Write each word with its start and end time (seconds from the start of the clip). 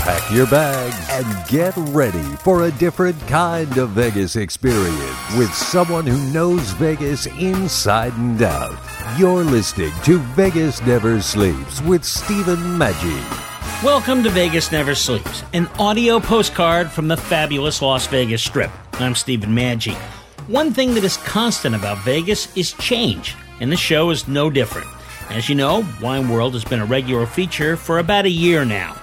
Pack 0.00 0.32
your 0.32 0.46
bags 0.46 0.96
and 1.10 1.46
get 1.46 1.74
ready 1.92 2.22
for 2.36 2.64
a 2.64 2.72
different 2.72 3.20
kind 3.28 3.76
of 3.76 3.90
Vegas 3.90 4.34
experience 4.34 5.36
with 5.36 5.52
someone 5.52 6.06
who 6.06 6.18
knows 6.32 6.70
Vegas 6.72 7.26
inside 7.26 8.14
and 8.14 8.40
out. 8.40 8.78
You're 9.18 9.44
listening 9.44 9.92
to 10.04 10.18
Vegas 10.18 10.80
Never 10.86 11.20
Sleeps 11.20 11.82
with 11.82 12.02
Stephen 12.02 12.56
Maggi. 12.78 13.84
Welcome 13.84 14.22
to 14.22 14.30
Vegas 14.30 14.72
Never 14.72 14.94
Sleeps, 14.94 15.44
an 15.52 15.66
audio 15.78 16.18
postcard 16.18 16.90
from 16.90 17.06
the 17.06 17.18
fabulous 17.18 17.82
Las 17.82 18.06
Vegas 18.06 18.42
Strip. 18.42 18.70
I'm 18.94 19.14
Stephen 19.14 19.50
Maggi. 19.50 19.94
One 20.48 20.72
thing 20.72 20.94
that 20.94 21.04
is 21.04 21.18
constant 21.18 21.76
about 21.76 21.98
Vegas 21.98 22.56
is 22.56 22.72
change, 22.72 23.36
and 23.60 23.70
the 23.70 23.76
show 23.76 24.08
is 24.08 24.26
no 24.26 24.48
different. 24.48 24.88
As 25.28 25.50
you 25.50 25.56
know, 25.56 25.86
Wine 26.00 26.30
World 26.30 26.54
has 26.54 26.64
been 26.64 26.80
a 26.80 26.86
regular 26.86 27.26
feature 27.26 27.76
for 27.76 27.98
about 27.98 28.24
a 28.24 28.30
year 28.30 28.64
now. 28.64 28.96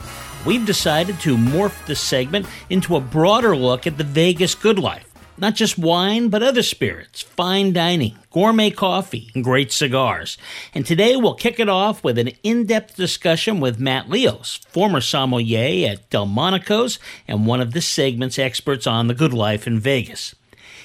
We've 0.46 0.66
decided 0.66 1.20
to 1.22 1.36
morph 1.36 1.86
this 1.86 2.00
segment 2.00 2.48
into 2.70 2.96
a 2.96 3.02
broader 3.02 3.56
look 3.56 3.86
at 3.86 3.98
the 3.98 4.04
Vegas 4.04 4.56
good 4.56 4.80
life. 4.80 5.04
Not 5.40 5.56
just 5.56 5.78
wine, 5.78 6.30
but 6.30 6.42
other 6.42 6.64
spirits, 6.64 7.22
fine 7.22 7.72
dining, 7.72 8.18
gourmet 8.32 8.72
coffee, 8.72 9.30
and 9.36 9.44
great 9.44 9.72
cigars. 9.72 10.38
And 10.74 10.84
today 10.86 11.16
we'll 11.16 11.36
kick 11.36 11.60
it 11.60 11.70
off 11.70 12.04
with 12.04 12.18
an 12.18 12.30
in 12.42 12.66
depth 12.66 12.96
discussion 12.96 13.60
with 13.60 13.80
Matt 13.80 14.10
Leos, 14.10 14.62
former 14.70 15.00
sommelier 15.00 15.92
at 15.92 16.10
Delmonico's 16.10 16.98
and 17.28 17.46
one 17.46 17.62
of 17.62 17.74
this 17.74 17.86
segment's 17.86 18.40
experts 18.40 18.88
on 18.88 19.08
the 19.08 19.14
good 19.14 19.34
life 19.34 19.68
in 19.68 19.80
Vegas. 19.80 20.34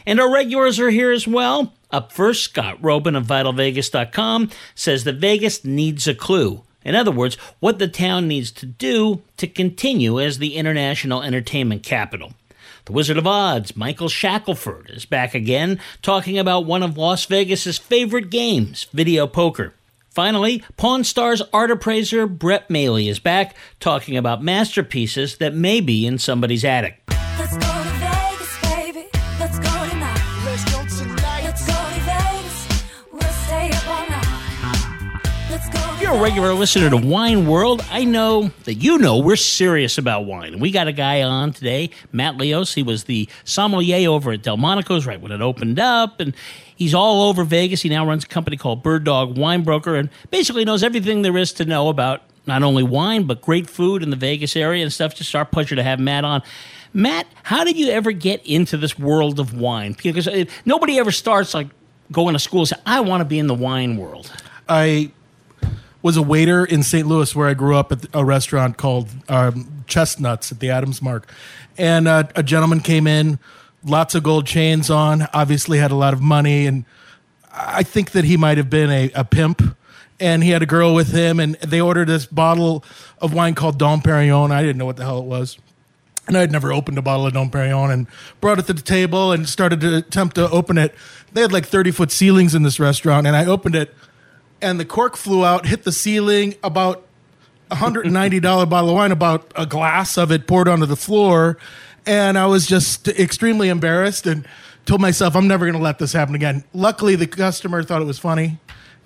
And 0.04 0.20
our 0.20 0.30
regulars 0.30 0.78
are 0.78 0.90
here 0.90 1.12
as 1.12 1.26
well. 1.26 1.72
Up 1.90 2.12
first, 2.12 2.42
Scott 2.42 2.80
Roeben 2.82 3.16
of 3.16 3.26
VitalVegas.com 3.26 4.50
says 4.74 5.04
that 5.04 5.16
Vegas 5.16 5.64
needs 5.64 6.06
a 6.06 6.14
clue. 6.14 6.62
In 6.84 6.94
other 6.94 7.10
words, 7.10 7.36
what 7.60 7.78
the 7.78 7.88
town 7.88 8.28
needs 8.28 8.50
to 8.52 8.66
do 8.66 9.22
to 9.36 9.46
continue 9.46 10.20
as 10.20 10.38
the 10.38 10.56
international 10.56 11.22
entertainment 11.22 11.82
capital. 11.82 12.32
The 12.84 12.92
Wizard 12.92 13.16
of 13.16 13.26
Odds, 13.26 13.76
Michael 13.76 14.08
Shackelford, 14.08 14.90
is 14.90 15.04
back 15.04 15.34
again 15.34 15.78
talking 16.02 16.38
about 16.38 16.66
one 16.66 16.82
of 16.82 16.98
Las 16.98 17.24
Vegas's 17.26 17.78
favorite 17.78 18.28
games, 18.28 18.88
video 18.92 19.26
poker. 19.26 19.74
Finally, 20.10 20.62
Pawn 20.76 21.04
Stars 21.04 21.42
art 21.52 21.70
appraiser 21.70 22.26
Brett 22.26 22.68
Maly 22.68 23.08
is 23.08 23.18
back 23.18 23.56
talking 23.80 24.16
about 24.16 24.42
masterpieces 24.42 25.38
that 25.38 25.54
may 25.54 25.80
be 25.80 26.06
in 26.06 26.18
somebody's 26.18 26.64
attic. 26.64 27.00
You're 36.12 36.20
a 36.20 36.22
regular 36.22 36.52
listener 36.52 36.90
to 36.90 36.96
Wine 36.98 37.46
World, 37.46 37.82
I 37.90 38.04
know 38.04 38.50
that 38.64 38.74
you 38.74 38.98
know 38.98 39.18
we're 39.18 39.36
serious 39.36 39.96
about 39.96 40.26
wine. 40.26 40.60
We 40.60 40.70
got 40.70 40.86
a 40.86 40.92
guy 40.92 41.22
on 41.22 41.54
today, 41.54 41.88
Matt 42.12 42.36
Leos. 42.36 42.74
He 42.74 42.82
was 42.82 43.04
the 43.04 43.30
sommelier 43.44 44.10
over 44.10 44.32
at 44.32 44.42
Delmonico's 44.42 45.06
right 45.06 45.18
when 45.18 45.32
it 45.32 45.40
opened 45.40 45.78
up, 45.78 46.20
and 46.20 46.34
he's 46.76 46.92
all 46.92 47.28
over 47.30 47.44
Vegas. 47.44 47.80
He 47.80 47.88
now 47.88 48.06
runs 48.06 48.24
a 48.24 48.26
company 48.26 48.58
called 48.58 48.82
Bird 48.82 49.04
Dog 49.04 49.38
Wine 49.38 49.62
Broker, 49.62 49.96
and 49.96 50.10
basically 50.30 50.66
knows 50.66 50.82
everything 50.82 51.22
there 51.22 51.36
is 51.38 51.50
to 51.54 51.64
know 51.64 51.88
about 51.88 52.22
not 52.46 52.62
only 52.62 52.82
wine 52.82 53.24
but 53.24 53.40
great 53.40 53.70
food 53.70 54.02
in 54.02 54.10
the 54.10 54.16
Vegas 54.16 54.54
area 54.54 54.82
and 54.82 54.92
stuff. 54.92 55.14
Just 55.14 55.34
our 55.34 55.46
pleasure 55.46 55.76
to 55.76 55.82
have 55.82 55.98
Matt 55.98 56.24
on. 56.24 56.42
Matt, 56.92 57.26
how 57.42 57.64
did 57.64 57.78
you 57.78 57.88
ever 57.88 58.12
get 58.12 58.44
into 58.44 58.76
this 58.76 58.98
world 58.98 59.40
of 59.40 59.54
wine? 59.54 59.96
Because 60.02 60.28
uh, 60.28 60.44
nobody 60.66 60.98
ever 60.98 61.10
starts 61.10 61.54
like 61.54 61.68
going 62.10 62.34
to 62.34 62.38
school 62.38 62.60
and 62.60 62.68
say, 62.68 62.76
"I 62.84 63.00
want 63.00 63.22
to 63.22 63.24
be 63.24 63.38
in 63.38 63.46
the 63.46 63.54
wine 63.54 63.96
world." 63.96 64.30
I 64.68 65.10
was 66.02 66.16
a 66.16 66.22
waiter 66.22 66.64
in 66.64 66.82
St. 66.82 67.06
Louis 67.06 67.34
where 67.34 67.48
I 67.48 67.54
grew 67.54 67.76
up 67.76 67.92
at 67.92 68.06
a 68.12 68.24
restaurant 68.24 68.76
called 68.76 69.08
um, 69.28 69.84
Chestnuts 69.86 70.50
at 70.52 70.60
the 70.60 70.70
Adams 70.70 71.00
Mark. 71.00 71.30
And 71.78 72.08
uh, 72.08 72.24
a 72.34 72.42
gentleman 72.42 72.80
came 72.80 73.06
in, 73.06 73.38
lots 73.84 74.14
of 74.14 74.22
gold 74.22 74.46
chains 74.46 74.90
on, 74.90 75.28
obviously 75.32 75.78
had 75.78 75.90
a 75.90 75.96
lot 75.96 76.12
of 76.12 76.20
money. 76.20 76.66
And 76.66 76.84
I 77.52 77.82
think 77.82 78.10
that 78.12 78.24
he 78.24 78.36
might 78.36 78.58
have 78.58 78.68
been 78.68 78.90
a, 78.90 79.10
a 79.14 79.24
pimp. 79.24 79.76
And 80.20 80.44
he 80.44 80.50
had 80.50 80.62
a 80.62 80.66
girl 80.66 80.94
with 80.94 81.10
him, 81.10 81.40
and 81.40 81.56
they 81.56 81.80
ordered 81.80 82.06
this 82.06 82.26
bottle 82.26 82.84
of 83.20 83.34
wine 83.34 83.56
called 83.56 83.76
Dom 83.76 84.02
Perignon. 84.02 84.52
I 84.52 84.62
didn't 84.62 84.78
know 84.78 84.86
what 84.86 84.96
the 84.96 85.02
hell 85.02 85.18
it 85.18 85.24
was. 85.24 85.58
And 86.28 86.36
I 86.36 86.40
had 86.40 86.52
never 86.52 86.72
opened 86.72 86.96
a 86.96 87.02
bottle 87.02 87.26
of 87.26 87.32
Dom 87.32 87.50
Perignon 87.50 87.90
and 87.90 88.06
brought 88.40 88.60
it 88.60 88.66
to 88.66 88.72
the 88.72 88.82
table 88.82 89.32
and 89.32 89.48
started 89.48 89.80
to 89.80 89.96
attempt 89.96 90.36
to 90.36 90.48
open 90.50 90.78
it. 90.78 90.94
They 91.32 91.40
had 91.40 91.50
like 91.50 91.66
30 91.66 91.90
foot 91.90 92.12
ceilings 92.12 92.54
in 92.54 92.62
this 92.62 92.78
restaurant, 92.78 93.26
and 93.26 93.34
I 93.34 93.46
opened 93.46 93.74
it 93.74 93.92
and 94.62 94.78
the 94.78 94.84
cork 94.84 95.16
flew 95.16 95.44
out, 95.44 95.66
hit 95.66 95.84
the 95.84 95.92
ceiling. 95.92 96.54
About 96.62 97.06
a 97.70 97.74
hundred 97.74 98.04
and 98.04 98.14
ninety 98.14 98.40
dollar 98.40 98.66
bottle 98.66 98.90
of 98.90 98.96
wine, 98.96 99.12
about 99.12 99.52
a 99.56 99.66
glass 99.66 100.16
of 100.16 100.30
it 100.30 100.46
poured 100.46 100.68
onto 100.68 100.86
the 100.86 100.96
floor, 100.96 101.58
and 102.06 102.38
I 102.38 102.46
was 102.46 102.66
just 102.66 103.08
extremely 103.08 103.68
embarrassed 103.68 104.26
and 104.26 104.46
told 104.86 105.00
myself 105.00 105.36
I'm 105.36 105.48
never 105.48 105.64
going 105.64 105.76
to 105.76 105.82
let 105.82 105.98
this 105.98 106.12
happen 106.12 106.34
again. 106.34 106.64
Luckily, 106.72 107.16
the 107.16 107.26
customer 107.26 107.82
thought 107.82 108.02
it 108.02 108.06
was 108.06 108.18
funny, 108.18 108.58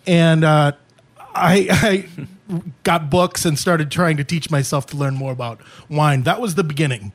and 0.07 0.45
uh, 0.45 0.73
I, 1.19 1.67
I 1.71 2.09
got 2.83 3.11
books 3.11 3.45
and 3.45 3.59
started 3.59 3.91
trying 3.91 4.17
to 4.17 4.25
teach 4.25 4.51
myself 4.51 4.87
to 4.87 4.97
learn 4.97 5.15
more 5.15 5.33
about 5.33 5.61
wine. 5.89 6.23
That 6.23 6.41
was 6.41 6.55
the 6.55 6.65
beginning. 6.65 7.13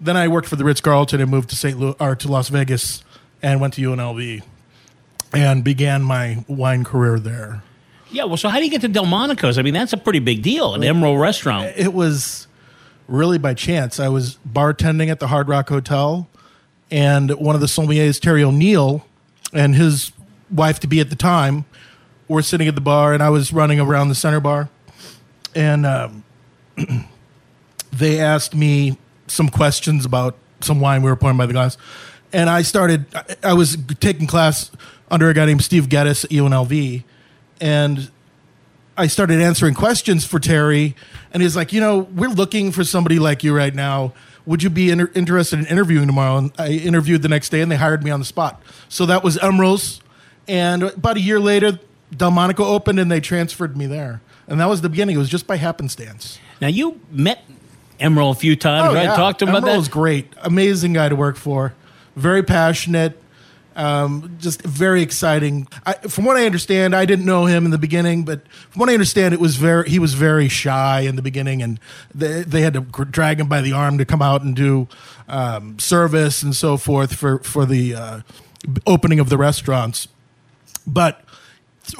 Then 0.00 0.16
I 0.16 0.28
worked 0.28 0.48
for 0.48 0.56
the 0.56 0.64
Ritz 0.64 0.80
Carlton 0.80 1.20
and 1.20 1.30
moved 1.30 1.50
to 1.50 1.56
St. 1.56 1.78
Louis 1.78 1.94
or 1.98 2.14
to 2.14 2.28
Las 2.28 2.48
Vegas 2.50 3.02
and 3.42 3.60
went 3.60 3.74
to 3.74 3.82
UNLV 3.82 4.42
and 5.32 5.64
began 5.64 6.02
my 6.02 6.44
wine 6.46 6.84
career 6.84 7.18
there. 7.18 7.62
Yeah, 8.10 8.24
well, 8.24 8.36
so 8.36 8.48
how 8.48 8.58
do 8.58 8.64
you 8.64 8.70
get 8.70 8.80
to 8.82 8.88
Delmonico's? 8.88 9.58
I 9.58 9.62
mean, 9.62 9.74
that's 9.74 9.92
a 9.92 9.96
pretty 9.98 10.18
big 10.20 10.42
deal, 10.42 10.74
an 10.74 10.80
Emeril 10.80 11.20
restaurant. 11.20 11.72
It 11.76 11.92
was 11.92 12.46
really 13.06 13.38
by 13.38 13.54
chance. 13.54 14.00
I 14.00 14.08
was 14.08 14.38
bartending 14.50 15.08
at 15.08 15.20
the 15.20 15.26
Hard 15.28 15.48
Rock 15.48 15.68
Hotel, 15.68 16.28
and 16.90 17.30
one 17.32 17.54
of 17.54 17.60
the 17.60 17.66
sommeliers, 17.66 18.18
Terry 18.20 18.42
O'Neill, 18.42 19.04
and 19.52 19.74
his 19.74 20.12
wife 20.50 20.80
to 20.80 20.86
be 20.86 21.00
at 21.00 21.10
the 21.10 21.16
time, 21.16 21.66
were 22.28 22.42
sitting 22.42 22.66
at 22.68 22.74
the 22.74 22.80
bar, 22.80 23.12
and 23.12 23.22
I 23.22 23.28
was 23.30 23.52
running 23.52 23.78
around 23.80 24.08
the 24.08 24.14
center 24.14 24.40
bar, 24.40 24.68
and 25.54 25.84
um, 25.84 26.24
they 27.92 28.18
asked 28.20 28.54
me 28.54 28.96
some 29.26 29.48
questions 29.48 30.04
about 30.04 30.36
some 30.60 30.80
wine 30.80 31.02
we 31.02 31.10
were 31.10 31.16
pouring 31.16 31.36
by 31.36 31.46
the 31.46 31.52
glass, 31.52 31.76
and 32.32 32.48
I 32.50 32.62
started. 32.62 33.06
I- 33.42 33.52
was 33.52 33.76
taking 34.00 34.26
class 34.26 34.70
under 35.10 35.28
a 35.28 35.34
guy 35.34 35.46
named 35.46 35.62
Steve 35.62 35.88
Geddes 35.88 36.24
at 36.24 36.30
UNLV, 36.30 37.02
and 37.60 38.10
I 38.96 39.06
started 39.06 39.40
answering 39.40 39.74
questions 39.74 40.26
for 40.26 40.40
Terry, 40.40 40.96
and 41.32 41.42
he's 41.42 41.54
like, 41.54 41.72
you 41.72 41.80
know, 41.80 41.98
we're 41.98 42.30
looking 42.30 42.72
for 42.72 42.82
somebody 42.84 43.18
like 43.18 43.44
you 43.44 43.54
right 43.56 43.74
now. 43.74 44.12
Would 44.44 44.62
you 44.62 44.70
be 44.70 44.90
inter- 44.90 45.10
interested 45.14 45.58
in 45.58 45.66
interviewing 45.66 46.06
tomorrow? 46.06 46.38
And 46.38 46.52
I 46.58 46.70
interviewed 46.70 47.22
the 47.22 47.28
next 47.28 47.50
day, 47.50 47.60
and 47.60 47.70
they 47.70 47.76
hired 47.76 48.02
me 48.02 48.10
on 48.10 48.18
the 48.18 48.26
spot. 48.26 48.60
So 48.88 49.06
that 49.06 49.22
was 49.22 49.36
Emeril's, 49.36 50.00
and 50.48 50.82
about 50.82 51.16
a 51.16 51.20
year 51.20 51.38
later, 51.38 51.78
Delmonico 52.16 52.64
opened, 52.64 52.98
and 52.98 53.10
they 53.10 53.20
transferred 53.20 53.76
me 53.76 53.86
there, 53.86 54.20
and 54.46 54.58
that 54.58 54.68
was 54.68 54.80
the 54.80 54.88
beginning. 54.88 55.16
It 55.16 55.18
was 55.18 55.28
just 55.28 55.46
by 55.46 55.56
happenstance. 55.56 56.38
Now, 56.60 56.68
you 56.68 57.00
met 57.10 57.44
Emeril 58.00 58.32
a 58.32 58.34
few 58.34 58.56
times, 58.56 58.88
oh, 58.90 58.94
right? 58.94 59.04
yeah. 59.04 59.16
Talked 59.16 59.40
to 59.40 59.44
him 59.44 59.50
about 59.50 59.62
Emeril 59.62 59.72
that. 59.72 59.78
was 59.78 59.88
great, 59.88 60.32
amazing 60.42 60.94
guy 60.94 61.08
to 61.08 61.14
work 61.14 61.36
for, 61.36 61.74
very 62.16 62.42
passionate, 62.42 63.22
um, 63.78 64.36
just 64.40 64.60
very 64.62 65.02
exciting. 65.02 65.68
I, 65.86 65.94
from 65.94 66.24
what 66.24 66.36
I 66.36 66.44
understand, 66.46 66.96
I 66.96 67.06
didn't 67.06 67.24
know 67.24 67.46
him 67.46 67.64
in 67.64 67.70
the 67.70 67.78
beginning, 67.78 68.24
but 68.24 68.40
from 68.70 68.80
what 68.80 68.90
I 68.90 68.92
understand, 68.92 69.32
it 69.32 69.40
was 69.40 69.54
very 69.54 69.88
he 69.88 70.00
was 70.00 70.14
very 70.14 70.48
shy 70.48 71.00
in 71.02 71.14
the 71.14 71.22
beginning, 71.22 71.62
and 71.62 71.78
they, 72.12 72.42
they 72.42 72.62
had 72.62 72.74
to 72.74 72.80
drag 72.80 73.38
him 73.38 73.46
by 73.46 73.60
the 73.60 73.72
arm 73.72 73.96
to 73.98 74.04
come 74.04 74.20
out 74.20 74.42
and 74.42 74.56
do 74.56 74.88
um, 75.28 75.78
service 75.78 76.42
and 76.42 76.56
so 76.56 76.76
forth 76.76 77.14
for 77.14 77.38
for 77.38 77.64
the 77.64 77.94
uh, 77.94 78.20
opening 78.84 79.20
of 79.20 79.28
the 79.28 79.38
restaurants. 79.38 80.08
But 80.84 81.24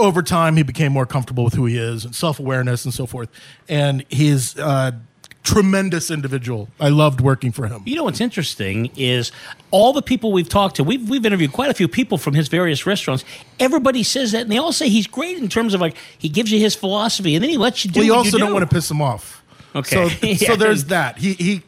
over 0.00 0.20
time, 0.20 0.56
he 0.56 0.64
became 0.64 0.92
more 0.92 1.06
comfortable 1.06 1.44
with 1.44 1.54
who 1.54 1.66
he 1.66 1.78
is 1.78 2.04
and 2.04 2.12
self 2.12 2.40
awareness 2.40 2.84
and 2.84 2.92
so 2.92 3.06
forth, 3.06 3.28
and 3.68 4.04
he's 4.08 4.58
uh, 4.58 4.90
tremendous 5.42 6.10
individual. 6.10 6.68
I 6.78 6.88
loved 6.88 7.20
working 7.20 7.52
for 7.52 7.66
him. 7.66 7.82
You 7.86 7.96
know 7.96 8.04
what's 8.04 8.20
interesting 8.20 8.90
is 8.96 9.32
all 9.70 9.92
the 9.92 10.02
people 10.02 10.32
we've 10.32 10.48
talked 10.48 10.76
to. 10.76 10.84
We've 10.84 11.08
we've 11.08 11.24
interviewed 11.24 11.52
quite 11.52 11.70
a 11.70 11.74
few 11.74 11.88
people 11.88 12.18
from 12.18 12.34
his 12.34 12.48
various 12.48 12.86
restaurants. 12.86 13.24
Everybody 13.58 14.02
says 14.02 14.32
that, 14.32 14.42
and 14.42 14.52
they 14.52 14.58
all 14.58 14.72
say 14.72 14.88
he's 14.88 15.06
great 15.06 15.38
in 15.38 15.48
terms 15.48 15.74
of 15.74 15.80
like 15.80 15.96
he 16.18 16.28
gives 16.28 16.52
you 16.52 16.58
his 16.60 16.74
philosophy, 16.74 17.34
and 17.34 17.42
then 17.42 17.50
he 17.50 17.56
lets 17.56 17.84
you 17.84 17.90
do. 17.90 18.00
Well, 18.00 18.06
you 18.06 18.14
also 18.14 18.32
you 18.36 18.38
don't 18.38 18.48
do. 18.50 18.54
want 18.54 18.68
to 18.68 18.74
piss 18.74 18.90
him 18.90 19.00
off. 19.00 19.42
Okay. 19.74 20.08
So, 20.08 20.16
Yeah. 20.26 20.34
so 20.36 20.56
there's 20.56 20.84
that. 20.86 21.18
He 21.18 21.32
he 21.34 21.62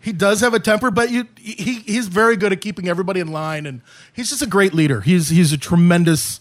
he 0.00 0.12
does 0.12 0.40
have 0.40 0.52
a 0.52 0.60
temper, 0.60 0.90
but 0.90 1.10
you 1.10 1.26
he 1.38 1.80
he's 1.86 2.08
very 2.08 2.36
good 2.36 2.52
at 2.52 2.60
keeping 2.60 2.88
everybody 2.88 3.20
in 3.20 3.28
line, 3.28 3.64
and 3.66 3.80
he's 4.12 4.30
just 4.30 4.42
a 4.42 4.46
great 4.46 4.74
leader. 4.74 5.00
He's 5.00 5.30
he's 5.30 5.52
a 5.52 5.58
tremendous 5.58 6.40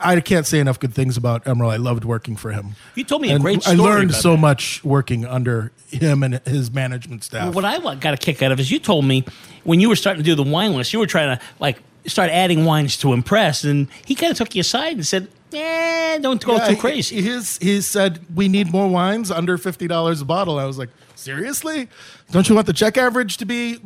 I, 0.00 0.14
I 0.16 0.20
can't 0.20 0.46
say 0.46 0.58
enough 0.60 0.78
good 0.80 0.92
things 0.94 1.16
about 1.16 1.44
Emeril. 1.44 1.70
I 1.70 1.76
loved 1.76 2.04
working 2.04 2.36
for 2.36 2.50
him. 2.52 2.74
You 2.94 3.04
told 3.04 3.22
me 3.22 3.30
a 3.30 3.34
And 3.34 3.42
great 3.42 3.66
I 3.66 3.74
learned 3.74 4.14
so 4.14 4.32
that. 4.32 4.38
much 4.38 4.82
working 4.84 5.24
under 5.24 5.72
him 5.88 6.22
and 6.22 6.40
his 6.46 6.70
management 6.70 7.24
staff. 7.24 7.44
Well, 7.44 7.52
what 7.52 7.64
I 7.64 7.78
got 7.96 8.14
a 8.14 8.16
kick 8.16 8.42
out 8.42 8.52
of 8.52 8.60
is 8.60 8.70
you 8.70 8.78
told 8.78 9.04
me 9.04 9.24
when 9.64 9.80
you 9.80 9.88
were 9.88 9.96
starting 9.96 10.22
to 10.22 10.26
do 10.28 10.34
the 10.34 10.48
wine 10.48 10.74
list, 10.74 10.92
you 10.92 10.98
were 10.98 11.06
trying 11.06 11.36
to 11.38 11.44
like 11.58 11.78
start 12.06 12.30
adding 12.30 12.64
wines 12.64 12.96
to 12.98 13.12
impress, 13.12 13.64
and 13.64 13.88
he 14.06 14.14
kind 14.14 14.30
of 14.30 14.38
took 14.38 14.54
you 14.54 14.60
aside 14.60 14.92
and 14.94 15.06
said, 15.06 15.28
"Eh, 15.52 16.18
don't 16.18 16.44
go 16.44 16.56
Yeah, 16.56 16.68
too 16.68 16.76
crazy." 16.76 17.20
He's, 17.20 17.58
he 17.58 17.80
said 17.80 18.20
we 18.34 18.48
need 18.48 18.70
more 18.70 18.88
wines 18.88 19.30
under 19.30 19.58
fifty 19.58 19.86
dollars 19.86 20.20
a 20.20 20.24
bottle. 20.24 20.58
I 20.58 20.64
was 20.64 20.78
like, 20.78 20.90
seriously? 21.14 21.88
Don't 22.30 22.48
you 22.48 22.54
want 22.54 22.66
the 22.66 22.72
check 22.72 22.96
average 22.96 23.36
to 23.38 23.44
be 23.46 23.78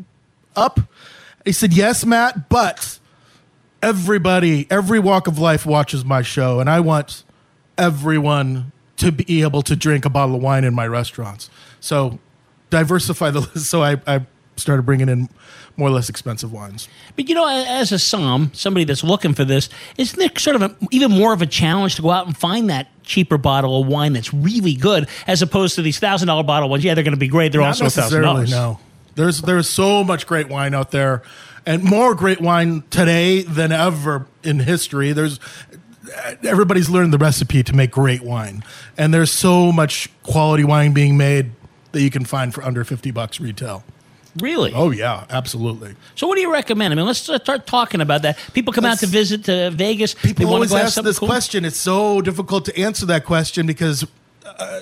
up? 0.56 0.78
He 1.44 1.50
said, 1.52 1.72
yes, 1.72 2.04
Matt, 2.06 2.48
but 2.48 2.98
everybody, 3.82 4.66
every 4.70 4.98
walk 4.98 5.26
of 5.26 5.38
life 5.38 5.66
watches 5.66 6.04
my 6.04 6.22
show, 6.22 6.60
and 6.60 6.70
I 6.70 6.80
want 6.80 7.24
everyone 7.76 8.72
to 8.98 9.10
be 9.10 9.42
able 9.42 9.62
to 9.62 9.74
drink 9.74 10.04
a 10.04 10.10
bottle 10.10 10.36
of 10.36 10.42
wine 10.42 10.64
in 10.64 10.74
my 10.74 10.86
restaurants. 10.86 11.50
So 11.80 12.18
diversify 12.70 13.30
the 13.30 13.40
list. 13.40 13.56
So 13.70 13.82
I, 13.82 14.00
I 14.06 14.26
started 14.56 14.82
bringing 14.82 15.08
in 15.08 15.28
more 15.76 15.88
or 15.88 15.92
less 15.92 16.08
expensive 16.08 16.52
wines. 16.52 16.88
But 17.16 17.28
you 17.28 17.34
know, 17.34 17.46
as 17.48 17.92
a 17.92 17.98
som, 17.98 18.50
somebody 18.54 18.84
that's 18.84 19.02
looking 19.02 19.34
for 19.34 19.44
this, 19.44 19.68
isn't 19.96 20.18
there 20.18 20.30
sort 20.36 20.56
of 20.56 20.62
a, 20.62 20.76
even 20.90 21.10
more 21.10 21.32
of 21.32 21.42
a 21.42 21.46
challenge 21.46 21.96
to 21.96 22.02
go 22.02 22.10
out 22.10 22.26
and 22.26 22.36
find 22.36 22.68
that 22.70 22.88
cheaper 23.02 23.38
bottle 23.38 23.80
of 23.80 23.88
wine 23.88 24.12
that's 24.12 24.32
really 24.32 24.74
good, 24.74 25.08
as 25.26 25.42
opposed 25.42 25.74
to 25.76 25.82
these 25.82 25.98
thousand 25.98 26.28
dollar 26.28 26.42
bottle 26.42 26.68
ones? 26.68 26.84
Yeah, 26.84 26.94
they're 26.94 27.04
going 27.04 27.14
to 27.14 27.20
be 27.20 27.28
great. 27.28 27.52
They're 27.52 27.60
Not 27.60 27.80
also 27.80 27.88
thousand 27.88 28.22
dollars. 28.22 28.50
No, 28.50 28.78
there's 29.14 29.40
there's 29.42 29.68
so 29.68 30.04
much 30.04 30.26
great 30.26 30.48
wine 30.48 30.74
out 30.74 30.90
there, 30.90 31.22
and 31.66 31.82
more 31.82 32.14
great 32.14 32.40
wine 32.40 32.84
today 32.90 33.42
than 33.42 33.72
ever 33.72 34.26
in 34.42 34.60
history. 34.60 35.12
There's 35.12 35.38
everybody's 36.42 36.90
learned 36.90 37.12
the 37.12 37.18
recipe 37.18 37.62
to 37.62 37.72
make 37.74 37.90
great 37.90 38.22
wine, 38.22 38.64
and 38.96 39.12
there's 39.12 39.32
so 39.32 39.72
much 39.72 40.08
quality 40.22 40.64
wine 40.64 40.92
being 40.92 41.16
made 41.16 41.52
that 41.92 42.02
you 42.02 42.10
can 42.10 42.24
find 42.24 42.52
for 42.52 42.62
under 42.62 42.84
fifty 42.84 43.10
bucks 43.10 43.40
retail. 43.40 43.84
Really? 44.40 44.72
Oh 44.74 44.90
yeah, 44.90 45.26
absolutely. 45.28 45.94
So, 46.14 46.26
what 46.26 46.36
do 46.36 46.40
you 46.40 46.50
recommend? 46.50 46.92
I 46.92 46.96
mean, 46.96 47.04
let's 47.04 47.18
start 47.18 47.66
talking 47.66 48.00
about 48.00 48.22
that. 48.22 48.38
People 48.54 48.72
come 48.72 48.86
out 48.86 48.98
to 49.00 49.06
visit 49.06 49.44
to 49.44 49.70
Vegas. 49.70 50.14
People 50.14 50.48
always 50.48 50.72
ask 50.72 51.00
this 51.02 51.18
cool. 51.18 51.28
question. 51.28 51.64
It's 51.64 51.78
so 51.78 52.22
difficult 52.22 52.64
to 52.66 52.78
answer 52.78 53.04
that 53.06 53.26
question 53.26 53.66
because 53.66 54.06
uh, 54.44 54.80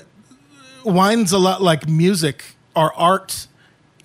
wine's 0.84 1.32
a 1.32 1.38
lot 1.38 1.62
like 1.62 1.88
music 1.88 2.44
or 2.76 2.94
art. 2.94 3.48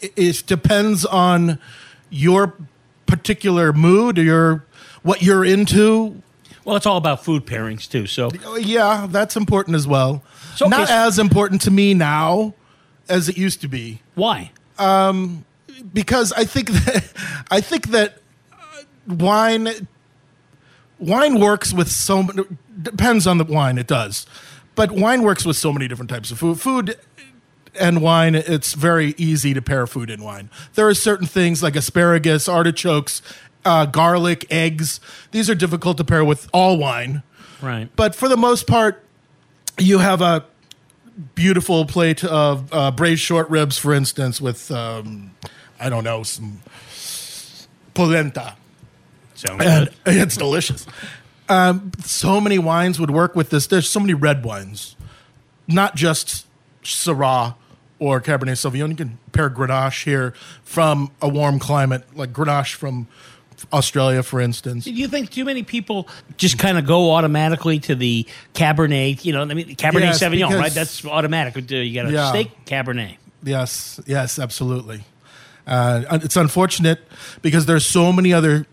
It, 0.02 0.14
it 0.16 0.44
depends 0.48 1.06
on 1.06 1.60
your 2.16 2.54
particular 3.06 3.74
mood 3.74 4.18
or 4.18 4.24
your 4.24 4.66
what 5.04 5.22
you're 5.22 5.44
into. 5.46 6.22
Well, 6.64 6.76
it's 6.76 6.86
all 6.86 6.98
about 6.98 7.24
food 7.24 7.46
pairings 7.46 7.90
too. 7.90 8.08
So, 8.08 8.32
Oh, 8.46 8.56
Yeah, 8.56 9.06
that's 9.10 9.36
important 9.36 9.76
as 9.76 9.86
well. 9.86 10.24
So, 10.56 10.68
Not 10.68 10.90
as 10.90 11.20
important 11.20 11.62
to 11.64 11.72
me 11.72 11.94
now 11.94 12.54
as 13.10 13.30
it 13.30 13.38
used 13.38 13.62
to 13.62 13.68
be 13.68 14.02
why? 14.16 14.52
because 15.94 16.32
I 16.34 16.46
think 16.46 16.70
that 16.86 17.04
I 17.52 17.62
think 17.62 17.90
that 17.90 18.18
uh, 18.54 18.56
wine 19.08 19.88
wine 21.00 21.40
works 21.40 21.74
with 21.74 21.92
so 21.92 22.24
many 22.24 22.44
depends 22.82 23.28
on 23.28 23.38
the 23.38 23.44
wine 23.46 23.78
it 23.78 23.88
does. 23.88 24.26
But 24.76 24.92
wine 24.92 25.22
works 25.24 25.46
with 25.46 25.56
so 25.58 25.72
many 25.72 25.88
different 25.88 26.10
types 26.10 26.32
of 26.32 26.40
food. 26.40 26.60
Food 26.60 26.98
and 27.80 28.02
wine 28.02 28.36
it's 28.36 28.74
very 28.74 29.14
easy 29.18 29.54
to 29.54 29.62
pair 29.62 29.88
food 29.88 30.10
and 30.10 30.24
wine. 30.24 30.50
There 30.74 30.88
are 30.88 30.94
certain 30.94 31.28
things 31.28 31.62
like 31.62 31.76
asparagus, 31.76 32.48
artichokes, 32.48 33.22
uh, 33.64 33.86
garlic, 33.86 34.46
eggs. 34.50 35.00
These 35.32 35.50
are 35.50 35.56
difficult 35.56 35.98
to 35.98 36.04
pair 36.04 36.24
with 36.24 36.50
all 36.54 36.78
wine. 36.78 37.24
Right. 37.62 37.90
But 37.96 38.16
for 38.16 38.30
the 38.30 38.38
most 38.38 38.68
part, 38.68 39.04
you 39.78 40.00
have 40.00 40.22
a 40.22 40.46
beautiful 41.34 41.86
plate 41.86 42.24
of 42.24 42.72
uh, 42.74 42.92
braised 42.92 43.22
short 43.22 43.50
ribs, 43.50 43.78
for 43.78 43.94
instance, 43.94 44.40
with 44.40 44.72
um, 44.72 45.32
I 45.80 45.90
don't 45.90 46.04
know 46.04 46.24
some 46.24 46.62
polenta, 47.94 48.56
Sounds 49.34 49.64
and 49.64 49.86
good. 49.88 49.96
it's 50.06 50.38
delicious. 50.38 50.86
Um, 51.48 51.92
so 52.04 52.42
many 52.42 52.58
wines 52.58 53.00
would 53.00 53.12
work 53.12 53.36
with 53.36 53.50
this. 53.50 53.68
There's 53.68 53.90
so 53.90 54.00
many 54.00 54.14
red 54.14 54.44
wines, 54.44 54.96
not 55.68 55.96
just 55.96 56.46
Syrah 56.84 57.56
or 58.00 58.20
Cabernet 58.22 58.54
Sauvignon. 58.58 58.90
You 58.90 58.96
can 58.96 59.18
pair 59.32 59.50
Grenache 59.50 60.04
here 60.04 60.34
from 60.64 61.12
a 61.22 61.28
warm 61.30 61.60
climate, 61.60 62.04
like 62.16 62.34
Grenache 62.34 62.74
from 62.74 63.08
Australia, 63.72 64.22
for 64.22 64.42
instance. 64.42 64.84
Do 64.84 64.92
you 64.92 65.08
think 65.08 65.30
too 65.32 65.46
many 65.46 65.64
people 65.64 66.08
just 66.38 66.58
kind 66.60 66.78
of 66.78 66.86
go 66.86 67.12
automatically 67.12 67.80
to 67.82 67.96
the 67.96 68.28
Cabernet? 68.54 69.24
You 69.24 69.34
know, 69.34 69.42
I 69.44 69.46
mean, 69.54 69.76
Cabernet 69.76 70.02
Yes, 70.02 70.22
Sauvignon, 70.22 70.48
because- 70.50 70.56
right? 70.60 70.72
That's 70.74 71.06
automatic. 71.06 71.56
You 71.72 71.94
got 71.94 72.08
a 72.08 72.12
Yeah. 72.12 72.30
steak 72.30 72.66
Cabernet. 72.66 73.16
Yes, 73.44 74.00
yes, 74.06 74.40
absolutely. 74.40 75.04
Uh, 75.68 76.04
it's 76.24 76.36
unfortunate 76.36 77.00
because 77.42 77.66
there's 77.66 77.86
so 77.86 78.12
many 78.12 78.34
other 78.34 78.68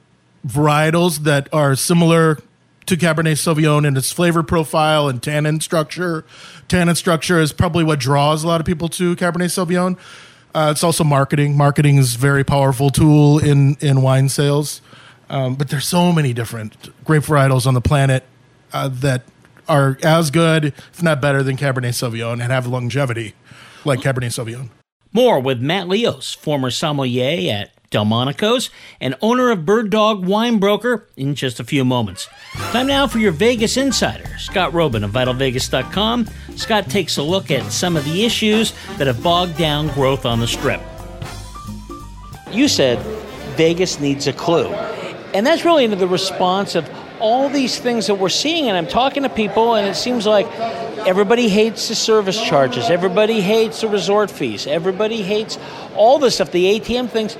varietals 0.46 1.18
that 1.24 1.48
are 1.52 1.74
similar 1.76 2.38
to 2.86 2.96
Cabernet 2.96 3.36
Sauvignon 3.36 3.86
and 3.86 3.96
its 3.96 4.12
flavor 4.12 4.42
profile 4.42 5.08
and 5.08 5.22
tannin 5.22 5.60
structure. 5.60 6.24
Tannin 6.68 6.94
structure 6.94 7.38
is 7.38 7.52
probably 7.52 7.84
what 7.84 8.00
draws 8.00 8.44
a 8.44 8.48
lot 8.48 8.60
of 8.60 8.66
people 8.66 8.88
to 8.90 9.16
Cabernet 9.16 9.50
Sauvignon. 9.50 9.98
Uh, 10.54 10.68
it's 10.70 10.84
also 10.84 11.04
marketing. 11.04 11.56
Marketing 11.56 11.96
is 11.96 12.14
a 12.14 12.18
very 12.18 12.44
powerful 12.44 12.90
tool 12.90 13.38
in 13.38 13.76
in 13.80 14.02
wine 14.02 14.28
sales. 14.28 14.82
Um, 15.30 15.54
but 15.54 15.70
there's 15.70 15.88
so 15.88 16.12
many 16.12 16.34
different 16.34 16.90
grape 17.04 17.22
varietals 17.22 17.66
on 17.66 17.72
the 17.72 17.80
planet 17.80 18.24
uh, 18.72 18.88
that 18.88 19.22
are 19.66 19.96
as 20.02 20.30
good, 20.30 20.66
if 20.66 21.02
not 21.02 21.22
better, 21.22 21.42
than 21.42 21.56
Cabernet 21.56 21.94
Sauvignon 21.94 22.32
and 22.32 22.52
have 22.52 22.66
longevity 22.66 23.34
like 23.84 24.00
Cabernet 24.00 24.32
Sauvignon. 24.32 24.68
More 25.12 25.40
with 25.40 25.60
Matt 25.60 25.88
Leos, 25.88 26.34
former 26.34 26.70
sommelier 26.70 27.52
at 27.52 27.70
Delmonico's 27.92 28.70
and 29.00 29.14
owner 29.22 29.52
of 29.52 29.64
Bird 29.64 29.90
Dog 29.90 30.26
Wine 30.26 30.58
Broker, 30.58 31.06
in 31.16 31.36
just 31.36 31.60
a 31.60 31.64
few 31.64 31.84
moments. 31.84 32.28
Time 32.72 32.88
now 32.88 33.06
for 33.06 33.18
your 33.18 33.30
Vegas 33.30 33.76
Insider. 33.76 34.36
Scott 34.38 34.72
Roeben 34.72 35.04
of 35.04 35.12
VitalVegas.com. 35.12 36.26
Scott 36.56 36.90
takes 36.90 37.16
a 37.18 37.22
look 37.22 37.52
at 37.52 37.70
some 37.70 37.96
of 37.96 38.04
the 38.04 38.24
issues 38.24 38.72
that 38.98 39.06
have 39.06 39.22
bogged 39.22 39.56
down 39.56 39.86
growth 39.88 40.26
on 40.26 40.40
the 40.40 40.48
Strip. 40.48 40.80
You 42.50 42.66
said 42.66 42.98
Vegas 43.56 44.00
needs 44.00 44.26
a 44.26 44.32
clue. 44.32 44.68
And 45.34 45.46
that's 45.46 45.64
really 45.64 45.84
into 45.84 45.96
the 45.96 46.08
response 46.08 46.74
of 46.74 46.90
all 47.20 47.48
these 47.48 47.78
things 47.78 48.08
that 48.08 48.16
we're 48.16 48.28
seeing. 48.28 48.68
And 48.68 48.76
I'm 48.76 48.86
talking 48.86 49.22
to 49.22 49.28
people, 49.28 49.74
and 49.74 49.86
it 49.86 49.94
seems 49.94 50.26
like 50.26 50.46
everybody 51.06 51.48
hates 51.48 51.88
the 51.88 51.94
service 51.94 52.40
charges, 52.40 52.90
everybody 52.90 53.40
hates 53.40 53.80
the 53.80 53.88
resort 53.88 54.30
fees, 54.30 54.66
everybody 54.66 55.22
hates 55.22 55.58
all 55.94 56.18
the 56.18 56.30
stuff, 56.30 56.50
the 56.50 56.78
ATM 56.78 57.08
things. 57.08 57.36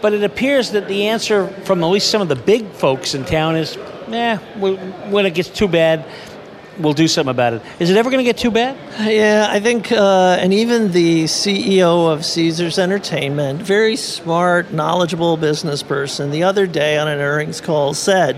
But 0.00 0.12
it 0.12 0.22
appears 0.22 0.70
that 0.72 0.86
the 0.88 1.06
answer 1.06 1.48
from 1.64 1.82
at 1.82 1.86
least 1.86 2.10
some 2.10 2.20
of 2.22 2.28
the 2.28 2.36
big 2.36 2.70
folks 2.72 3.14
in 3.14 3.24
town 3.24 3.56
is, 3.56 3.76
we- 4.60 4.74
when 5.10 5.26
it 5.26 5.34
gets 5.34 5.48
too 5.48 5.68
bad, 5.68 6.04
we'll 6.78 6.92
do 6.92 7.08
something 7.08 7.30
about 7.30 7.54
it. 7.54 7.62
Is 7.78 7.90
it 7.90 7.96
ever 7.96 8.10
going 8.10 8.18
to 8.24 8.28
get 8.28 8.36
too 8.36 8.50
bad? 8.50 8.76
Yeah, 9.00 9.46
I 9.48 9.60
think, 9.60 9.90
uh, 9.92 10.36
and 10.40 10.52
even 10.52 10.92
the 10.92 11.24
CEO 11.26 12.08
of 12.12 12.24
Caesars 12.24 12.78
Entertainment, 12.78 13.62
very 13.62 13.96
smart, 13.96 14.72
knowledgeable 14.72 15.36
business 15.36 15.82
person, 15.82 16.30
the 16.30 16.42
other 16.42 16.66
day 16.66 16.98
on 16.98 17.08
an 17.08 17.20
earnings 17.20 17.60
call 17.60 17.94
said, 17.94 18.36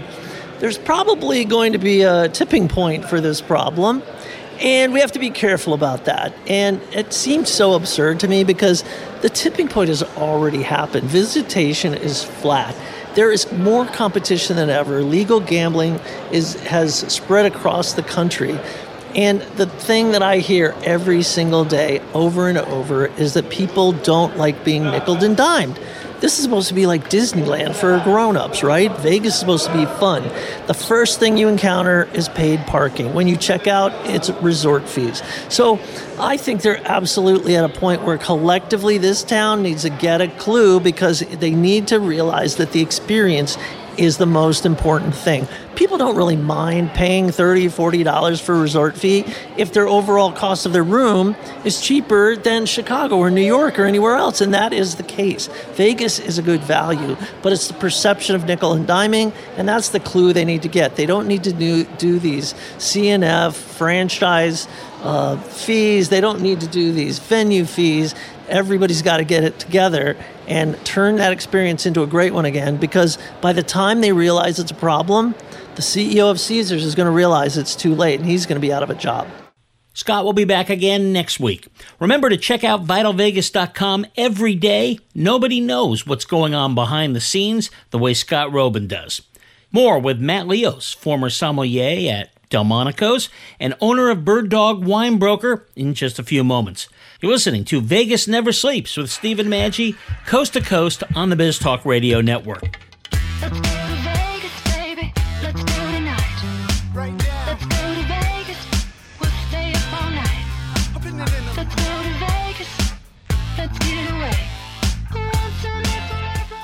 there's 0.59 0.79
probably 0.79 1.45
going 1.45 1.73
to 1.73 1.79
be 1.79 2.03
a 2.03 2.29
tipping 2.29 2.69
point 2.69 3.05
for 3.09 3.21
this 3.21 3.41
problem. 3.41 4.03
And 4.61 4.93
we 4.93 5.01
have 5.01 5.13
to 5.13 5.19
be 5.19 5.31
careful 5.31 5.75
about 5.75 6.07
that. 6.07 6.35
And 6.47 6.81
it 6.93 7.13
seems 7.13 7.51
so 7.51 7.75
absurd 7.75 8.21
to 8.21 8.29
me 8.29 8.45
because 8.45 8.85
the 9.21 9.29
tipping 9.29 9.69
point 9.69 9.89
has 9.89 10.03
already 10.03 10.63
happened. 10.63 11.09
Visitation 11.09 11.95
is 11.95 12.23
flat. 12.23 12.75
There 13.15 13.31
is 13.31 13.51
more 13.53 13.87
competition 13.87 14.57
than 14.57 14.71
ever. 14.71 15.03
Legal 15.03 15.41
gambling 15.41 16.01
is 16.33 16.55
has 16.65 16.99
spread 17.13 17.47
across 17.47 17.95
the 17.95 18.03
country. 18.03 18.59
And 19.15 19.41
the 19.57 19.67
thing 19.67 20.13
that 20.13 20.23
I 20.23 20.39
hear 20.39 20.75
every 20.85 21.23
single 21.23 21.65
day 21.65 22.03
over 22.13 22.49
and 22.49 22.59
over 22.59 23.07
is 23.07 23.33
that 23.35 23.49
people 23.49 23.93
don't 23.93 24.37
like 24.37 24.65
being 24.65 24.85
nickel 24.85 25.23
and 25.25 25.35
dimed. 25.37 25.79
This 26.21 26.39
is 26.39 26.45
supposed 26.45 26.69
to 26.69 26.75
be 26.75 26.87
like 26.87 27.11
Disneyland 27.11 27.75
for 27.75 28.01
grown-ups, 28.03 28.63
right? 28.63 28.91
Vegas 28.99 29.35
is 29.35 29.41
supposed 29.41 29.67
to 29.67 29.73
be 29.73 29.85
fun. 29.85 30.23
The 30.67 30.75
first 30.75 31.21
thing 31.21 31.37
you 31.37 31.49
encounter 31.49 32.09
is 32.15 32.29
paid 32.31 32.61
parking. 32.67 33.13
When 33.13 33.29
you 33.29 33.37
check 33.37 33.67
out, 33.67 33.93
it's 34.07 34.31
resort 34.31 34.89
fees. 34.89 35.23
So 35.51 35.79
I 36.19 36.39
think 36.39 36.63
they're 36.63 36.81
absolutely 36.87 37.57
at 37.57 37.65
a 37.65 37.69
point 37.69 38.03
where 38.03 38.17
collectively 38.17 38.97
this 38.97 39.23
town 39.23 39.63
needs 39.63 39.83
to 39.83 39.91
get 39.91 40.23
a 40.23 40.29
clue 40.29 40.81
because 40.81 41.21
they 41.21 41.51
need 41.51 41.89
to 41.89 42.01
realize 42.01 42.57
that 42.57 42.73
the 42.73 42.81
experience 42.81 43.59
is 43.99 44.19
the 44.19 44.26
most 44.26 44.67
important 44.67 45.15
thing. 45.15 45.47
People 45.75 45.99
don't 45.99 46.17
really 46.17 46.37
mind 46.37 46.91
paying 46.91 47.29
$30, 47.29 47.67
$40 47.67 48.41
for 48.41 48.55
a 48.55 48.59
resort 48.59 48.97
fee 48.97 49.25
if 49.57 49.73
their 49.73 49.87
overall 49.87 50.33
cost 50.33 50.67
of 50.67 50.73
their 50.73 50.83
room 50.83 51.37
is 51.65 51.81
cheaper 51.81 52.37
than 52.37 52.67
Chicago 52.67 53.17
or 53.17 53.31
New 53.31 53.45
York 53.45 53.79
or 53.79 53.85
anywhere 53.85 54.15
else, 54.15 54.41
and 54.41 54.55
that 54.55 54.73
is 54.73 54.95
the 54.95 55.03
case. 55.03 55.49
Vegas 55.73 56.19
is 56.19 56.38
a 56.38 56.43
good 56.43 56.62
value, 56.62 57.17
but 57.43 57.53
it's 57.53 57.69
the 57.69 57.75
perception 57.75 58.35
of 58.35 58.47
nickel 58.47 58.73
and 58.73 58.87
diming, 58.87 59.33
and 59.57 59.69
that's 59.69 59.91
the 59.91 60.00
clue 60.00 60.33
they 60.33 60.45
need 60.45 60.62
to 60.62 60.69
get. 60.69 60.97
They 60.97 61.07
don't 61.07 61.26
need 61.26 61.45
to 61.45 61.53
do, 61.53 61.85
do 61.85 62.19
these 62.19 62.55
CNF 62.79 63.55
franchise 63.55 64.67
uh, 65.03 65.37
fees, 65.37 66.09
they 66.09 66.21
don't 66.21 66.41
need 66.41 66.61
to 66.61 66.67
do 66.67 66.93
these 66.93 67.19
venue 67.19 67.65
fees 67.65 68.15
everybody's 68.49 69.03
got 69.03 69.19
to 69.19 69.25
get 69.25 69.45
it 69.45 69.59
together 69.59 70.17
and 70.47 70.83
turn 70.85 71.17
that 71.17 71.33
experience 71.33 71.87
into 71.87 72.03
a 72.03 72.07
great 72.07 72.33
one 72.33 72.45
again 72.45 72.76
because 72.76 73.19
by 73.41 73.53
the 73.53 73.62
time 73.62 74.00
they 74.00 74.12
realize 74.12 74.59
it's 74.59 74.71
a 74.71 74.75
problem, 74.75 75.35
the 75.75 75.83
CEO 75.83 76.31
of 76.31 76.41
Caesars 76.41 76.85
is 76.85 76.95
going 76.95 77.07
to 77.07 77.12
realize 77.12 77.57
it's 77.57 77.76
too 77.76 77.95
late 77.95 78.21
and 78.21 78.29
he's 78.29 78.47
going 78.47 78.57
to 78.57 78.67
be 78.67 78.73
out 78.73 78.83
of 78.83 78.91
a 78.91 78.95
job. 78.95 79.29
Scott 79.93 80.26
will 80.26 80.35
be 80.35 80.45
back 80.45 80.69
again 80.69 81.11
next 81.12 81.41
week. 81.41 81.69
Remember 81.99 82.29
to 82.29 82.37
check 82.37 82.62
out 82.62 82.85
vitalvegas.com 82.85 84.07
every 84.15 84.55
day. 84.55 84.99
Nobody 85.15 85.59
knows 85.59 86.07
what's 86.07 86.26
going 86.26 86.55
on 86.55 86.75
behind 86.75 87.17
the 87.17 87.21
scenes 87.21 87.71
the 87.91 87.99
way 87.99 88.12
Scott 88.12 88.50
Roeben 88.50 88.88
does. 88.88 89.23
More 89.73 89.99
with 89.99 90.21
Matt 90.21 90.47
Leos, 90.47 90.93
former 90.93 91.31
sommelier 91.31 92.12
at 92.12 92.31
Delmonico's 92.50 93.29
and 93.59 93.75
owner 93.81 94.11
of 94.11 94.25
Bird 94.25 94.50
Dog 94.50 94.85
Wine 94.85 95.19
Broker 95.19 95.67
in 95.75 95.95
just 95.95 96.19
a 96.19 96.23
few 96.23 96.45
moments. 96.45 96.88
You're 97.23 97.33
listening 97.33 97.65
to 97.67 97.81
Vegas 97.81 98.29
Never 98.29 98.53
Sleeps 98.53 98.99
with 98.99 99.11
Stephen 99.11 99.47
Maggi, 99.47 99.97
coast 100.27 100.53
to 100.53 100.61
coast 100.61 101.03
on 101.15 101.31
the 101.31 101.37
Biz 101.37 101.59
Talk 101.59 101.83
Radio 101.87 102.21
Network. 102.21 102.79
Let's 103.41 103.59
go 103.59 103.63
to 103.63 103.95
Vegas, 104.05 104.63
baby. 104.77 105.15
Let's 105.43 105.63
go 105.63 105.93
tonight. 105.93 106.21
Let's 106.95 107.65
go 107.65 107.95
to 107.95 108.03
Vegas. 108.07 108.59
We'll 109.19 109.31
stay 109.49 109.73
up 109.73 110.03
all 110.03 110.11
night. 110.11 110.45
Let's 111.57 111.75
go 111.75 112.03
to 112.03 112.13
Vegas. 112.21 112.93
Let's 113.57 113.79
get 113.79 114.11
away. 114.11 114.37
Once 115.15 115.65
and 115.65 115.87
forever 116.11 116.61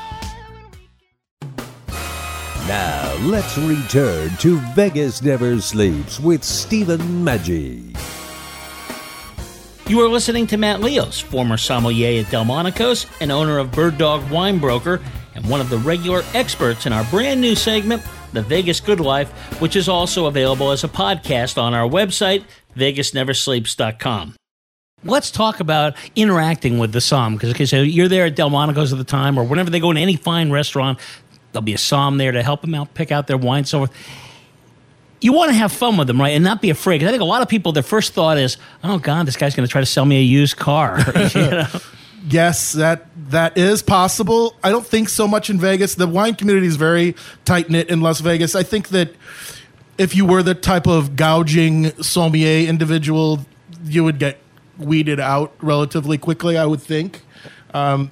when 0.52 0.66
we 0.70 2.68
Now, 2.68 3.16
let's 3.22 3.56
return 3.56 4.36
to 4.40 4.60
Vegas 4.74 5.22
Never 5.22 5.58
Sleeps 5.62 6.20
with 6.20 6.44
Stephen 6.44 7.00
Maggi. 7.24 7.96
You 9.92 10.00
are 10.00 10.08
listening 10.08 10.46
to 10.46 10.56
Matt 10.56 10.80
Leos, 10.80 11.20
former 11.20 11.58
sommelier 11.58 12.22
at 12.22 12.30
Delmonico's 12.30 13.04
and 13.20 13.30
owner 13.30 13.58
of 13.58 13.72
Bird 13.72 13.98
Dog 13.98 14.30
Wine 14.30 14.58
Broker, 14.58 15.02
and 15.34 15.46
one 15.46 15.60
of 15.60 15.68
the 15.68 15.76
regular 15.76 16.22
experts 16.32 16.86
in 16.86 16.94
our 16.94 17.04
brand 17.10 17.42
new 17.42 17.54
segment, 17.54 18.02
The 18.32 18.40
Vegas 18.40 18.80
Good 18.80 19.00
Life, 19.00 19.28
which 19.60 19.76
is 19.76 19.90
also 19.90 20.24
available 20.24 20.70
as 20.70 20.82
a 20.82 20.88
podcast 20.88 21.62
on 21.62 21.74
our 21.74 21.86
website, 21.86 22.42
vegasneversleeps.com. 22.74 24.34
Let's 25.04 25.30
talk 25.30 25.60
about 25.60 25.94
interacting 26.16 26.78
with 26.78 26.92
the 26.92 27.02
som 27.02 27.34
because 27.34 27.50
okay, 27.50 27.66
so 27.66 27.82
you're 27.82 28.08
there 28.08 28.24
at 28.24 28.34
Delmonico's 28.34 28.94
at 28.94 28.98
the 28.98 29.04
time, 29.04 29.38
or 29.38 29.44
whenever 29.44 29.68
they 29.68 29.78
go 29.78 29.92
to 29.92 30.00
any 30.00 30.16
fine 30.16 30.50
restaurant, 30.50 30.98
there'll 31.52 31.62
be 31.62 31.74
a 31.74 31.78
som 31.78 32.16
there 32.16 32.32
to 32.32 32.42
help 32.42 32.62
them 32.62 32.74
out, 32.74 32.94
pick 32.94 33.12
out 33.12 33.26
their 33.26 33.36
wine, 33.36 33.66
so 33.66 33.80
forth 33.80 33.92
you 35.22 35.32
want 35.32 35.50
to 35.50 35.54
have 35.54 35.72
fun 35.72 35.96
with 35.96 36.06
them, 36.08 36.20
right? 36.20 36.30
And 36.30 36.44
not 36.44 36.60
be 36.60 36.70
afraid. 36.70 37.00
'Cause 37.00 37.08
I 37.08 37.10
think 37.10 37.22
a 37.22 37.26
lot 37.26 37.42
of 37.42 37.48
people, 37.48 37.72
their 37.72 37.82
first 37.82 38.12
thought 38.12 38.38
is, 38.38 38.56
oh, 38.82 38.98
God, 38.98 39.26
this 39.26 39.36
guy's 39.36 39.54
going 39.54 39.66
to 39.66 39.70
try 39.70 39.80
to 39.80 39.86
sell 39.86 40.04
me 40.04 40.18
a 40.18 40.22
used 40.22 40.56
car. 40.56 40.98
you 41.34 41.40
know? 41.40 41.66
Yes, 42.28 42.72
that 42.72 43.06
that 43.30 43.56
is 43.58 43.82
possible. 43.82 44.54
I 44.62 44.70
don't 44.70 44.86
think 44.86 45.08
so 45.08 45.26
much 45.26 45.50
in 45.50 45.58
Vegas. 45.58 45.94
The 45.96 46.06
wine 46.06 46.34
community 46.36 46.66
is 46.66 46.76
very 46.76 47.16
tight 47.44 47.68
knit 47.70 47.88
in 47.88 48.00
Las 48.00 48.20
Vegas. 48.20 48.54
I 48.54 48.62
think 48.62 48.88
that 48.90 49.14
if 49.98 50.14
you 50.14 50.24
were 50.24 50.42
the 50.42 50.54
type 50.54 50.86
of 50.86 51.16
gouging 51.16 51.90
sommelier 52.02 52.68
individual, 52.68 53.44
you 53.84 54.04
would 54.04 54.18
get 54.20 54.38
weeded 54.78 55.18
out 55.18 55.52
relatively 55.60 56.16
quickly. 56.18 56.56
I 56.56 56.64
would 56.66 56.80
think. 56.80 57.22
Um, 57.74 58.10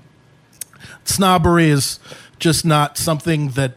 snobbery 1.04 1.70
is 1.70 1.98
just 2.38 2.64
not 2.64 2.96
something 2.98 3.50
that 3.50 3.74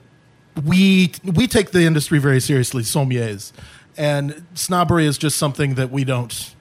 we 0.66 1.12
we 1.24 1.48
take 1.48 1.72
the 1.72 1.84
industry 1.84 2.20
very 2.20 2.40
seriously, 2.40 2.84
sommeliers, 2.84 3.52
and 3.98 4.46
snobbery 4.54 5.06
is 5.06 5.18
just 5.18 5.38
something 5.38 5.76
that 5.76 5.92
we 5.92 6.04
don't. 6.04 6.54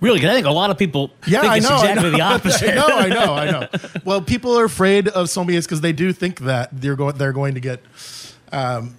Really, 0.00 0.18
I 0.28 0.34
think 0.34 0.46
a 0.46 0.50
lot 0.50 0.68
of 0.70 0.76
people 0.76 1.10
Yeah, 1.26 1.40
think 1.40 1.52
I 1.52 1.56
it's 1.56 1.68
know. 1.68 1.76
Exactly 1.76 2.10
know. 2.10 2.16
the 2.16 2.20
opposite. 2.34 2.70
I 2.70 2.74
know, 2.74 2.86
I 2.86 3.08
know, 3.08 3.34
I 3.34 3.50
know. 3.50 3.68
Well, 4.04 4.20
people 4.20 4.58
are 4.58 4.64
afraid 4.66 5.08
of 5.08 5.26
sommeliers 5.28 5.62
because 5.64 5.80
they 5.80 5.92
do 5.94 6.12
think 6.12 6.40
that 6.40 6.68
they're 6.72 6.96
going 6.96 7.16
they're 7.16 7.32
going 7.32 7.54
to 7.54 7.60
get 7.60 7.82
um, 8.52 8.94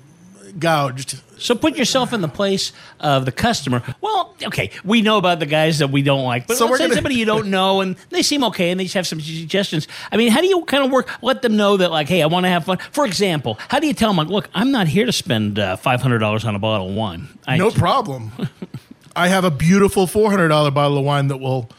gouged. 0.59 1.21
So 1.39 1.53
put 1.55 1.75
yourself 1.77 2.13
in 2.13 2.21
the 2.21 2.27
place 2.27 2.71
of 2.99 3.25
the 3.25 3.31
customer. 3.31 3.83
Well, 4.01 4.35
okay, 4.45 4.71
we 4.83 5.01
know 5.01 5.17
about 5.17 5.39
the 5.39 5.45
guys 5.45 5.79
that 5.79 5.89
we 5.89 6.01
don't 6.01 6.23
like, 6.23 6.47
but 6.47 6.57
So 6.57 6.65
let's 6.65 6.77
say 6.79 6.85
gonna- 6.85 6.95
somebody 6.95 7.15
you 7.15 7.25
don't 7.25 7.47
know 7.51 7.81
and 7.81 7.95
they 8.09 8.23
seem 8.23 8.43
okay 8.45 8.71
and 8.71 8.79
they 8.79 8.85
just 8.85 8.95
have 8.95 9.05
some 9.05 9.21
suggestions. 9.21 9.87
I 10.11 10.17
mean, 10.17 10.31
how 10.31 10.41
do 10.41 10.47
you 10.47 10.63
kind 10.65 10.83
of 10.83 10.91
work? 10.91 11.09
Let 11.21 11.41
them 11.43 11.55
know 11.57 11.77
that, 11.77 11.91
like, 11.91 12.07
hey, 12.09 12.21
I 12.23 12.25
want 12.25 12.45
to 12.45 12.49
have 12.49 12.65
fun. 12.65 12.79
For 12.91 13.05
example, 13.05 13.57
how 13.69 13.79
do 13.79 13.85
you 13.87 13.93
tell 13.93 14.09
them, 14.09 14.17
like, 14.17 14.29
look, 14.29 14.49
I'm 14.55 14.71
not 14.71 14.87
here 14.87 15.05
to 15.05 15.11
spend 15.13 15.59
uh, 15.59 15.75
five 15.75 16.01
hundred 16.01 16.19
dollars 16.19 16.43
on 16.45 16.55
a 16.55 16.59
bottle 16.59 16.89
of 16.89 16.95
wine. 16.95 17.27
I, 17.45 17.57
No 17.57 17.69
problem. 17.71 18.31
I 19.15 19.27
have 19.29 19.43
a 19.43 19.51
beautiful 19.51 20.07
four 20.07 20.29
hundred 20.29 20.47
dollar 20.49 20.71
bottle 20.71 20.97
of 20.97 21.05
wine 21.05 21.27
that 21.27 21.37
will 21.37 21.69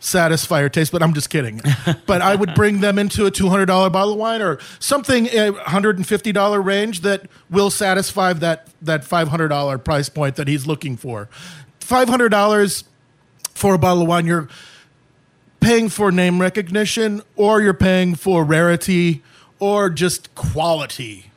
satisfy 0.00 0.60
your 0.60 0.68
taste, 0.68 0.92
but 0.92 1.02
I'm 1.02 1.14
just 1.14 1.30
kidding. 1.30 1.60
but 2.06 2.22
I 2.22 2.34
would 2.34 2.54
bring 2.54 2.80
them 2.80 2.98
into 2.98 3.26
a 3.26 3.30
two 3.30 3.48
hundred 3.48 3.66
dollar 3.66 3.90
bottle 3.90 4.12
of 4.12 4.18
wine 4.18 4.42
or 4.42 4.58
something 4.78 5.26
a 5.28 5.52
hundred 5.52 5.96
and 5.96 6.06
fifty 6.06 6.32
dollar 6.32 6.60
range 6.60 7.00
that 7.00 7.28
will 7.50 7.70
satisfy 7.70 8.32
that 8.34 8.68
that 8.82 9.04
five 9.04 9.28
hundred 9.28 9.48
dollar 9.48 9.78
price 9.78 10.08
point 10.08 10.36
that 10.36 10.48
he's 10.48 10.66
looking 10.66 10.96
for. 10.96 11.28
Five 11.80 12.08
hundred 12.08 12.30
dollars 12.30 12.84
for 13.50 13.74
a 13.74 13.78
bottle 13.78 14.02
of 14.02 14.08
wine, 14.08 14.26
you're 14.26 14.48
paying 15.60 15.88
for 15.88 16.12
name 16.12 16.40
recognition, 16.40 17.22
or 17.34 17.62
you're 17.62 17.74
paying 17.74 18.14
for 18.14 18.44
rarity, 18.44 19.22
or 19.58 19.90
just 19.90 20.34
quality 20.34 21.30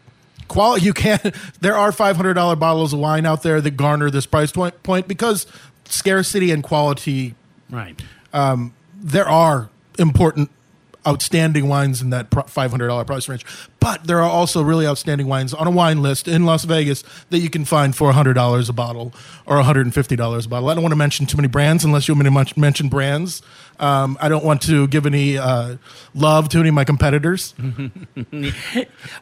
quality 0.49 0.83
you 0.83 0.93
can't 0.93 1.21
there 1.61 1.77
are 1.77 1.91
$500 1.91 2.59
bottles 2.59 2.91
of 2.91 2.99
wine 2.99 3.23
out 3.23 3.43
there 3.43 3.61
that 3.61 3.77
garner 3.77 4.09
this 4.09 4.25
price 4.25 4.51
point 4.51 5.07
because 5.07 5.45
scarcity 5.85 6.51
and 6.51 6.63
quality 6.63 7.35
right. 7.69 8.01
Um, 8.33 8.73
there 8.95 9.27
are 9.27 9.69
important 9.97 10.49
outstanding 11.07 11.67
wines 11.67 12.01
in 12.01 12.09
that 12.09 12.29
$500 12.29 13.07
price 13.07 13.29
range 13.29 13.45
but 13.79 14.05
there 14.05 14.17
are 14.21 14.29
also 14.29 14.61
really 14.61 14.85
outstanding 14.85 15.27
wines 15.27 15.53
on 15.53 15.65
a 15.65 15.71
wine 15.71 16.01
list 16.01 16.27
in 16.27 16.45
las 16.45 16.65
vegas 16.65 17.03
that 17.29 17.39
you 17.39 17.49
can 17.49 17.63
find 17.63 17.95
for 17.95 18.11
$100 18.11 18.69
a 18.69 18.73
bottle 18.73 19.13
or 19.45 19.61
$150 19.61 20.45
a 20.45 20.49
bottle. 20.49 20.69
I 20.69 20.73
don't 20.73 20.83
want 20.83 20.91
to 20.91 20.97
mention 20.97 21.25
too 21.25 21.37
many 21.37 21.47
brands 21.47 21.85
unless 21.85 22.07
you 22.07 22.13
want 22.13 22.25
me 22.25 22.45
to 22.45 22.59
mention 22.59 22.89
brands 22.89 23.41
um, 23.79 24.17
i 24.21 24.29
don't 24.29 24.43
want 24.43 24.61
to 24.61 24.87
give 24.87 25.05
any 25.05 25.37
uh, 25.37 25.75
love 26.13 26.49
to 26.49 26.59
any 26.59 26.69
of 26.69 26.75
my 26.75 26.83
competitors 26.83 27.53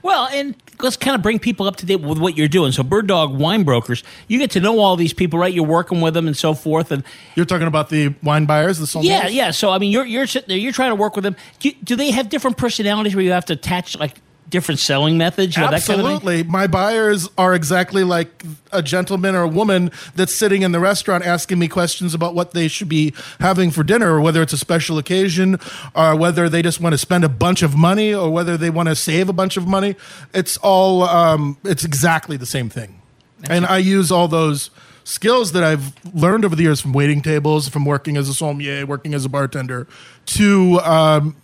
Well, 0.02 0.28
and 0.32 0.56
let's 0.82 0.98
kind 0.98 1.16
of 1.16 1.22
bring 1.22 1.40
people 1.40 1.68
up 1.68 1.76
to 1.78 1.86
date 1.86 2.02
with 2.02 2.18
what 2.18 2.38
you're 2.38 2.48
doing. 2.48 2.72
So, 2.72 2.84
Bird 2.84 3.08
Dog 3.08 3.38
Wine 3.38 3.64
Brokers, 3.64 4.04
you 4.28 4.40
get 4.40 4.52
to 4.52 4.60
know 4.60 4.80
all 4.80 4.96
these 4.96 5.14
people, 5.14 5.40
right? 5.40 5.54
You're 5.54 5.66
working 5.66 6.02
with 6.02 6.14
them 6.14 6.28
and 6.28 6.36
so 6.38 6.54
forth, 6.54 6.92
and 6.92 7.04
you're 7.36 7.46
talking 7.46 7.68
about 7.68 7.90
the 7.90 8.14
wine 8.24 8.46
buyers 8.46 8.78
the 8.78 8.86
sommeliers? 8.86 9.04
Yeah, 9.06 9.28
yeah. 9.28 9.52
So 9.52 9.72
I 9.72 9.80
mean, 9.80 9.92
you're 9.92 10.06
you're 10.06 10.28
sitting 10.28 10.48
there, 10.50 10.58
you're 10.58 10.72
trying 10.74 10.92
to 10.92 10.96
work 10.96 11.16
with 11.16 11.24
them. 11.24 11.36
Do, 11.60 11.72
do 11.84 11.96
they 11.96 12.12
have 12.12 12.30
different 12.30 12.58
personalities 12.58 13.16
where 13.16 13.24
you 13.24 13.32
have 13.32 13.46
to 13.46 13.54
attach 13.54 13.98
like 13.98 14.16
different 14.50 14.80
selling 14.80 15.18
methods? 15.18 15.56
You 15.56 15.64
know, 15.64 15.72
that 15.72 15.84
kind 15.84 16.00
of? 16.00 16.06
Absolutely. 16.06 16.44
My 16.44 16.68
buyers 16.68 17.30
are 17.38 17.54
exactly 17.54 18.04
like 18.04 18.44
a 18.72 18.82
gentleman 18.82 19.36
or 19.36 19.42
a 19.42 19.48
woman 19.48 19.92
that's 20.16 20.34
sitting 20.34 20.62
in 20.62 20.72
the 20.72 20.80
restaurant 20.80 21.26
asking 21.26 21.60
me 21.60 21.68
questions 21.68 22.14
about 22.14 22.36
what 22.36 22.52
they 22.52 22.68
should 22.68 22.90
be 22.90 23.14
having 23.40 23.72
for 23.72 23.84
dinner, 23.84 24.14
or 24.14 24.22
whether 24.22 24.42
it's 24.42 24.54
a 24.54 24.58
special 24.58 24.98
occasion, 24.98 25.60
or 25.96 26.16
whether 26.16 26.50
they 26.50 26.62
just 26.62 26.80
want 26.80 26.94
to 26.94 26.98
spend 26.98 27.24
a 27.24 27.30
bunch 27.30 27.62
of 27.62 27.76
money, 27.76 28.14
or 28.14 28.30
whether 28.30 28.58
they 28.58 28.70
want 28.70 28.90
to 28.90 28.96
save 28.96 29.30
a 29.30 29.34
bunch 29.34 29.58
of 29.58 29.68
money. 29.68 29.96
It's 30.34 30.58
all, 30.58 31.04
um, 31.04 31.58
it's 31.64 31.84
exactly 31.84 32.38
the 32.38 32.46
same 32.46 32.70
thing. 32.70 33.02
and 33.50 33.66
I 33.66 33.78
use 33.78 34.12
all 34.12 34.28
those 34.28 34.72
skills 35.04 35.54
that 35.54 35.64
I've 35.64 35.94
learned 36.14 36.44
over 36.44 36.56
the 36.56 36.64
years 36.64 36.82
from 36.82 36.92
waiting 36.92 37.22
tables, 37.22 37.70
from 37.70 37.86
working 37.86 38.18
as 38.18 38.28
a 38.28 38.34
sommelier, 38.34 38.86
working 38.86 39.14
as 39.14 39.24
a 39.24 39.30
bartender, 39.30 39.88
to 40.26 40.80
um, 40.82 41.36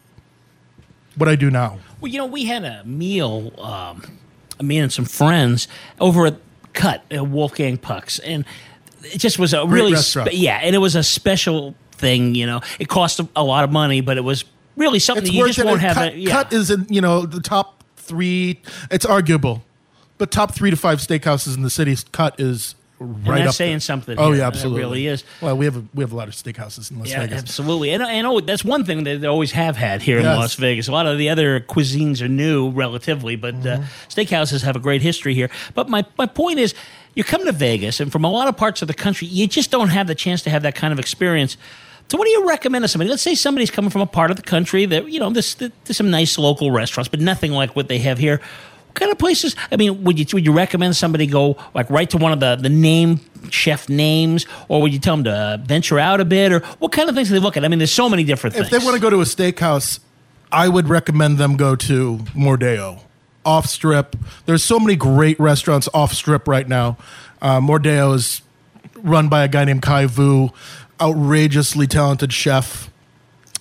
what 1.15 1.29
I 1.29 1.35
do 1.35 1.49
now. 1.49 1.79
Well, 2.01 2.11
you 2.11 2.17
know, 2.17 2.25
we 2.25 2.45
had 2.45 2.63
a 2.63 2.83
meal, 2.85 3.53
um, 3.59 4.17
me 4.61 4.77
and 4.77 4.91
some 4.91 5.05
friends 5.05 5.67
over 5.99 6.27
at 6.27 6.35
Cut 6.73 7.03
at 7.11 7.27
Wolfgang 7.27 7.77
Pucks, 7.77 8.19
and 8.19 8.45
it 9.03 9.19
just 9.19 9.37
was 9.37 9.53
a 9.53 9.65
really, 9.65 9.95
spe- 9.95 10.29
yeah, 10.31 10.59
and 10.61 10.75
it 10.75 10.79
was 10.79 10.95
a 10.95 11.03
special 11.03 11.75
thing. 11.91 12.35
You 12.35 12.45
know, 12.45 12.61
it 12.79 12.87
cost 12.89 13.19
a, 13.19 13.27
a 13.35 13.43
lot 13.43 13.63
of 13.63 13.71
money, 13.71 14.01
but 14.01 14.17
it 14.17 14.23
was 14.23 14.43
really 14.75 14.99
something 14.99 15.31
you 15.31 15.45
just 15.47 15.63
won't 15.63 15.81
have. 15.81 15.95
cut, 15.95 16.13
a, 16.13 16.17
yeah. 16.17 16.31
cut 16.31 16.53
is 16.53 16.71
in 16.71 16.87
you 16.89 17.01
know 17.01 17.25
the 17.25 17.39
top 17.39 17.83
three. 17.95 18.59
It's 18.89 19.05
arguable, 19.05 19.63
but 20.17 20.31
top 20.31 20.53
three 20.55 20.71
to 20.71 20.77
five 20.77 20.99
steakhouses 20.99 21.55
in 21.55 21.61
the 21.61 21.69
city. 21.69 21.95
Cut 22.11 22.39
is 22.39 22.75
And 23.03 23.27
right 23.27 23.37
that's 23.39 23.55
up 23.55 23.57
there. 23.57 23.67
saying 23.67 23.79
something. 23.81 24.17
Oh 24.17 24.27
here. 24.31 24.37
yeah, 24.39 24.43
It 24.43 24.47
absolutely. 24.47 24.79
really 24.81 25.07
is. 25.07 25.23
Well, 25.41 25.57
we 25.57 25.65
have 25.65 25.77
a, 25.77 25.83
we 25.93 26.03
have 26.03 26.11
a 26.11 26.15
lot 26.15 26.27
of 26.27 26.33
steakhouses 26.33 26.91
in 26.91 26.99
Las 26.99 27.09
Yeah, 27.09 27.21
Vegas. 27.21 27.39
absolutely. 27.41 27.91
And, 27.91 28.01
and 28.03 28.25
oh, 28.27 28.39
that's 28.39 28.63
one 28.65 28.85
thing 28.85 29.03
that 29.03 29.21
they 29.21 29.27
always 29.27 29.51
have 29.51 29.75
had 29.77 30.01
here 30.01 30.19
in 30.19 30.25
Las 30.25 30.55
Vegas. 30.55 30.87
A 30.87 30.91
lot 30.91 31.05
of 31.05 31.17
the 31.17 31.29
other 31.29 31.59
cuisines 31.59 32.21
are 32.21 32.27
new 32.27 32.69
relatively, 32.71 33.35
but 33.35 33.55
uh, 33.55 33.59
Mm-hmm. 33.77 33.83
steakhouses 34.09 34.63
have 34.63 34.75
a 34.75 34.79
great 34.79 35.01
history 35.01 35.33
here. 35.33 35.49
But 35.73 35.89
my, 35.89 36.05
my 36.17 36.25
point 36.25 36.59
is, 36.59 36.73
you 37.15 37.23
come 37.23 37.45
to 37.45 37.51
Vegas, 37.51 37.99
and 37.99 38.11
from 38.11 38.23
a 38.25 38.31
lot 38.31 38.47
of 38.47 38.57
parts 38.57 38.81
of 38.81 38.87
the 38.87 38.93
country, 38.93 39.27
you 39.27 39.45
just 39.47 39.69
don't 39.71 39.89
have 39.89 40.07
the 40.07 40.15
chance 40.15 40.41
to 40.43 40.49
have 40.49 40.63
that 40.63 40.73
kind 40.75 40.91
of 40.91 40.99
experience. 40.99 41.57
So, 42.09 42.17
what 42.17 42.25
do 42.25 42.31
you 42.31 42.47
recommend 42.47 42.83
to 42.83 42.87
somebody? 42.87 43.09
Let's 43.09 43.21
say 43.21 43.35
somebody's 43.35 43.71
coming 43.71 43.89
from 43.91 44.01
a 44.01 44.05
part 44.07 44.29
of 44.31 44.37
the 44.37 44.43
country 44.43 44.85
that 44.87 45.09
you 45.09 45.19
know, 45.19 45.29
this, 45.29 45.53
there's 45.55 45.71
some 45.97 46.09
nice 46.11 46.37
local 46.37 46.71
restaurants, 46.71 47.07
but 47.09 47.19
nothing 47.19 47.51
like 47.51 47.75
what 47.75 47.87
they 47.87 47.99
have 47.99 48.17
here. 48.17 48.41
Kind 48.93 49.11
of 49.11 49.17
places? 49.17 49.55
I 49.71 49.75
mean, 49.75 50.03
would 50.03 50.19
you 50.19 50.25
would 50.33 50.45
you 50.45 50.51
recommend 50.51 50.95
somebody 50.95 51.25
go 51.25 51.57
like 51.73 51.89
right 51.89 52.09
to 52.11 52.17
one 52.17 52.31
of 52.31 52.39
the 52.39 52.55
the 52.55 52.69
name 52.69 53.19
chef 53.49 53.89
names, 53.89 54.45
or 54.67 54.81
would 54.81 54.93
you 54.93 54.99
tell 54.99 55.15
them 55.15 55.23
to 55.25 55.31
uh, 55.31 55.57
venture 55.57 55.99
out 55.99 56.19
a 56.21 56.25
bit, 56.25 56.51
or 56.51 56.59
what 56.79 56.91
kind 56.91 57.09
of 57.09 57.15
things 57.15 57.29
do 57.29 57.33
they 57.33 57.39
look 57.39 57.57
at? 57.57 57.65
I 57.65 57.67
mean, 57.67 57.79
there's 57.79 57.91
so 57.91 58.09
many 58.09 58.23
different 58.23 58.55
if 58.55 58.67
things. 58.67 58.71
they 58.81 58.85
want 58.85 58.95
to 58.95 59.01
go 59.01 59.09
to 59.09 59.21
a 59.21 59.25
steakhouse, 59.25 59.99
I 60.51 60.69
would 60.69 60.87
recommend 60.89 61.37
them 61.37 61.57
go 61.57 61.75
to 61.75 62.17
Mordeo, 62.35 62.99
off 63.45 63.65
strip. 63.65 64.15
There's 64.45 64.63
so 64.63 64.79
many 64.79 64.95
great 64.95 65.39
restaurants 65.39 65.89
off 65.93 66.13
strip 66.13 66.47
right 66.47 66.67
now. 66.67 66.97
Uh, 67.41 67.59
Mordeo 67.59 68.13
is 68.13 68.41
run 68.97 69.27
by 69.27 69.43
a 69.43 69.47
guy 69.47 69.65
named 69.65 69.81
Khai 69.81 70.05
Vu, 70.05 70.51
outrageously 71.01 71.87
talented 71.87 72.31
chef 72.31 72.89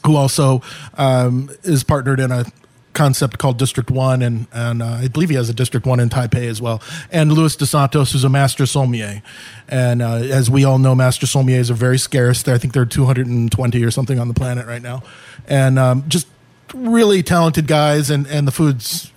who 0.05 0.17
also 0.17 0.63
um, 0.95 1.51
is 1.63 1.85
partnered 1.85 2.21
in 2.21 2.31
a 2.31 2.45
concept 2.93 3.39
called 3.39 3.59
District 3.59 3.91
One, 3.91 4.23
and 4.23 4.47
and 4.53 4.83
uh, 4.83 5.01
I 5.03 5.09
believe 5.09 5.31
he 5.31 5.37
has 5.37 5.49
a 5.49 5.55
District 5.55 5.87
One 5.87 6.01
in 6.01 6.09
Taipei 6.09 6.49
as 6.49 6.61
well. 6.61 6.83
And 7.11 7.33
Luis 7.33 7.57
De 7.57 7.67
Santos, 7.67 8.13
who's 8.13 8.25
a 8.25 8.29
master 8.29 8.67
sommelier, 8.67 9.23
and 9.69 10.03
uh, 10.03 10.15
as 10.17 10.51
we 10.51 10.65
all 10.65 10.79
know, 10.79 10.95
master 10.95 11.27
sommeliers 11.27 11.71
are 11.71 11.75
very 11.75 11.99
scarce. 11.99 12.47
I 12.49 12.59
think 12.59 12.73
there 12.75 12.83
are 12.83 12.87
220 12.87 13.83
or 13.85 13.91
something 13.91 14.19
on 14.19 14.29
the 14.29 14.35
planet 14.35 14.67
right 14.67 14.83
now, 14.83 15.03
and 15.49 15.79
um, 15.79 16.05
just 16.09 16.27
really 16.75 17.23
talented 17.23 17.67
guys, 17.67 18.11
and 18.11 18.27
and 18.27 18.47
the 18.47 18.53
food's 18.53 19.11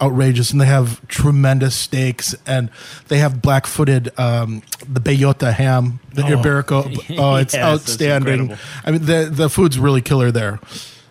outrageous. 0.00 0.52
And 0.52 0.60
they 0.60 0.66
have 0.66 1.06
tremendous 1.08 1.74
steaks 1.74 2.32
and 2.46 2.70
they 3.08 3.18
have 3.18 3.42
black-footed 3.42 4.16
um, 4.16 4.62
the 4.88 5.00
bellota 5.00 5.52
ham 5.52 5.98
the 6.14 6.22
Oh. 6.22 6.36
iberico. 6.36 6.84
Oh 7.18 7.34
it's 7.34 7.52
Yes, 7.52 7.64
outstanding. 7.64 8.56
i 8.84 8.92
mean 8.92 9.04
the 9.06 9.28
the 9.28 9.50
food's 9.50 9.76
really 9.76 10.00
killer 10.00 10.30
there 10.30 10.60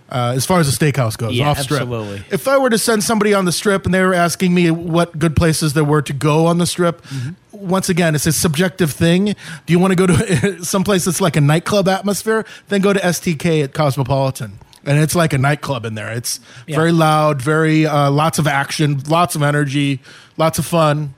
uh, 0.10 0.34
as 0.36 0.46
far 0.46 0.60
as 0.60 0.68
the 0.78 0.86
steakhouse 0.92 1.18
goes 1.18 1.34
Yeah, 1.36 1.50
off 1.50 1.60
strip 1.60 1.82
absolutely. 1.82 2.24
if 2.32 2.48
i 2.48 2.58
were 2.58 2.70
to 2.70 2.78
send 2.78 3.04
somebody 3.04 3.34
on 3.34 3.46
the 3.46 3.52
strip 3.52 3.86
and 3.86 3.94
they 3.94 4.02
were 4.02 4.14
asking 4.14 4.54
me 4.54 4.72
what 4.72 5.18
good 5.20 5.36
places 5.36 5.74
there 5.74 5.84
were 5.84 6.02
to 6.02 6.14
go 6.14 6.46
on 6.46 6.58
the 6.60 6.66
strip 6.66 7.02
Mm-hmm. 7.04 7.68
once 7.68 7.90
again 7.90 8.16
it's 8.16 8.26
a 8.28 8.32
subjective 8.32 8.92
thing 8.92 9.26
do 9.66 9.74
you 9.74 9.80
want 9.80 9.92
to 9.92 9.96
go 9.96 10.08
to 10.08 10.64
someplace 10.64 11.06
that's 11.06 11.20
like 11.22 11.36
a 11.36 11.42
nightclub 11.42 11.88
atmosphere 11.88 12.46
then 12.70 12.82
go 12.82 12.94
to 12.94 13.00
stk 13.00 13.64
at 13.64 13.74
cosmopolitan 13.74 14.60
and 14.86 14.98
it's 15.00 15.16
like 15.16 15.34
a 15.34 15.38
nightclub 15.38 15.84
in 15.84 15.96
there. 15.96 16.14
It's 16.14 16.40
Yeah. 16.66 16.78
very 16.78 16.94
loud, 16.94 17.42
very 17.42 17.86
uh, 17.86 18.10
lots 18.10 18.40
of 18.40 18.48
action, 18.48 19.02
lots 19.10 19.36
of 19.36 19.44
energy, 19.44 20.00
lots 20.38 20.60
of 20.60 20.66
fun, 20.66 21.14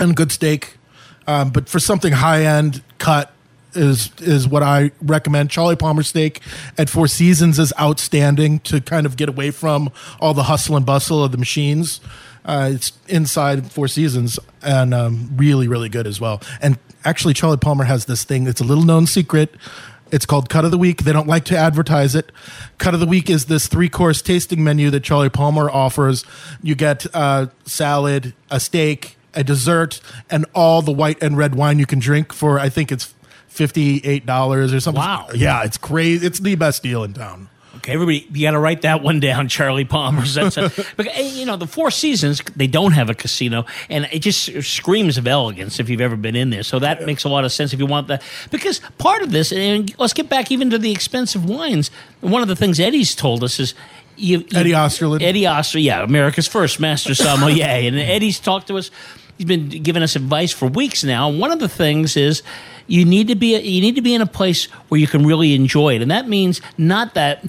and 0.00 0.16
good 0.16 0.32
steak. 0.32 0.78
Um, 1.28 1.50
but 1.50 1.68
for 1.68 1.78
something 1.78 2.12
high 2.12 2.42
end 2.44 2.82
cut 2.98 3.30
is 3.78 4.10
is 4.20 4.46
what 4.48 4.62
I 4.62 4.90
recommend. 5.00 5.50
Charlie 5.50 5.76
Palmer 5.76 6.02
steak 6.02 6.40
at 6.76 6.90
Four 6.90 7.08
Seasons 7.08 7.58
is 7.58 7.72
outstanding 7.80 8.60
to 8.60 8.80
kind 8.80 9.06
of 9.06 9.16
get 9.16 9.28
away 9.28 9.50
from 9.50 9.90
all 10.20 10.34
the 10.34 10.44
hustle 10.44 10.76
and 10.76 10.84
bustle 10.84 11.24
of 11.24 11.32
the 11.32 11.38
machines. 11.38 12.00
Uh, 12.44 12.70
it's 12.74 12.92
inside 13.08 13.70
Four 13.70 13.88
Seasons 13.88 14.38
and 14.62 14.92
um, 14.92 15.30
really 15.36 15.68
really 15.68 15.88
good 15.88 16.06
as 16.06 16.20
well. 16.20 16.42
And 16.60 16.78
actually, 17.04 17.34
Charlie 17.34 17.56
Palmer 17.56 17.84
has 17.84 18.04
this 18.06 18.24
thing. 18.24 18.46
It's 18.46 18.60
a 18.60 18.64
little 18.64 18.84
known 18.84 19.06
secret. 19.06 19.54
It's 20.10 20.24
called 20.24 20.48
Cut 20.48 20.64
of 20.64 20.70
the 20.70 20.78
Week. 20.78 21.04
They 21.04 21.12
don't 21.12 21.28
like 21.28 21.44
to 21.46 21.56
advertise 21.56 22.14
it. 22.14 22.32
Cut 22.78 22.94
of 22.94 23.00
the 23.00 23.06
Week 23.06 23.28
is 23.28 23.44
this 23.44 23.66
three 23.68 23.90
course 23.90 24.22
tasting 24.22 24.64
menu 24.64 24.88
that 24.90 25.00
Charlie 25.00 25.28
Palmer 25.28 25.70
offers. 25.70 26.24
You 26.62 26.74
get 26.74 27.06
uh, 27.14 27.48
salad, 27.66 28.32
a 28.50 28.58
steak, 28.58 29.18
a 29.34 29.44
dessert, 29.44 30.00
and 30.30 30.46
all 30.54 30.82
the 30.82 30.92
white 30.92 31.22
and 31.22 31.36
red 31.36 31.54
wine 31.54 31.78
you 31.78 31.86
can 31.86 31.98
drink 31.98 32.32
for, 32.32 32.58
I 32.58 32.68
think 32.68 32.90
it's 32.90 33.14
$58 33.58 34.74
or 34.74 34.80
something. 34.80 35.00
Wow. 35.00 35.28
Yeah, 35.34 35.64
it's 35.64 35.78
crazy. 35.78 36.26
It's 36.26 36.38
the 36.40 36.54
best 36.54 36.82
deal 36.82 37.04
in 37.04 37.12
town. 37.12 37.48
Okay, 37.76 37.92
everybody, 37.92 38.26
you 38.32 38.42
got 38.42 38.52
to 38.52 38.58
write 38.58 38.82
that 38.82 39.02
one 39.02 39.20
down, 39.20 39.46
Charlie 39.56 39.84
Palmer's. 39.84 40.34
That's 40.34 40.56
a, 40.56 40.72
because, 40.96 41.36
you 41.38 41.46
know 41.46 41.56
the 41.56 41.66
Four 41.66 41.90
Seasons. 41.92 42.42
They 42.56 42.66
don't 42.66 42.92
have 42.92 43.08
a 43.08 43.14
casino, 43.14 43.66
and 43.88 44.08
it 44.10 44.18
just 44.20 44.62
screams 44.64 45.16
of 45.16 45.28
elegance 45.28 45.78
if 45.78 45.88
you've 45.88 46.00
ever 46.00 46.16
been 46.16 46.34
in 46.34 46.50
there. 46.50 46.64
So 46.64 46.80
that 46.80 47.06
makes 47.06 47.22
a 47.24 47.28
lot 47.28 47.44
of 47.44 47.52
sense 47.52 47.72
if 47.72 47.78
you 47.78 47.86
want 47.86 48.08
that. 48.08 48.22
Because 48.50 48.80
part 48.98 49.22
of 49.22 49.30
this, 49.30 49.52
and 49.52 49.94
let's 49.98 50.12
get 50.12 50.28
back 50.28 50.50
even 50.50 50.70
to 50.70 50.78
the 50.78 50.90
expensive 50.90 51.44
wines. 51.44 51.90
One 52.20 52.42
of 52.42 52.48
the 52.48 52.56
things 52.56 52.80
Eddie's 52.80 53.14
told 53.14 53.44
us 53.44 53.60
is. 53.60 53.74
You, 54.16 54.38
you- 54.38 54.46
Eddie 54.58 54.72
Osterland. 54.72 55.22
Eddie 55.22 55.42
Osterland, 55.42 55.84
yeah, 55.84 56.02
America's 56.02 56.48
first 56.48 56.80
master 56.80 57.14
sommelier. 57.14 57.64
and 57.86 57.96
Eddie's 57.96 58.40
talked 58.40 58.66
to 58.66 58.78
us. 58.78 58.90
He's 59.36 59.46
been 59.46 59.68
giving 59.68 60.02
us 60.02 60.16
advice 60.16 60.50
for 60.50 60.66
weeks 60.66 61.04
now. 61.04 61.28
One 61.30 61.52
of 61.52 61.60
the 61.60 61.68
things 61.68 62.16
is 62.16 62.42
you 62.88 63.04
need 63.04 63.28
to 63.28 63.36
be 63.36 63.56
you 63.56 63.80
need 63.80 63.94
to 63.94 64.02
be 64.02 64.14
in 64.14 64.20
a 64.22 64.26
place 64.26 64.64
where 64.88 65.00
you 65.00 65.06
can 65.06 65.24
really 65.24 65.54
enjoy 65.54 65.94
it, 65.94 66.02
and 66.02 66.10
that 66.10 66.28
means 66.28 66.60
not 66.76 67.14
that. 67.14 67.44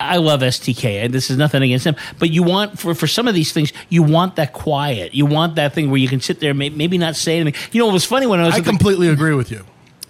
I 0.00 0.16
love 0.16 0.40
STK. 0.40 1.04
and 1.04 1.14
This 1.14 1.30
is 1.30 1.38
nothing 1.38 1.62
against 1.62 1.84
them, 1.84 1.94
but 2.18 2.28
you 2.30 2.42
want 2.42 2.78
for 2.78 2.94
for 2.94 3.06
some 3.06 3.28
of 3.28 3.34
these 3.34 3.52
things, 3.52 3.72
you 3.88 4.02
want 4.02 4.36
that 4.36 4.52
quiet. 4.52 5.14
You 5.14 5.24
want 5.24 5.54
that 5.54 5.72
thing 5.72 5.88
where 5.88 5.98
you 5.98 6.08
can 6.08 6.20
sit 6.20 6.40
there, 6.40 6.52
may, 6.52 6.68
maybe 6.68 6.98
not 6.98 7.14
say 7.16 7.38
anything. 7.38 7.58
You 7.72 7.80
know, 7.80 7.88
it 7.88 7.92
was 7.92 8.04
funny 8.04 8.26
when 8.26 8.40
I 8.40 8.44
was 8.46 8.54
I 8.54 8.58
at 8.58 8.64
the- 8.64 8.70
completely 8.70 9.08
agree 9.08 9.34
with 9.34 9.50
you. 9.52 9.64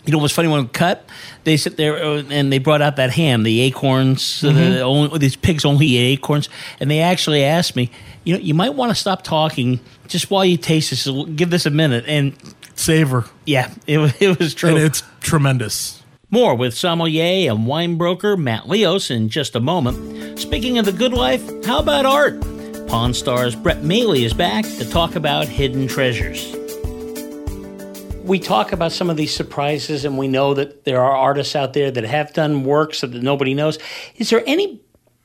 you 0.07 0.13
know 0.13 0.19
what's 0.19 0.35
funny 0.35 0.49
when 0.49 0.69
cut 0.69 1.09
they 1.45 1.57
sit 1.57 1.77
there 1.77 2.03
uh, 2.03 2.23
and 2.31 2.51
they 2.53 2.59
brought 2.59 2.83
out 2.83 2.97
that 2.97 3.11
ham 3.11 3.43
the 3.43 3.61
acorns 3.61 4.43
Mm-hmm. 4.43 4.57
the 4.59 4.81
only, 4.81 5.19
these 5.19 5.37
pigs 5.37 5.65
only 5.65 5.87
eat 5.87 6.13
acorns 6.19 6.49
and 6.81 6.91
they 6.91 7.01
actually 7.01 7.43
asked 7.45 7.75
me 7.77 7.91
you 8.25 8.35
know 8.35 8.41
you 8.41 8.53
might 8.53 8.75
want 8.75 8.91
to 8.91 8.95
stop 8.95 9.23
talking 9.23 9.81
just 10.09 10.31
while 10.31 10.45
you 10.45 10.59
taste 10.59 10.91
this 10.91 11.09
give 11.37 11.49
this 11.51 11.65
a 11.65 11.71
minute 11.71 12.05
and 12.07 12.33
Savor. 12.75 13.25
yeah 13.47 13.73
it, 13.87 13.99
it 14.21 14.39
was 14.39 14.55
true 14.55 14.71
And 14.71 14.79
it's 14.79 15.03
tremendous. 15.21 16.03
more 16.31 16.55
with 16.55 16.75
sommelier 16.75 17.51
and 17.51 17.67
wine 17.67 17.97
broker 17.97 18.37
Matt 18.37 18.69
Leos 18.69 19.11
in 19.11 19.29
just 19.29 19.55
a 19.57 19.61
moment. 19.61 20.39
Speaking 20.39 20.79
of 20.79 20.85
the 20.85 20.93
good 20.93 21.13
life, 21.13 21.43
how 21.65 21.79
about 21.79 22.05
art? 22.07 22.41
Pawn 22.89 23.15
Stars 23.15 23.55
Brett 23.57 23.83
Maly 23.83 24.25
is 24.25 24.35
back 24.35 24.65
to 24.65 24.89
talk 24.91 25.15
about 25.15 25.47
hidden 25.49 25.87
treasures. 25.89 26.55
We 28.25 28.39
talk 28.39 28.73
about 28.73 28.91
some 28.93 29.11
of 29.11 29.17
these 29.19 29.35
surprises, 29.35 30.05
and 30.07 30.17
we 30.17 30.29
know 30.29 30.55
that 30.55 30.85
there 30.85 31.03
are 31.03 31.15
artists 31.15 31.55
out 31.55 31.75
there 31.75 31.91
that 31.91 32.05
have 32.05 32.33
done 32.33 32.65
works 32.65 33.03
that 33.03 33.13
nobody 33.13 33.53
knows. 33.53 33.79
Is 34.17 34.31
there 34.31 34.43
any 34.47 34.81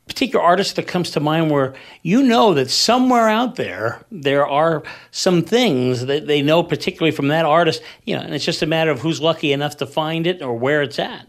particular 0.10 0.44
artist 0.44 0.76
that 0.76 0.88
comes 0.88 1.12
to 1.12 1.20
mind 1.20 1.50
where 1.52 1.74
you 2.02 2.22
know 2.22 2.54
that 2.54 2.70
somewhere 2.70 3.30
out 3.30 3.56
there 3.56 4.04
there 4.12 4.46
are 4.46 4.84
some 5.12 5.42
things 5.42 6.08
that 6.08 6.28
they 6.28 6.42
know 6.42 6.62
particularly 6.64 7.12
from 7.12 7.30
that 7.30 7.46
artist 7.46 7.82
you 8.04 8.16
know 8.16 8.22
and 8.22 8.34
it's 8.34 8.44
just 8.44 8.62
a 8.62 8.66
matter 8.66 8.92
of 8.92 9.00
who's 9.00 9.22
lucky 9.22 9.54
enough 9.54 9.78
to 9.78 9.86
find 9.86 10.28
it 10.28 10.42
or 10.42 10.54
where 10.58 10.82
it's 10.82 11.00
at 11.00 11.28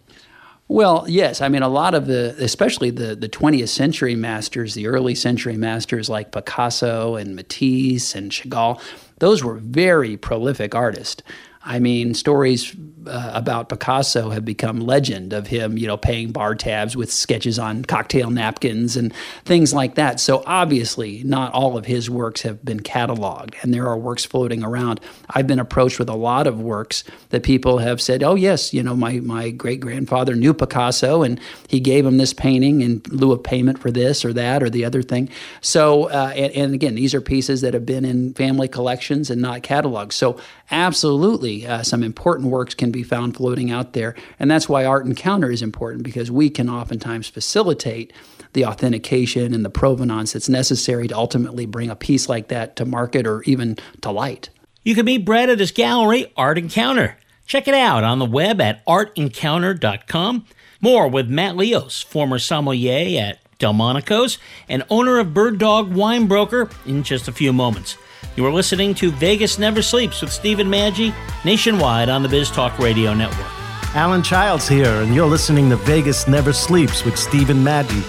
Well, 0.68 1.04
yes. 1.08 1.40
I 1.40 1.48
mean, 1.48 1.64
a 1.64 1.68
lot 1.68 1.94
of 1.94 2.06
the, 2.06 2.36
especially 2.38 2.90
the, 2.90 3.16
the 3.16 3.28
20th 3.28 3.70
century 3.70 4.14
masters, 4.14 4.74
the 4.74 4.86
early 4.86 5.16
century 5.16 5.56
masters 5.56 6.08
like 6.08 6.30
Picasso 6.30 7.16
and 7.16 7.34
Matisse 7.34 8.14
and 8.14 8.30
Chagall, 8.30 8.80
those 9.18 9.42
were 9.42 9.56
very 9.56 10.16
prolific 10.16 10.76
artists. 10.76 11.24
I 11.64 11.80
mean, 11.80 12.14
stories 12.14 12.72
uh, 13.06 13.30
about 13.34 13.68
Picasso 13.68 14.30
have 14.30 14.44
become 14.44 14.80
legend 14.80 15.32
of 15.32 15.46
him, 15.46 15.78
you 15.78 15.86
know, 15.86 15.96
paying 15.96 16.32
bar 16.32 16.54
tabs 16.54 16.96
with 16.96 17.12
sketches 17.12 17.58
on 17.58 17.84
cocktail 17.84 18.30
napkins 18.30 18.96
and 18.96 19.12
things 19.44 19.72
like 19.72 19.94
that. 19.94 20.20
So 20.20 20.42
obviously, 20.46 21.22
not 21.24 21.52
all 21.52 21.76
of 21.76 21.86
his 21.86 22.10
works 22.10 22.42
have 22.42 22.64
been 22.64 22.80
cataloged, 22.80 23.54
and 23.62 23.72
there 23.72 23.86
are 23.86 23.96
works 23.96 24.24
floating 24.24 24.62
around. 24.62 25.00
I've 25.30 25.46
been 25.46 25.58
approached 25.58 25.98
with 25.98 26.08
a 26.08 26.14
lot 26.14 26.46
of 26.46 26.60
works 26.60 27.04
that 27.30 27.42
people 27.42 27.78
have 27.78 28.00
said, 28.00 28.22
"Oh 28.22 28.34
yes, 28.34 28.74
you 28.74 28.82
know, 28.82 28.96
my 28.96 29.20
my 29.20 29.50
great 29.50 29.80
grandfather 29.80 30.34
knew 30.34 30.54
Picasso, 30.54 31.22
and 31.22 31.40
he 31.68 31.80
gave 31.80 32.04
him 32.04 32.18
this 32.18 32.32
painting 32.32 32.82
in 32.82 33.02
lieu 33.08 33.32
of 33.32 33.42
payment 33.42 33.78
for 33.78 33.90
this 33.90 34.24
or 34.24 34.32
that 34.34 34.62
or 34.62 34.70
the 34.70 34.84
other 34.84 35.02
thing." 35.02 35.28
So, 35.60 36.04
uh, 36.10 36.32
and, 36.34 36.52
and 36.52 36.74
again, 36.74 36.94
these 36.94 37.14
are 37.14 37.20
pieces 37.20 37.60
that 37.62 37.74
have 37.74 37.86
been 37.86 38.04
in 38.04 38.34
family 38.34 38.68
collections 38.68 39.30
and 39.30 39.40
not 39.40 39.62
cataloged. 39.62 40.12
So, 40.12 40.38
absolutely, 40.70 41.66
uh, 41.66 41.82
some 41.82 42.02
important 42.02 42.48
works 42.48 42.74
can 42.74 42.89
be 42.90 43.02
found 43.02 43.36
floating 43.36 43.70
out 43.70 43.92
there, 43.92 44.14
and 44.38 44.50
that's 44.50 44.68
why 44.68 44.84
Art 44.84 45.06
Encounter 45.06 45.50
is 45.50 45.62
important 45.62 46.02
because 46.02 46.30
we 46.30 46.50
can 46.50 46.68
oftentimes 46.68 47.28
facilitate 47.28 48.12
the 48.52 48.64
authentication 48.64 49.54
and 49.54 49.64
the 49.64 49.70
provenance 49.70 50.32
that's 50.32 50.48
necessary 50.48 51.08
to 51.08 51.16
ultimately 51.16 51.66
bring 51.66 51.90
a 51.90 51.96
piece 51.96 52.28
like 52.28 52.48
that 52.48 52.76
to 52.76 52.84
market 52.84 53.26
or 53.26 53.42
even 53.42 53.76
to 54.00 54.10
light. 54.10 54.50
You 54.82 54.94
can 54.94 55.04
meet 55.04 55.24
Brett 55.24 55.48
at 55.48 55.60
his 55.60 55.72
gallery, 55.72 56.32
Art 56.36 56.58
Encounter. 56.58 57.16
Check 57.46 57.68
it 57.68 57.74
out 57.74 58.04
on 58.04 58.18
the 58.18 58.24
web 58.24 58.60
at 58.60 58.84
artencounter.com. 58.86 60.46
More 60.80 61.08
with 61.08 61.28
Matt 61.28 61.56
Leos, 61.56 62.00
former 62.00 62.38
sommelier 62.38 63.20
at 63.20 63.38
Delmonico's 63.58 64.38
and 64.68 64.84
owner 64.88 65.18
of 65.18 65.34
Bird 65.34 65.58
Dog 65.58 65.92
Wine 65.92 66.26
Broker, 66.26 66.70
in 66.86 67.02
just 67.02 67.28
a 67.28 67.32
few 67.32 67.52
moments. 67.52 67.96
You 68.36 68.46
are 68.46 68.52
listening 68.52 68.94
to 68.94 69.10
Vegas 69.10 69.58
Never 69.58 69.82
Sleeps 69.82 70.22
with 70.22 70.32
Stephen 70.32 70.68
Maggi, 70.68 71.12
nationwide 71.44 72.08
on 72.08 72.22
the 72.22 72.28
Biz 72.28 72.50
Talk 72.50 72.78
Radio 72.78 73.12
Network. 73.12 73.46
Alan 73.94 74.22
Childs 74.22 74.68
here, 74.68 75.02
and 75.02 75.14
you're 75.14 75.26
listening 75.26 75.68
to 75.70 75.76
Vegas 75.76 76.28
Never 76.28 76.52
Sleeps 76.52 77.04
with 77.04 77.18
Stephen 77.18 77.56
Maggi. 77.58 78.02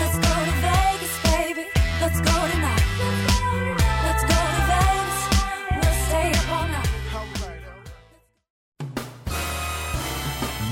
Let's 0.00 0.18
go 0.18 0.44
to 0.44 0.50
Vegas, 0.60 1.22
baby. 1.22 1.66
Let's 2.00 2.20
go 2.20 2.48
tonight. 2.50 2.82
Let's 4.02 4.24
go 4.24 4.34
to 4.34 4.62
Vegas. 4.68 5.18
We'll 5.70 5.98
stay 6.06 6.32
up 6.32 6.48
all 6.50 6.66
night. 6.68 6.90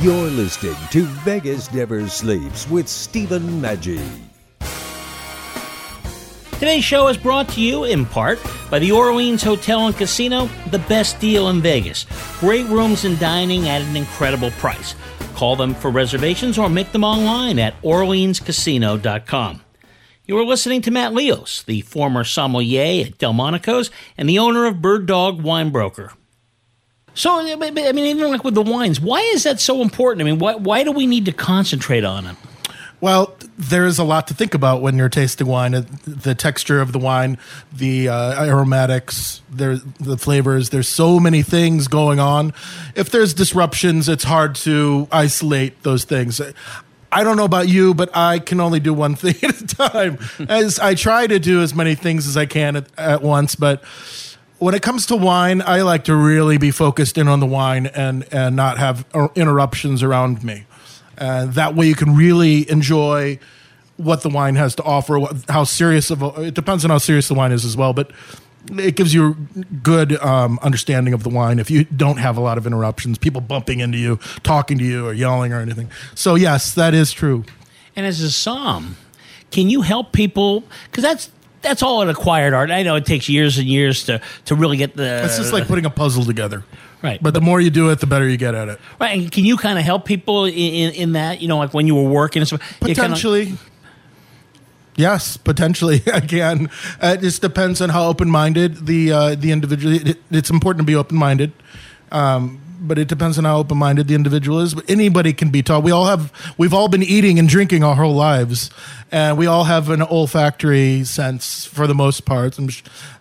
You're 0.03 0.31
listening 0.31 0.77
to 0.91 1.05
Vegas 1.25 1.73
Never 1.73 2.09
Sleeps 2.09 2.69
with 2.69 2.89
Stephen 2.89 3.63
Maggi. 3.63 4.30
Today's 6.61 6.85
show 6.85 7.09
is 7.09 7.17
brought 7.17 7.49
to 7.49 7.61
you 7.63 7.85
in 7.85 8.05
part 8.05 8.39
by 8.71 8.79
the 8.79 8.93
Orleans 8.93 9.43
Hotel 9.43 9.87
and 9.87 9.97
Casino, 9.97 10.45
the 10.67 10.79
best 10.81 11.19
deal 11.19 11.49
in 11.49 11.63
Vegas. 11.63 12.05
Great 12.39 12.67
rooms 12.67 13.07
and 13.07 13.19
dining 13.19 13.67
at 13.67 13.81
an 13.81 13.97
incredible 13.97 14.51
price. 14.51 14.95
Call 15.35 15.57
them 15.57 15.75
for 15.75 15.91
reservations 15.91 16.59
or 16.59 16.69
make 16.69 16.93
them 16.93 17.03
online 17.03 17.59
at 17.59 17.81
orleanscasino.com. 17.81 19.63
You 20.27 20.37
are 20.37 20.45
listening 20.45 20.83
to 20.83 20.91
Matt 20.91 21.15
Leos, 21.15 21.63
the 21.63 21.81
former 21.81 22.25
sommelier 22.25 23.07
at 23.07 23.17
Delmonico's 23.17 23.91
and 24.19 24.29
the 24.29 24.39
owner 24.39 24.67
of 24.67 24.83
Bird 24.83 25.07
Dog 25.07 25.41
Wine 25.41 25.71
Broker. 25.71 26.13
So, 27.15 27.41
I 27.41 27.55
mean, 27.55 27.99
even 27.99 28.31
like 28.31 28.45
with 28.45 28.55
the 28.55 28.61
wines, 28.61 29.01
why 29.01 29.21
is 29.33 29.45
that 29.45 29.61
so 29.61 29.81
important? 29.81 30.21
I 30.21 30.31
mean, 30.31 30.39
why, 30.39 30.57
why 30.57 30.85
do 30.85 30.93
we 30.93 31.07
need 31.07 31.25
to 31.25 31.33
concentrate 31.33 32.05
on 32.05 32.27
it? 32.27 32.37
Well, 33.01 33.35
there 33.57 33.87
is 33.87 33.99
a 33.99 34.05
lot 34.05 34.27
to 34.29 34.35
think 34.35 34.53
about 34.53 34.83
when 34.83 34.97
you're 34.99 35.09
tasting 35.09 35.47
wine. 35.47 35.75
Uh, 35.75 35.85
The 36.07 36.35
texture 36.35 36.81
of 36.81 36.93
the 36.93 36.99
wine, 36.99 37.39
the 37.73 38.09
uh, 38.09 38.45
aromatics, 38.45 39.41
there, 39.51 39.77
the 39.99 40.19
flavors. 40.19 40.69
There's 40.69 40.89
so 40.89 41.19
many 41.19 41.43
things 41.43 41.89
going 41.89 42.21
on. 42.21 42.53
If 42.95 43.11
there's 43.11 43.33
disruptions, 43.33 44.09
it's 44.09 44.25
hard 44.25 44.55
to 44.57 45.09
isolate 45.11 45.83
those 45.83 46.05
things. 46.05 46.41
I 47.13 47.25
don't 47.25 47.37
know 47.37 47.45
about 47.45 47.69
you, 47.69 47.95
but 47.95 48.15
I 48.15 48.39
can 48.39 48.61
only 48.61 48.81
do 48.81 48.93
one 48.93 49.15
thing 49.17 49.37
at 49.43 49.61
a 49.61 49.67
time. 49.67 50.19
As 50.49 50.79
I 50.79 50.95
try 50.95 51.27
to 51.27 51.39
do 51.39 51.63
as 51.63 51.75
many 51.75 51.95
things 51.95 52.27
as 52.29 52.37
I 52.37 52.47
can 52.47 52.77
at, 52.77 52.87
at 52.99 53.23
once, 53.23 53.55
but 53.55 53.83
when 54.59 54.75
it 54.75 54.83
comes 54.83 55.07
to 55.07 55.17
wine, 55.17 55.63
I 55.63 55.81
like 55.83 56.05
to 56.05 56.15
really 56.15 56.59
be 56.59 56.71
focused 56.71 57.17
in 57.17 57.29
on 57.29 57.41
the 57.41 57.47
wine 57.47 57.87
and 57.87 58.27
and 58.31 58.55
not 58.57 58.77
have 58.77 59.07
uh, 59.15 59.29
interruptions 59.35 60.03
around 60.03 60.45
me. 60.45 60.67
Uh, 61.21 61.47
that 61.47 61.75
way, 61.75 61.87
you 61.87 61.95
can 61.95 62.17
really 62.17 62.69
enjoy 62.71 63.39
what 63.97 64.23
the 64.23 64.31
wine 64.31 64.57
has 64.57 64.75
to 64.77 64.83
offer. 64.83 65.19
What, 65.19 65.37
how 65.49 65.65
serious 65.65 66.11
of 66.11 66.23
a, 66.23 66.43
it 66.45 66.55
depends 66.55 66.85
on 66.85 66.91
how 66.91 66.99
serious 66.99 67.29
the 67.29 67.35
wine 67.35 67.53
is 67.53 67.65
as 67.65 67.77
well, 67.77 67.93
but 67.93 68.11
it 68.79 68.97
gives 68.97 69.15
you 69.15 69.37
a 69.57 69.61
good 69.83 70.17
um, 70.23 70.59
understanding 70.63 71.15
of 71.15 71.23
the 71.23 71.29
wine 71.29 71.59
if 71.59 71.71
you 71.71 71.85
don't 71.85 72.19
have 72.19 72.37
a 72.37 72.41
lot 72.41 72.59
of 72.59 72.67
interruptions, 72.67 73.19
people 73.19 73.41
bumping 73.41 73.81
into 73.81 73.99
you, 73.99 74.19
talking 74.43 74.79
to 74.79 74.85
you, 74.85 75.07
or 75.07 75.13
yelling 75.13 75.53
or 75.53 75.61
anything. 75.61 75.91
So 76.15 76.35
yes, 76.35 76.75
that 76.75 76.95
is 76.95 77.13
true. 77.13 77.45
And 77.97 78.07
as 78.07 78.21
a 78.21 78.31
som, 78.31 78.97
can 79.51 79.69
you 79.69 79.83
help 79.83 80.13
people? 80.13 80.65
Because 80.91 81.03
that's 81.03 81.31
that's 81.63 81.83
all 81.83 82.01
an 82.03 82.09
acquired 82.09 82.55
art. 82.55 82.71
I 82.71 82.83
know 82.83 82.95
it 82.97 83.05
takes 83.05 83.29
years 83.29 83.59
and 83.59 83.67
years 83.67 84.05
to 84.05 84.21
to 84.47 84.55
really 84.55 84.77
get 84.77 84.97
the. 84.97 85.25
It's 85.25 85.37
just 85.37 85.53
like 85.53 85.67
putting 85.67 85.87
a 85.87 85.91
puzzle 85.91 86.25
together. 86.25 86.65
Right. 87.03 87.23
But 87.23 87.33
the 87.35 87.41
more 87.41 87.61
you 87.61 87.71
do 87.71 87.89
it, 87.91 88.01
the 88.01 88.07
better 88.07 88.29
you 88.29 88.37
get 88.37 88.55
at 88.55 88.69
it. 88.69 88.79
right. 89.01 89.19
And 89.19 89.33
can 89.33 89.45
you 89.45 89.57
kind 89.57 89.79
of 89.79 89.85
help 89.85 90.05
people 90.05 90.45
in, 90.45 90.53
in, 90.55 90.93
in 90.95 91.13
that? 91.13 91.41
You 91.41 91.49
know, 91.49 91.57
like 91.59 91.73
when 91.73 91.87
you 91.87 91.95
were 91.95 92.09
working 92.09 92.41
and 92.41 92.47
stuff. 92.49 92.61
you 92.83 92.89
kinda- 92.89 92.95
Potentially. 93.03 93.55
Yes, 94.97 95.37
potentially 95.37 96.03
I 96.13 96.21
can. 96.21 96.69
Uh, 97.01 97.15
it 97.17 97.21
just 97.21 97.41
depends 97.41 97.81
on 97.81 97.89
how 97.91 98.07
open-minded 98.07 98.87
the 98.87 99.13
uh, 99.13 99.35
the 99.35 99.51
individual. 99.53 99.95
It, 99.95 100.19
it's 100.31 100.51
important 100.51 100.81
to 100.83 100.85
be 100.87 100.95
open-minded, 100.95 101.53
um, 102.13 102.60
but 102.81 102.99
it 102.99 103.09
depends 103.09 103.39
on 103.39 103.45
how 103.45 103.59
open-minded 103.59 104.09
the 104.09 104.15
individual 104.15 104.61
is. 104.61 104.75
But 104.75 104.89
anybody 104.89 105.33
can 105.33 105.51
be 105.51 105.63
taught. 105.63 105.83
We 105.83 105.91
all 105.91 106.07
have. 106.07 106.33
We've 106.59 106.75
all 106.75 106.89
been 106.89 107.03
eating 107.03 107.39
and 107.39 107.49
drinking 107.49 107.85
our 107.85 107.95
whole 107.95 108.15
lives, 108.15 108.71
and 109.13 109.37
we 109.39 109.47
all 109.47 109.65
have 109.65 109.91
an 109.91 110.03
olfactory 110.03 111.05
sense 111.05 111.65
for 111.65 111.87
the 111.87 111.95
most 111.95 112.25
part. 112.25 112.59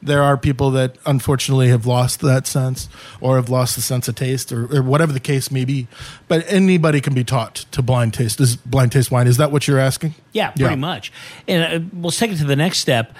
There 0.01 0.23
are 0.23 0.37
people 0.37 0.71
that 0.71 0.97
unfortunately 1.05 1.69
have 1.69 1.85
lost 1.85 2.21
that 2.21 2.47
sense, 2.47 2.89
or 3.21 3.35
have 3.35 3.49
lost 3.49 3.75
the 3.75 3.81
sense 3.81 4.07
of 4.07 4.15
taste, 4.15 4.51
or, 4.51 4.65
or 4.75 4.81
whatever 4.81 5.11
the 5.11 5.19
case 5.19 5.51
may 5.51 5.65
be. 5.65 5.87
But 6.27 6.45
anybody 6.47 7.01
can 7.01 7.13
be 7.13 7.23
taught 7.23 7.65
to 7.71 7.81
blind 7.81 8.13
taste. 8.13 8.39
Is 8.39 8.55
blind 8.55 8.91
taste 8.91 9.11
wine? 9.11 9.27
Is 9.27 9.37
that 9.37 9.51
what 9.51 9.67
you're 9.67 9.79
asking? 9.79 10.15
Yeah, 10.31 10.51
pretty 10.51 10.75
much. 10.75 11.11
And 11.47 11.83
uh, 11.83 11.85
we'll 11.93 12.11
take 12.11 12.31
it 12.31 12.37
to 12.37 12.45
the 12.45 12.55
next 12.55 12.79
step. 12.79 13.13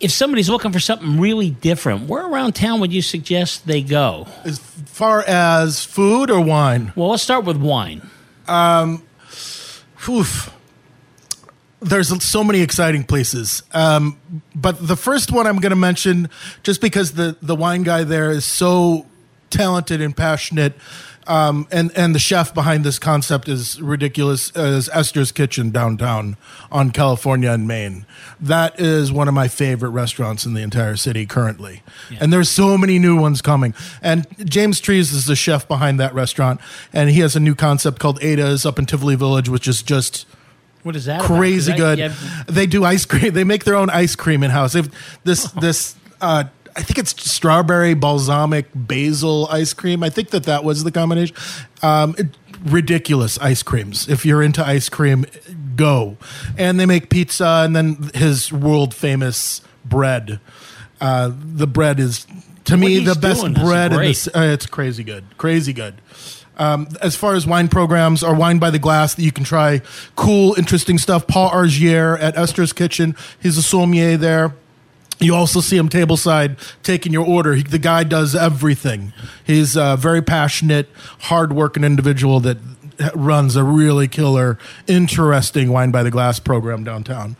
If 0.00 0.12
somebody's 0.12 0.48
looking 0.48 0.72
for 0.72 0.78
something 0.78 1.18
really 1.18 1.50
different, 1.50 2.08
where 2.08 2.24
around 2.24 2.54
town 2.54 2.80
would 2.80 2.92
you 2.92 3.02
suggest 3.02 3.66
they 3.66 3.82
go? 3.82 4.28
As 4.44 4.58
far 4.58 5.24
as 5.26 5.84
food 5.84 6.30
or 6.30 6.40
wine? 6.40 6.92
Well, 6.94 7.08
let's 7.08 7.22
start 7.22 7.44
with 7.44 7.56
wine. 7.56 8.08
Um, 8.46 9.02
oof. 10.08 10.54
There's 11.80 12.24
so 12.24 12.42
many 12.42 12.60
exciting 12.60 13.04
places. 13.04 13.62
Um, 13.72 14.20
but 14.54 14.86
the 14.86 14.96
first 14.96 15.30
one 15.30 15.46
I'm 15.46 15.58
going 15.58 15.70
to 15.70 15.76
mention, 15.76 16.28
just 16.62 16.80
because 16.80 17.12
the, 17.12 17.36
the 17.40 17.54
wine 17.54 17.82
guy 17.82 18.04
there 18.04 18.30
is 18.30 18.44
so 18.44 19.06
talented 19.50 20.00
and 20.00 20.16
passionate, 20.16 20.74
um, 21.28 21.68
and, 21.70 21.96
and 21.96 22.14
the 22.14 22.18
chef 22.18 22.52
behind 22.54 22.84
this 22.84 22.98
concept 22.98 23.48
is 23.48 23.80
ridiculous, 23.80 24.50
is 24.56 24.88
Esther's 24.92 25.30
Kitchen 25.30 25.70
downtown 25.70 26.36
on 26.72 26.90
California 26.90 27.50
and 27.52 27.68
Main. 27.68 28.06
That 28.40 28.80
is 28.80 29.12
one 29.12 29.28
of 29.28 29.34
my 29.34 29.46
favorite 29.48 29.90
restaurants 29.90 30.46
in 30.46 30.54
the 30.54 30.62
entire 30.62 30.96
city 30.96 31.26
currently. 31.26 31.82
And 32.18 32.32
there's 32.32 32.48
so 32.48 32.78
many 32.78 32.98
new 32.98 33.20
ones 33.20 33.42
coming. 33.42 33.74
And 34.02 34.26
James 34.48 34.80
Trees 34.80 35.12
is 35.12 35.26
the 35.26 35.36
chef 35.36 35.68
behind 35.68 36.00
that 36.00 36.14
restaurant, 36.14 36.60
and 36.92 37.10
he 37.10 37.20
has 37.20 37.36
a 37.36 37.40
new 37.40 37.54
concept 37.54 37.98
called 38.00 38.18
Ada's 38.22 38.64
up 38.66 38.78
in 38.78 38.86
Tivoli 38.86 39.14
Village, 39.16 39.48
which 39.48 39.68
is 39.68 39.82
just 39.82 40.26
What 40.82 40.96
is 40.96 41.04
that? 41.04 41.20
crazy 41.20 41.72
'Cause 41.72 41.80
I- 41.80 41.84
good. 41.84 41.98
yeah, 41.98 42.12
They 42.46 42.66
do 42.66 42.84
ice 42.84 43.04
cream. 43.04 43.34
They 43.34 43.44
make 43.44 43.64
their 43.64 43.76
own 43.76 43.90
ice 43.90 44.16
cream 44.16 44.42
in 44.42 44.50
house. 44.50 44.74
This 45.24 45.44
this 45.52 45.94
uh, 46.20 46.44
I 46.78 46.82
think 46.82 46.98
it's 46.98 47.10
strawberry 47.30 47.94
balsamic 47.94 48.66
basil 48.74 49.48
ice 49.50 49.72
cream. 49.72 50.02
I 50.04 50.10
think 50.10 50.30
that 50.30 50.44
that 50.44 50.62
was 50.64 50.84
the 50.84 50.92
combination. 50.92 51.36
Um, 51.82 52.14
it- 52.16 52.36
ridiculous 52.64 53.38
ice 53.38 53.62
creams. 53.62 54.08
If 54.08 54.24
you're 54.26 54.42
into 54.42 54.66
ice 54.66 54.88
cream, 54.88 55.26
go. 55.76 56.16
And 56.56 56.78
they 56.80 56.86
make 56.86 57.08
pizza, 57.08 57.62
and 57.64 57.74
then 57.74 58.10
his 58.14 58.52
world 58.52 58.94
famous 58.94 59.60
bread. 59.84 60.40
Uh, 61.00 61.30
the 61.32 61.66
bread 61.66 62.00
is 62.00 62.26
to 62.64 62.72
What 62.74 62.80
me 62.80 62.98
the 63.04 63.14
best 63.14 63.42
bread. 63.54 63.92
In 63.92 63.98
this, 64.00 64.26
uh, 64.28 64.40
it's 64.40 64.66
crazy 64.66 65.04
good, 65.04 65.24
crazy 65.38 65.72
good. 65.72 66.00
Um, 66.56 66.88
as 67.00 67.14
far 67.14 67.34
as 67.34 67.46
wine 67.46 67.68
programs 67.68 68.24
or 68.24 68.34
wine 68.34 68.58
by 68.58 68.70
the 68.70 68.80
glass 68.80 69.14
that 69.14 69.22
you 69.22 69.30
can 69.30 69.44
try 69.44 69.80
cool, 70.16 70.56
interesting 70.58 70.98
stuff. 70.98 71.28
Paul 71.28 71.50
Argier 71.50 72.16
at 72.16 72.36
Esther's 72.36 72.72
Kitchen. 72.72 73.14
He's 73.40 73.56
a 73.56 73.62
sommelier 73.62 74.16
there. 74.16 74.54
You 75.20 75.34
also 75.34 75.60
see 75.60 75.76
him 75.76 75.88
tableside 75.88 76.58
taking 76.82 77.12
your 77.12 77.26
order. 77.26 77.54
He, 77.54 77.62
the 77.62 77.78
guy 77.78 78.04
does 78.04 78.34
everything. 78.34 79.12
He's 79.44 79.76
a 79.76 79.96
very 79.96 80.22
passionate, 80.22 80.88
hardworking 81.22 81.84
individual 81.84 82.40
that 82.40 82.58
runs 83.14 83.56
a 83.56 83.64
really 83.64 84.08
killer, 84.08 84.58
interesting 84.86 85.70
wine 85.70 85.90
by 85.90 86.02
the 86.02 86.10
glass 86.10 86.38
program 86.38 86.84
downtown. 86.84 87.36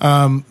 Um, 0.00 0.44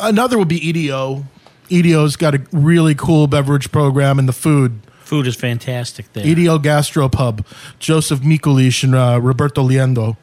another 0.00 0.38
would 0.38 0.48
be 0.48 0.66
EDO. 0.68 1.24
EDO's 1.70 2.16
got 2.16 2.34
a 2.34 2.42
really 2.52 2.94
cool 2.94 3.26
beverage 3.26 3.70
program 3.70 4.18
and 4.18 4.28
the 4.28 4.32
food. 4.32 4.80
Food 5.00 5.26
is 5.26 5.36
fantastic 5.36 6.12
there. 6.12 6.26
EDO 6.26 6.58
Gastropub, 6.58 7.44
Joseph 7.78 8.20
Mikulich 8.20 8.84
and 8.84 8.94
uh, 8.94 9.18
Roberto 9.20 9.66
Liendo. 9.66 10.16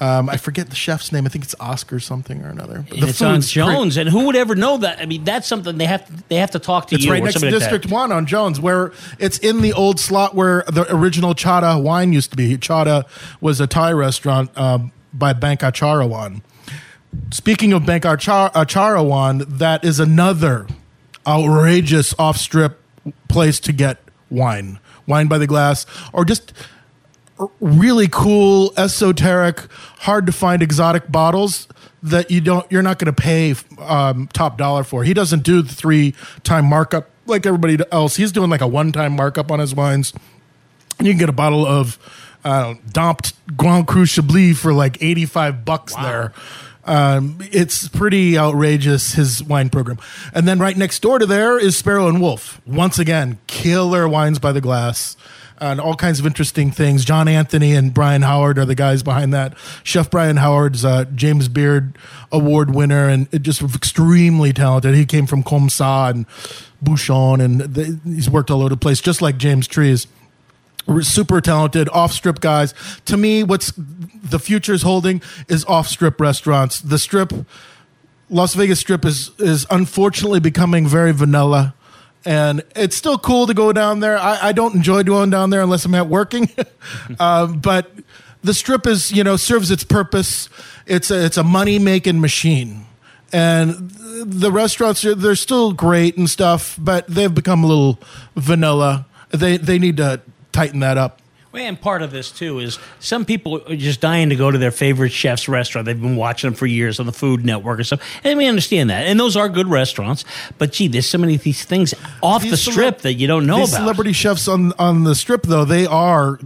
Um, 0.00 0.30
I 0.30 0.38
forget 0.38 0.70
the 0.70 0.74
chef's 0.76 1.12
name. 1.12 1.26
I 1.26 1.28
think 1.28 1.44
it's 1.44 1.54
Oscar 1.60 2.00
something 2.00 2.42
or 2.42 2.48
another. 2.48 2.84
But 2.88 2.98
And 3.00 3.08
it's 3.10 3.20
on 3.20 3.34
great. 3.40 3.44
Jones, 3.48 3.96
and 3.98 4.08
who 4.08 4.24
would 4.26 4.36
ever 4.36 4.54
know 4.54 4.78
that? 4.78 4.98
I 4.98 5.04
mean, 5.04 5.24
that's 5.24 5.46
something 5.46 5.76
they 5.76 5.84
have 5.86 6.06
to 6.06 6.24
they 6.28 6.36
have 6.36 6.52
to 6.52 6.58
talk 6.58 6.86
to 6.88 6.94
It's 6.94 7.04
you. 7.04 7.10
right 7.12 7.20
or 7.20 7.24
next 7.24 7.34
to 7.34 7.40
somebody 7.40 7.56
like 7.56 7.64
that. 7.64 7.70
District 7.70 7.92
One 7.92 8.10
on 8.10 8.24
Jones, 8.24 8.58
where 8.58 8.92
it's 9.18 9.36
in 9.38 9.60
the 9.60 9.74
old 9.74 10.00
slot 10.00 10.34
where 10.34 10.64
the 10.68 10.86
original 10.94 11.34
Chada 11.34 11.80
wine 11.82 12.12
used 12.14 12.30
to 12.30 12.36
be. 12.36 12.56
Chada 12.56 13.04
was 13.42 13.60
a 13.60 13.66
Thai 13.66 13.92
restaurant 13.92 14.56
um, 14.56 14.90
by 15.12 15.34
Bank 15.34 15.60
Atcharawan. 15.60 16.40
Speaking 17.30 17.72
of 17.74 17.84
Bank 17.84 18.04
Achar- 18.04 18.52
Atcharawan, 18.52 19.58
that 19.58 19.84
is 19.84 20.00
another 20.00 20.66
outrageous 21.26 22.14
off 22.18 22.36
strip 22.36 22.80
place 23.28 23.60
to 23.60 23.72
get 23.72 23.98
wine, 24.30 24.78
wine 25.06 25.26
by 25.28 25.38
the 25.38 25.46
glass, 25.46 25.86
or 26.12 26.24
just 26.24 26.52
really 27.60 28.08
cool, 28.08 28.72
esoteric, 28.76 29.60
hard 30.00 30.26
to 30.26 30.32
find 30.32 30.62
exotic 30.62 31.10
bottles 31.10 31.68
that 32.02 32.30
you 32.30 32.40
don't 32.40 32.70
you're 32.72 32.82
not 32.82 32.98
going 32.98 33.12
to 33.14 33.22
pay 33.22 33.54
um, 33.80 34.28
top 34.32 34.56
dollar 34.56 34.84
for. 34.84 35.04
He 35.04 35.14
doesn't 35.14 35.42
do 35.42 35.62
the 35.62 35.74
three 35.74 36.14
time 36.42 36.64
markup 36.64 37.10
like 37.26 37.46
everybody 37.46 37.78
else. 37.92 38.16
He's 38.16 38.32
doing 38.32 38.50
like 38.50 38.60
a 38.60 38.66
one 38.66 38.92
time 38.92 39.14
markup 39.14 39.50
on 39.50 39.58
his 39.58 39.74
wines. 39.74 40.12
And 40.98 41.06
you 41.06 41.12
can 41.14 41.18
get 41.18 41.28
a 41.28 41.32
bottle 41.32 41.66
of 41.66 41.98
uh, 42.44 42.74
Domped 42.90 43.32
Grand 43.56 43.86
Cru 43.86 44.04
Chablis 44.06 44.58
for 44.58 44.72
like 44.72 45.02
eighty 45.02 45.26
five 45.26 45.64
bucks 45.64 45.94
there. 45.94 46.32
Um, 46.84 47.38
it's 47.52 47.88
pretty 47.88 48.38
outrageous 48.38 49.12
his 49.12 49.42
wine 49.42 49.68
program. 49.68 49.98
And 50.34 50.48
then 50.48 50.58
right 50.58 50.76
next 50.76 51.00
door 51.00 51.18
to 51.18 51.26
there 51.26 51.58
is 51.58 51.76
Sparrow 51.76 52.08
and 52.08 52.20
Wolf. 52.20 52.60
Once 52.66 52.98
again, 52.98 53.38
killer 53.46 54.08
wines 54.08 54.38
by 54.38 54.52
the 54.52 54.60
glass. 54.60 55.16
And 55.60 55.78
all 55.78 55.94
kinds 55.94 56.18
of 56.18 56.26
interesting 56.26 56.70
things. 56.70 57.04
John 57.04 57.28
Anthony 57.28 57.74
and 57.74 57.92
Brian 57.92 58.22
Howard 58.22 58.58
are 58.58 58.64
the 58.64 58.74
guys 58.74 59.02
behind 59.02 59.34
that. 59.34 59.54
Chef 59.84 60.10
Brian 60.10 60.38
Howard's 60.38 60.84
uh, 60.84 61.04
James 61.14 61.48
Beard 61.48 61.98
Award 62.32 62.74
winner 62.74 63.08
and 63.08 63.28
just 63.44 63.60
extremely 63.62 64.54
talented. 64.54 64.94
He 64.94 65.04
came 65.04 65.26
from 65.26 65.42
Comme 65.42 65.68
Ça 65.68 66.10
and 66.10 66.26
Bouchon, 66.82 67.40
and 67.40 68.00
he's 68.04 68.30
worked 68.30 68.50
all 68.50 68.60
over 68.60 68.70
the 68.70 68.76
place, 68.78 69.02
just 69.02 69.20
like 69.20 69.36
James 69.36 69.66
Trees 69.66 70.06
super 71.00 71.40
talented 71.40 71.88
off 71.90 72.12
strip 72.12 72.40
guys. 72.40 72.74
To 73.06 73.16
me, 73.16 73.42
what's 73.42 73.72
the 73.76 74.38
future 74.38 74.72
is 74.72 74.82
holding 74.82 75.22
is 75.48 75.64
off 75.66 75.86
strip 75.86 76.20
restaurants. 76.20 76.80
The 76.80 76.98
strip, 76.98 77.32
Las 78.28 78.54
Vegas 78.54 78.80
Strip, 78.80 79.04
is 79.04 79.30
is 79.38 79.66
unfortunately 79.70 80.40
becoming 80.40 80.86
very 80.86 81.12
vanilla. 81.12 81.74
And 82.24 82.62
it's 82.76 82.96
still 82.96 83.18
cool 83.18 83.46
to 83.46 83.54
go 83.54 83.72
down 83.72 84.00
there. 84.00 84.18
I, 84.18 84.48
I 84.48 84.52
don't 84.52 84.74
enjoy 84.74 85.04
going 85.04 85.30
down 85.30 85.50
there 85.50 85.62
unless 85.62 85.84
I'm 85.84 85.94
at 85.94 86.08
working. 86.08 86.50
um, 87.18 87.58
but 87.60 87.90
the 88.42 88.54
strip 88.54 88.86
is, 88.86 89.10
you 89.10 89.24
know, 89.24 89.36
serves 89.36 89.70
its 89.70 89.84
purpose. 89.84 90.48
It's 90.86 91.10
a, 91.10 91.24
it's 91.24 91.36
a 91.36 91.44
money 91.44 91.78
making 91.78 92.20
machine. 92.20 92.86
And 93.32 93.90
the 93.90 94.50
restaurants, 94.50 95.02
they're 95.02 95.36
still 95.36 95.72
great 95.72 96.16
and 96.16 96.28
stuff, 96.28 96.76
but 96.78 97.06
they've 97.06 97.32
become 97.32 97.62
a 97.62 97.66
little 97.66 98.00
vanilla. 98.34 99.06
They, 99.30 99.56
they 99.56 99.78
need 99.78 99.98
to 99.98 100.20
tighten 100.52 100.80
that 100.80 100.98
up. 100.98 101.20
Well, 101.52 101.64
and 101.64 101.80
part 101.80 102.02
of 102.02 102.12
this 102.12 102.30
too 102.30 102.60
is 102.60 102.78
some 103.00 103.24
people 103.24 103.60
are 103.68 103.74
just 103.76 104.00
dying 104.00 104.28
to 104.30 104.36
go 104.36 104.50
to 104.50 104.58
their 104.58 104.70
favorite 104.70 105.10
chef's 105.10 105.48
restaurant. 105.48 105.84
They've 105.86 106.00
been 106.00 106.14
watching 106.16 106.50
them 106.50 106.54
for 106.56 106.66
years 106.66 107.00
on 107.00 107.06
the 107.06 107.12
Food 107.12 107.44
Network 107.44 107.78
and 107.78 107.86
stuff, 107.86 108.00
and 108.22 108.38
we 108.38 108.46
understand 108.46 108.90
that. 108.90 109.06
And 109.06 109.18
those 109.18 109.36
are 109.36 109.48
good 109.48 109.66
restaurants, 109.66 110.24
but 110.58 110.72
gee, 110.72 110.86
there's 110.86 111.06
so 111.06 111.18
many 111.18 111.34
of 111.34 111.42
these 111.42 111.64
things 111.64 111.92
off 112.22 112.42
the 112.48 112.56
strip 112.56 112.98
that 113.00 113.14
you 113.14 113.26
don't 113.26 113.46
know 113.46 113.58
These 113.58 113.72
about. 113.72 113.80
celebrity 113.80 114.12
chefs 114.12 114.46
on 114.46 114.72
on 114.78 115.02
the 115.04 115.14
strip, 115.16 115.42
though, 115.42 115.64
they 115.64 115.86
are 115.86 116.38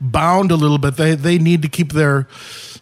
bound 0.00 0.50
a 0.52 0.56
little 0.56 0.78
bit. 0.78 0.96
They 0.96 1.14
they 1.16 1.38
need 1.38 1.62
to 1.62 1.68
keep 1.68 1.92
their 1.92 2.28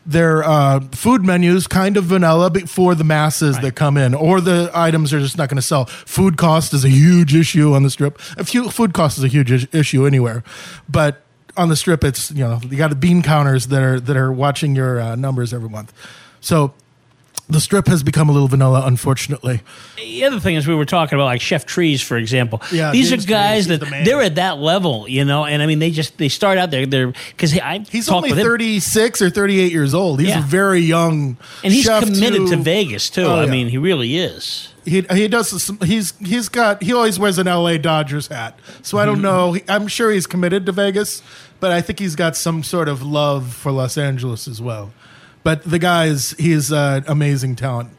their 0.04 0.42
uh, 0.42 0.80
food 0.92 1.24
menus 1.24 1.66
kind 1.66 1.96
of 1.96 2.04
vanilla 2.04 2.50
for 2.66 2.94
the 2.94 3.04
masses 3.04 3.58
that 3.58 3.74
come 3.74 3.96
in, 3.96 4.14
or 4.14 4.40
the 4.40 4.70
items 4.74 5.12
are 5.12 5.20
just 5.20 5.36
not 5.38 5.48
going 5.48 5.56
to 5.56 5.62
sell. 5.62 5.86
Food 5.86 6.36
cost 6.36 6.72
is 6.74 6.84
a 6.84 6.88
huge 6.88 7.34
issue 7.34 7.72
on 7.74 7.82
the 7.82 7.90
strip. 7.90 8.18
A 8.36 8.44
few 8.44 8.70
food 8.70 8.92
cost 8.94 9.18
is 9.18 9.24
a 9.24 9.28
huge 9.28 9.50
is- 9.50 9.66
issue 9.72 10.06
anywhere, 10.06 10.42
but 10.88 11.22
on 11.58 11.68
the 11.68 11.76
strip, 11.76 12.04
it's 12.04 12.30
you 12.30 12.44
know 12.44 12.60
you 12.70 12.76
got 12.78 12.90
the 12.90 12.96
bean 12.96 13.22
counters 13.22 13.66
that 13.68 13.82
are 13.82 14.00
that 14.00 14.16
are 14.16 14.32
watching 14.32 14.74
your 14.76 15.00
uh, 15.00 15.14
numbers 15.16 15.52
every 15.52 15.68
month. 15.68 15.92
So 16.40 16.72
the 17.50 17.60
strip 17.60 17.86
has 17.86 18.02
become 18.02 18.28
a 18.28 18.32
little 18.32 18.46
vanilla, 18.48 18.82
unfortunately. 18.86 19.62
the 19.96 20.22
other 20.26 20.38
thing 20.38 20.54
is 20.56 20.66
we 20.68 20.74
were 20.74 20.84
talking 20.84 21.16
about 21.16 21.24
like 21.24 21.40
Chef 21.40 21.64
Trees, 21.64 22.02
for 22.02 22.18
example. 22.18 22.60
Yeah, 22.70 22.90
these 22.92 23.08
James 23.08 23.24
are 23.24 23.28
guys 23.28 23.66
Trees, 23.66 23.78
that 23.78 23.86
the 23.86 24.02
they're 24.04 24.20
at 24.20 24.34
that 24.34 24.58
level, 24.58 25.08
you 25.08 25.24
know. 25.24 25.46
And 25.46 25.62
I 25.62 25.66
mean, 25.66 25.78
they 25.78 25.90
just 25.90 26.18
they 26.18 26.28
start 26.28 26.58
out 26.58 26.70
there. 26.70 26.84
They're 26.86 27.12
because 27.30 27.58
I 27.58 27.78
He's 27.90 28.08
only 28.10 28.32
36 28.32 29.22
or 29.22 29.30
38 29.30 29.72
years 29.72 29.94
old. 29.94 30.20
He's 30.20 30.28
Yeah. 30.28 30.40
a 30.40 30.42
very 30.46 30.80
young 30.80 31.38
and 31.64 31.72
he's 31.72 31.88
committed 31.88 32.48
to, 32.48 32.56
to 32.56 32.62
Vegas 32.62 33.08
too. 33.10 33.22
Oh, 33.24 33.36
I 33.40 33.46
mean, 33.46 33.68
he 33.68 33.78
really 33.78 34.18
is. 34.18 34.68
he 34.84 35.00
he 35.10 35.26
does 35.26 35.62
some, 35.62 35.78
he's 35.80 36.12
he's 36.18 36.50
got 36.50 36.82
he 36.82 36.92
always 36.92 37.18
wears 37.18 37.38
an 37.38 37.46
LA 37.46 37.78
Dodgers 37.78 38.26
hat. 38.28 38.58
So 38.82 38.98
I 38.98 39.06
Mm-hmm. 39.06 39.22
don't 39.22 39.22
know. 39.22 39.56
I'm 39.70 39.88
sure 39.88 40.10
he's 40.10 40.26
committed 40.26 40.66
to 40.66 40.72
Vegas, 40.72 41.22
but 41.60 41.72
I 41.72 41.80
think 41.80 41.98
he's 41.98 42.16
got 42.16 42.36
some 42.36 42.62
sort 42.62 42.88
of 42.88 43.02
love 43.02 43.52
for 43.52 43.72
Los 43.72 43.98
Angeles 43.98 44.48
as 44.48 44.60
well. 44.60 44.92
But 45.42 45.62
the 45.64 45.78
guy 45.78 46.06
is 46.06 46.32
he's 46.38 46.72
uh, 46.72 47.02
amazing 47.06 47.56
talent. 47.56 47.90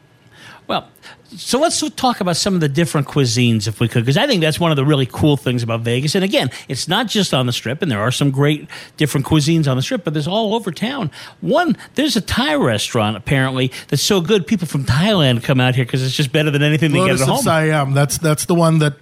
Well, 0.70 0.88
so 1.36 1.58
let's 1.58 1.82
talk 1.96 2.20
about 2.20 2.36
some 2.36 2.54
of 2.54 2.60
the 2.60 2.68
different 2.68 3.08
cuisines, 3.08 3.66
if 3.66 3.80
we 3.80 3.88
could, 3.88 4.04
because 4.04 4.16
I 4.16 4.28
think 4.28 4.40
that's 4.40 4.60
one 4.60 4.70
of 4.70 4.76
the 4.76 4.84
really 4.84 5.04
cool 5.04 5.36
things 5.36 5.64
about 5.64 5.80
Vegas. 5.80 6.14
And 6.14 6.22
again, 6.22 6.48
it's 6.68 6.86
not 6.86 7.08
just 7.08 7.34
on 7.34 7.46
the 7.46 7.52
Strip, 7.52 7.82
and 7.82 7.90
there 7.90 7.98
are 7.98 8.12
some 8.12 8.30
great 8.30 8.68
different 8.96 9.26
cuisines 9.26 9.66
on 9.66 9.76
the 9.76 9.82
Strip, 9.82 10.04
but 10.04 10.12
there's 10.12 10.28
all 10.28 10.54
over 10.54 10.70
town. 10.70 11.10
One, 11.40 11.76
there's 11.96 12.14
a 12.14 12.20
Thai 12.20 12.54
restaurant 12.54 13.16
apparently 13.16 13.72
that's 13.88 14.04
so 14.04 14.20
good, 14.20 14.46
people 14.46 14.68
from 14.68 14.84
Thailand 14.84 15.42
come 15.42 15.58
out 15.58 15.74
here 15.74 15.84
because 15.84 16.06
it's 16.06 16.14
just 16.14 16.30
better 16.30 16.52
than 16.52 16.62
anything 16.62 16.92
they 16.92 17.04
get 17.04 17.20
at 17.20 17.26
home. 17.26 17.42
Siam. 17.42 17.92
That's 17.92 18.18
that's 18.18 18.44
the 18.44 18.54
one 18.54 18.78
that 18.78 18.94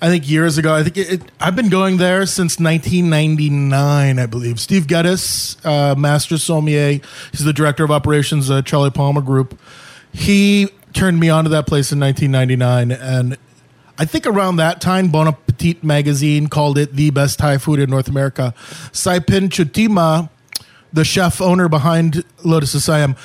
I 0.00 0.08
think 0.08 0.28
years 0.28 0.58
ago. 0.58 0.74
I 0.74 0.82
think 0.82 0.96
it, 0.96 1.12
it, 1.12 1.22
I've 1.38 1.54
been 1.54 1.68
going 1.68 1.98
there 1.98 2.26
since 2.26 2.58
1999, 2.58 4.18
I 4.18 4.26
believe. 4.26 4.58
Steve 4.58 4.88
Geddes, 4.88 5.56
uh, 5.64 5.94
master 5.96 6.36
sommelier, 6.36 6.98
he's 7.30 7.44
the 7.44 7.52
director 7.52 7.84
of 7.84 7.92
operations 7.92 8.50
at 8.50 8.66
Charlie 8.66 8.90
Palmer 8.90 9.20
Group. 9.20 9.56
He 10.12 10.68
turned 10.92 11.18
me 11.18 11.28
onto 11.28 11.50
that 11.50 11.66
place 11.66 11.92
in 11.92 12.00
1999, 12.00 12.92
and 12.92 13.36
I 13.98 14.04
think 14.04 14.26
around 14.26 14.56
that 14.56 14.80
time, 14.80 15.08
Bon 15.08 15.28
Appetit 15.28 15.84
magazine 15.84 16.48
called 16.48 16.78
it 16.78 16.94
the 16.94 17.10
best 17.10 17.38
Thai 17.38 17.58
food 17.58 17.78
in 17.78 17.90
North 17.90 18.08
America. 18.08 18.54
Saipin 18.92 19.48
Chutima, 19.48 20.30
the 20.92 21.04
chef 21.04 21.40
owner 21.40 21.68
behind 21.68 22.24
Lotus 22.42 22.82
Siam, 22.84 23.16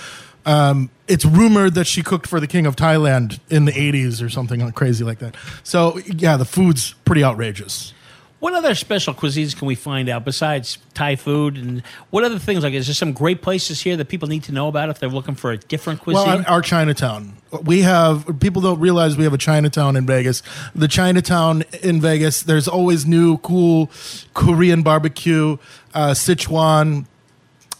um, 0.45 0.89
it's 1.07 1.25
rumored 1.25 1.73
that 1.75 1.87
she 1.87 2.03
cooked 2.03 2.27
for 2.27 2.39
the 2.39 2.47
king 2.47 2.65
of 2.65 2.75
Thailand 2.75 3.39
in 3.49 3.65
the 3.65 3.71
80s 3.71 4.23
or 4.23 4.29
something 4.29 4.71
crazy 4.73 5.03
like 5.03 5.19
that. 5.19 5.35
So, 5.63 5.99
yeah, 6.05 6.37
the 6.37 6.45
food's 6.45 6.93
pretty 7.05 7.23
outrageous. 7.23 7.93
What 8.39 8.53
other 8.53 8.75
special 8.75 9.15
cuisines 9.15 9.57
can 9.57 9.67
we 9.67 9.73
find 9.73 10.09
out 10.09 10.23
besides 10.23 10.77
Thai 10.93 11.15
food? 11.15 11.57
And 11.57 11.81
what 12.11 12.23
other 12.23 12.37
things? 12.37 12.63
Like, 12.63 12.75
is 12.75 12.85
there 12.85 12.93
some 12.93 13.11
great 13.11 13.41
places 13.41 13.81
here 13.81 13.97
that 13.97 14.09
people 14.09 14.27
need 14.27 14.43
to 14.43 14.51
know 14.51 14.67
about 14.67 14.89
if 14.89 14.99
they're 14.99 15.09
looking 15.09 15.33
for 15.33 15.51
a 15.51 15.57
different 15.57 16.01
cuisine? 16.01 16.23
Well, 16.23 16.43
our 16.47 16.61
Chinatown. 16.61 17.37
We 17.63 17.81
have 17.81 18.39
people 18.39 18.61
don't 18.61 18.79
realize 18.79 19.17
we 19.17 19.23
have 19.23 19.33
a 19.33 19.39
Chinatown 19.39 19.95
in 19.95 20.05
Vegas. 20.05 20.43
The 20.75 20.87
Chinatown 20.87 21.63
in 21.81 21.99
Vegas, 21.99 22.43
there's 22.43 22.67
always 22.67 23.07
new 23.07 23.39
cool 23.39 23.89
Korean 24.35 24.83
barbecue, 24.83 25.57
uh, 25.95 26.11
Sichuan, 26.11 27.07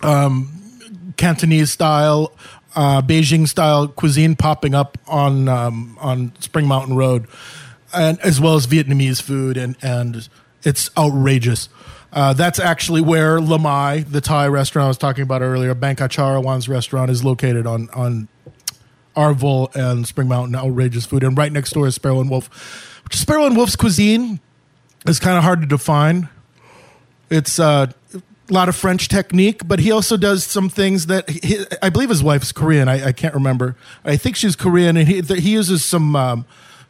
um, 0.02 0.50
Cantonese 1.17 1.72
style, 1.72 2.34
uh, 2.76 3.02
Beijing 3.04 3.48
style 3.48 3.88
cuisine 3.88 4.36
popping 4.36 4.74
up 4.74 4.98
on 5.08 5.48
um, 5.48 5.98
on 6.00 6.32
Spring 6.39 6.65
Mountain 6.65 6.96
Road, 6.96 7.28
and 7.93 8.20
as 8.22 8.41
well 8.41 8.56
as 8.56 8.65
Vietnamese 8.65 9.22
food, 9.22 9.56
and 9.58 9.76
and 9.84 10.30
it's 10.67 10.89
outrageous. 10.97 11.69
Uh, 12.12 12.34
that's 12.34 12.60
actually 12.60 13.01
where 13.01 13.39
Lamaii, 13.39 14.10
the 14.10 14.21
Thai 14.21 14.47
restaurant 14.47 14.86
I 14.86 14.88
was 14.89 14.97
talking 14.97 15.23
about 15.23 15.41
earlier, 15.41 15.73
Bank 15.73 15.99
Atcharawan's 15.99 16.67
restaurant, 16.67 17.10
is 17.10 17.23
located 17.23 17.65
on 17.65 17.89
on 17.93 18.27
Arville 19.15 19.73
and 19.75 20.08
Spring 20.08 20.27
Mountain. 20.27 20.56
Outrageous 20.56 21.06
food, 21.06 21.23
and 21.23 21.38
right 21.38 21.51
next 21.51 21.71
door 21.71 21.88
is 21.88 21.95
Sparrow 21.95 22.19
and 22.19 22.30
Wolf. 22.30 23.01
Sparrow 23.12 23.45
and 23.45 23.56
Wolf's 23.56 23.75
cuisine 23.75 24.39
is 25.06 25.19
kind 25.19 25.38
of 25.38 25.43
hard 25.43 25.62
to 25.62 25.67
define. 25.67 26.27
It's 27.30 27.60
uh, 27.60 27.91
a 28.13 28.53
lot 28.53 28.69
of 28.69 28.75
French 28.75 29.08
technique, 29.10 29.67
but 29.67 29.80
he 29.80 29.91
also 29.91 30.17
does 30.17 30.43
some 30.43 30.69
things 30.69 31.08
that 31.08 31.30
he, 31.30 31.60
I 31.82 31.89
believe 31.89 32.10
his 32.10 32.23
wife's 32.23 32.51
Korean. 32.51 32.88
I, 32.88 33.08
I 33.08 33.12
can't 33.12 33.34
remember. 33.34 33.75
I 34.03 34.17
think 34.17 34.36
she's 34.36 34.56
Korean, 34.56 34.97
and 34.97 35.08
he 35.08 35.21
he 35.21 35.51
uses 35.51 35.84
some 35.84 36.15
um, 36.15 36.45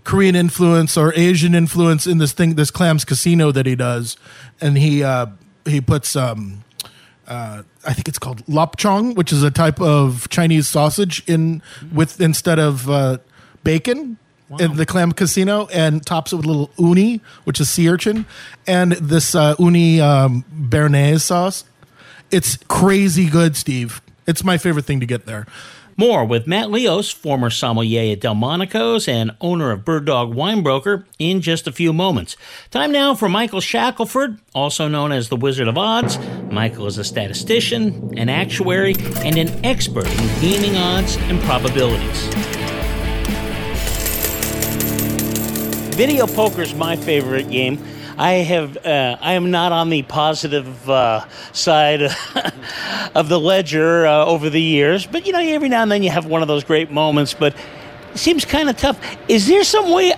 Korean 0.08 0.38
influence 0.38 0.96
or 0.96 1.13
Asian 1.15 1.54
influence 1.54 2.08
in 2.08 2.17
this 2.17 2.32
thing, 2.32 2.56
this 2.56 2.72
clams 2.72 3.04
casino 3.04 3.52
that 3.52 3.65
he 3.65 3.76
does, 3.76 4.15
and 4.62 4.78
he 4.78 5.04
uh, 5.04 5.26
he 5.65 5.82
puts. 5.82 6.15
Um, 6.15 6.63
uh, 7.28 7.63
I 7.86 7.91
think 7.91 8.08
it's 8.08 8.17
called 8.17 8.41
lap 8.48 8.78
cheong, 8.78 9.15
which 9.15 9.34
is 9.34 9.43
a 9.43 9.52
type 9.52 9.82
of 9.82 10.30
Chinese 10.30 10.65
sausage 10.70 11.28
in 11.28 11.62
with 11.93 12.22
instead 12.22 12.58
of 12.58 12.89
uh, 12.89 13.17
bacon 13.65 14.17
in 14.62 14.78
the 14.78 14.86
clam 14.86 15.12
casino, 15.12 15.67
and 15.74 16.06
tops 16.06 16.32
it 16.32 16.38
with 16.38 16.46
a 16.46 16.48
little 16.48 16.72
uni, 16.78 17.20
which 17.43 17.60
is 17.60 17.70
sea 17.70 17.89
urchin, 17.89 18.26
and 18.65 18.93
this 18.93 19.36
uh, 19.36 19.56
uni 19.60 20.00
um, 20.00 20.46
béarnaise 20.58 21.20
sauce. 21.20 21.65
It's 22.32 22.56
crazy 22.70 23.30
good, 23.30 23.58
Steve. 23.58 24.02
It's 24.26 24.46
my 24.46 24.58
favorite 24.58 24.86
thing 24.86 25.02
to 25.02 25.06
get 25.06 25.26
there. 25.26 25.48
More 25.99 26.23
with 26.23 26.45
Matt 26.45 26.69
Leos, 26.69 27.10
former 27.10 27.49
sommelier 27.49 28.13
at 28.13 28.19
Delmonico's 28.19 29.07
and 29.07 29.31
owner 29.41 29.71
of 29.71 29.83
Bird 29.83 30.05
Dog 30.05 30.31
Wine 30.31 30.62
Broker, 30.62 31.07
in 31.17 31.41
just 31.41 31.65
a 31.65 31.71
few 31.71 31.91
moments. 31.91 32.38
Time 32.69 32.91
now 32.91 33.15
for 33.15 33.27
Michael 33.27 33.62
Shackelford, 33.62 34.38
also 34.53 34.88
known 34.88 35.12
as 35.12 35.29
the 35.29 35.36
Wizard 35.36 35.67
of 35.67 35.75
Odds. 35.75 36.19
Michael 36.51 36.86
is 36.86 36.99
a 36.99 37.03
statistician, 37.03 38.15
an 38.15 38.29
actuary, 38.29 38.93
and 39.25 39.39
an 39.39 39.65
expert 39.65 40.05
in 40.05 40.39
gaming 40.39 40.75
odds 40.75 41.17
and 41.17 41.41
probabilities. 41.41 42.27
Video 45.95 46.27
poker 46.27 46.62
is 46.62 46.75
my 46.75 46.95
favorite 46.95 47.49
game. 47.49 47.83
I 48.17 48.32
have 48.34 48.77
uh, 48.84 49.17
I 49.21 49.34
am 49.34 49.51
not 49.51 49.71
on 49.71 49.91
the 49.91 50.01
positive 50.01 50.89
uh, 50.89 51.27
side 51.53 52.01
of 53.15 53.30
the 53.30 53.39
ledger 53.39 54.08
uh, 54.08 54.25
over 54.25 54.49
the 54.49 54.62
years, 54.62 55.06
but 55.06 55.27
you 55.27 55.34
know 55.34 55.39
every 55.39 55.69
now 55.69 55.84
and 55.84 55.91
then 55.91 56.01
you 56.01 56.10
have 56.10 56.25
one 56.25 56.41
of 56.41 56.47
those 56.47 56.63
great 56.63 56.89
moments. 56.89 57.36
But 57.36 57.56
it 58.13 58.17
seems 58.17 58.43
kind 58.43 58.69
of 58.69 58.77
tough. 58.77 58.99
Is 59.27 59.47
there 59.47 59.63
some 59.63 59.91
way 59.91 60.13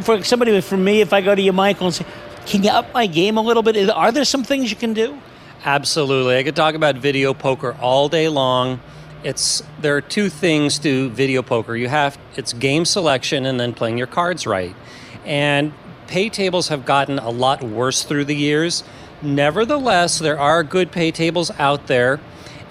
for 0.00 0.22
somebody 0.22 0.60
for 0.60 0.76
me 0.76 1.00
if 1.00 1.14
I 1.14 1.22
go 1.22 1.34
to 1.34 1.40
you, 1.40 1.54
Michael, 1.54 1.86
and 1.86 1.94
say, 1.94 2.04
"Can 2.44 2.62
you 2.62 2.70
up 2.70 2.92
my 2.92 3.06
game 3.06 3.38
a 3.38 3.42
little 3.42 3.62
bit?" 3.62 3.88
Are 3.88 4.12
there 4.12 4.26
some 4.26 4.44
things 4.44 4.68
you 4.68 4.76
can 4.76 4.92
do? 4.92 5.18
Absolutely. 5.64 6.36
I 6.36 6.42
could 6.42 6.54
talk 6.54 6.74
about 6.74 6.96
video 6.96 7.32
poker 7.32 7.74
all 7.80 8.10
day 8.10 8.28
long. 8.28 8.80
it's 9.24 9.62
there 9.80 9.96
are 9.96 10.00
two 10.00 10.28
things 10.28 10.78
to 10.80 11.08
video 11.10 11.40
poker. 11.42 11.74
You 11.74 11.88
have 11.88 12.18
it's 12.36 12.52
game 12.52 12.84
selection 12.84 13.46
and 13.46 13.58
then 13.58 13.72
playing 13.72 13.96
your 13.96 14.06
cards 14.06 14.46
right. 14.46 14.76
And 15.24 15.72
pay 16.08 16.28
tables 16.28 16.68
have 16.68 16.84
gotten 16.84 17.18
a 17.18 17.30
lot 17.30 17.62
worse 17.62 18.02
through 18.02 18.24
the 18.24 18.34
years. 18.34 18.82
Nevertheless, 19.22 20.18
there 20.18 20.38
are 20.38 20.62
good 20.62 20.90
pay 20.90 21.10
tables 21.10 21.50
out 21.58 21.86
there. 21.86 22.18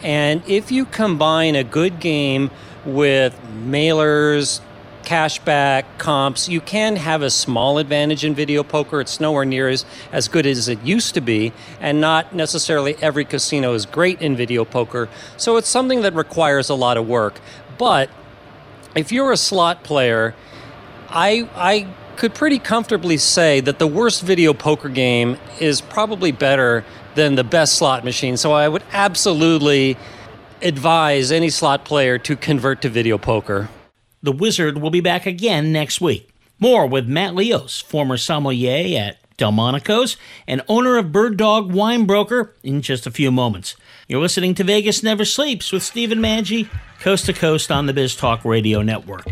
And 0.04 0.44
if 0.48 0.72
you 0.72 0.86
combine 0.86 1.56
a 1.56 1.64
good 1.64 2.00
game 2.00 2.52
with 2.86 3.40
mailers, 3.64 4.62
cashback, 5.04 5.86
comps, 5.98 6.50
you 6.50 6.60
can 6.60 6.98
have 6.98 7.22
a 7.22 7.30
small 7.30 7.78
advantage 7.78 8.26
in 8.26 8.36
video 8.36 8.62
poker. 8.62 9.00
It's 9.00 9.20
nowhere 9.20 9.46
near 9.46 9.70
as, 9.70 9.86
as 10.12 10.28
good 10.28 10.46
as 10.46 10.68
it 10.68 10.82
used 10.84 11.14
to 11.14 11.22
be, 11.22 11.54
and 11.80 12.02
not 12.02 12.36
necessarily 12.36 12.96
every 13.02 13.24
casino 13.24 13.74
is 13.74 13.86
great 13.86 14.22
in 14.22 14.36
video 14.36 14.66
poker. 14.66 15.08
So 15.38 15.56
it's 15.56 15.70
something 15.70 16.02
that 16.02 16.14
requires 16.14 16.70
a 16.70 16.76
lot 16.76 16.98
of 16.98 17.08
work. 17.08 17.40
But 17.78 18.10
if 18.96 19.12
you're 19.12 19.32
a 19.32 19.38
slot 19.38 19.84
player, 19.84 20.36
I, 21.10 21.50
I 21.56 21.88
could 22.18 22.34
pretty 22.34 22.60
comfortably 22.60 23.18
say 23.18 23.60
that 23.62 23.80
the 23.80 23.88
worst 23.88 24.24
video 24.24 24.54
poker 24.54 24.90
game 24.90 25.38
is 25.60 25.82
probably 25.82 26.32
better 26.32 26.84
than 27.16 27.36
the 27.36 27.44
best 27.44 27.76
slot 27.76 28.04
machine. 28.04 28.38
So 28.38 28.52
I 28.52 28.68
would 28.68 28.84
absolutely 28.92 29.98
advise 30.62 31.32
any 31.32 31.50
slot 31.50 31.86
player 31.86 32.18
to 32.20 32.36
convert 32.36 32.82
to 32.82 32.90
video 32.90 33.18
poker. 33.18 33.70
The 34.24 34.32
Wizard 34.32 34.80
will 34.80 34.90
be 34.90 35.02
back 35.02 35.26
again 35.26 35.72
next 35.72 36.02
week. 36.02 36.34
More 36.60 36.88
with 36.88 37.08
Matt 37.08 37.36
Leos, 37.36 37.82
former 37.82 38.18
sommelier 38.18 39.00
at 39.00 39.18
Delmonico's 39.38 40.18
and 40.48 40.64
owner 40.68 40.98
of 40.98 41.12
Bird 41.12 41.38
Dog 41.38 41.72
Wine 41.72 42.06
Broker, 42.06 42.56
in 42.64 42.82
just 42.82 43.06
a 43.06 43.12
few 43.12 43.32
moments. 43.32 43.76
You're 44.08 44.22
listening 44.22 44.56
to 44.56 44.64
Vegas 44.64 45.04
Never 45.04 45.24
Sleeps 45.24 45.72
with 45.72 45.84
Stephen 45.84 46.18
Maggi, 46.18 46.68
coast 47.00 47.28
to 47.28 47.34
coast 47.34 47.72
on 47.72 47.86
the 47.86 47.94
Biz 47.94 48.16
Talk 48.16 48.44
Radio 48.44 48.82
Network. 48.82 49.28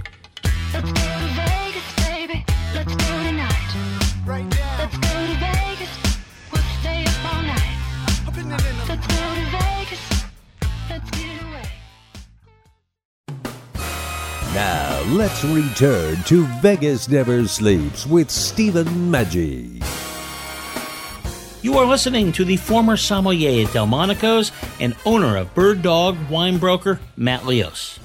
Let's 15.09 15.43
return 15.43 16.17
to 16.23 16.45
Vegas 16.61 17.07
Never 17.07 17.47
Sleeps 17.47 18.07
with 18.07 18.31
Stephen 18.31 18.87
Maggi. 18.87 19.83
You 21.61 21.77
are 21.77 21.85
listening 21.85 22.31
to 22.33 22.43
the 22.43 22.57
former 22.57 22.97
sommelier 22.97 23.65
at 23.67 23.73
Delmonico's 23.73 24.51
and 24.79 24.95
owner 25.05 25.37
of 25.37 25.53
Bird 25.53 25.83
Dog 25.83 26.17
Wine 26.29 26.57
Broker, 26.57 26.99
Matt 27.15 27.45
Leos. 27.45 27.99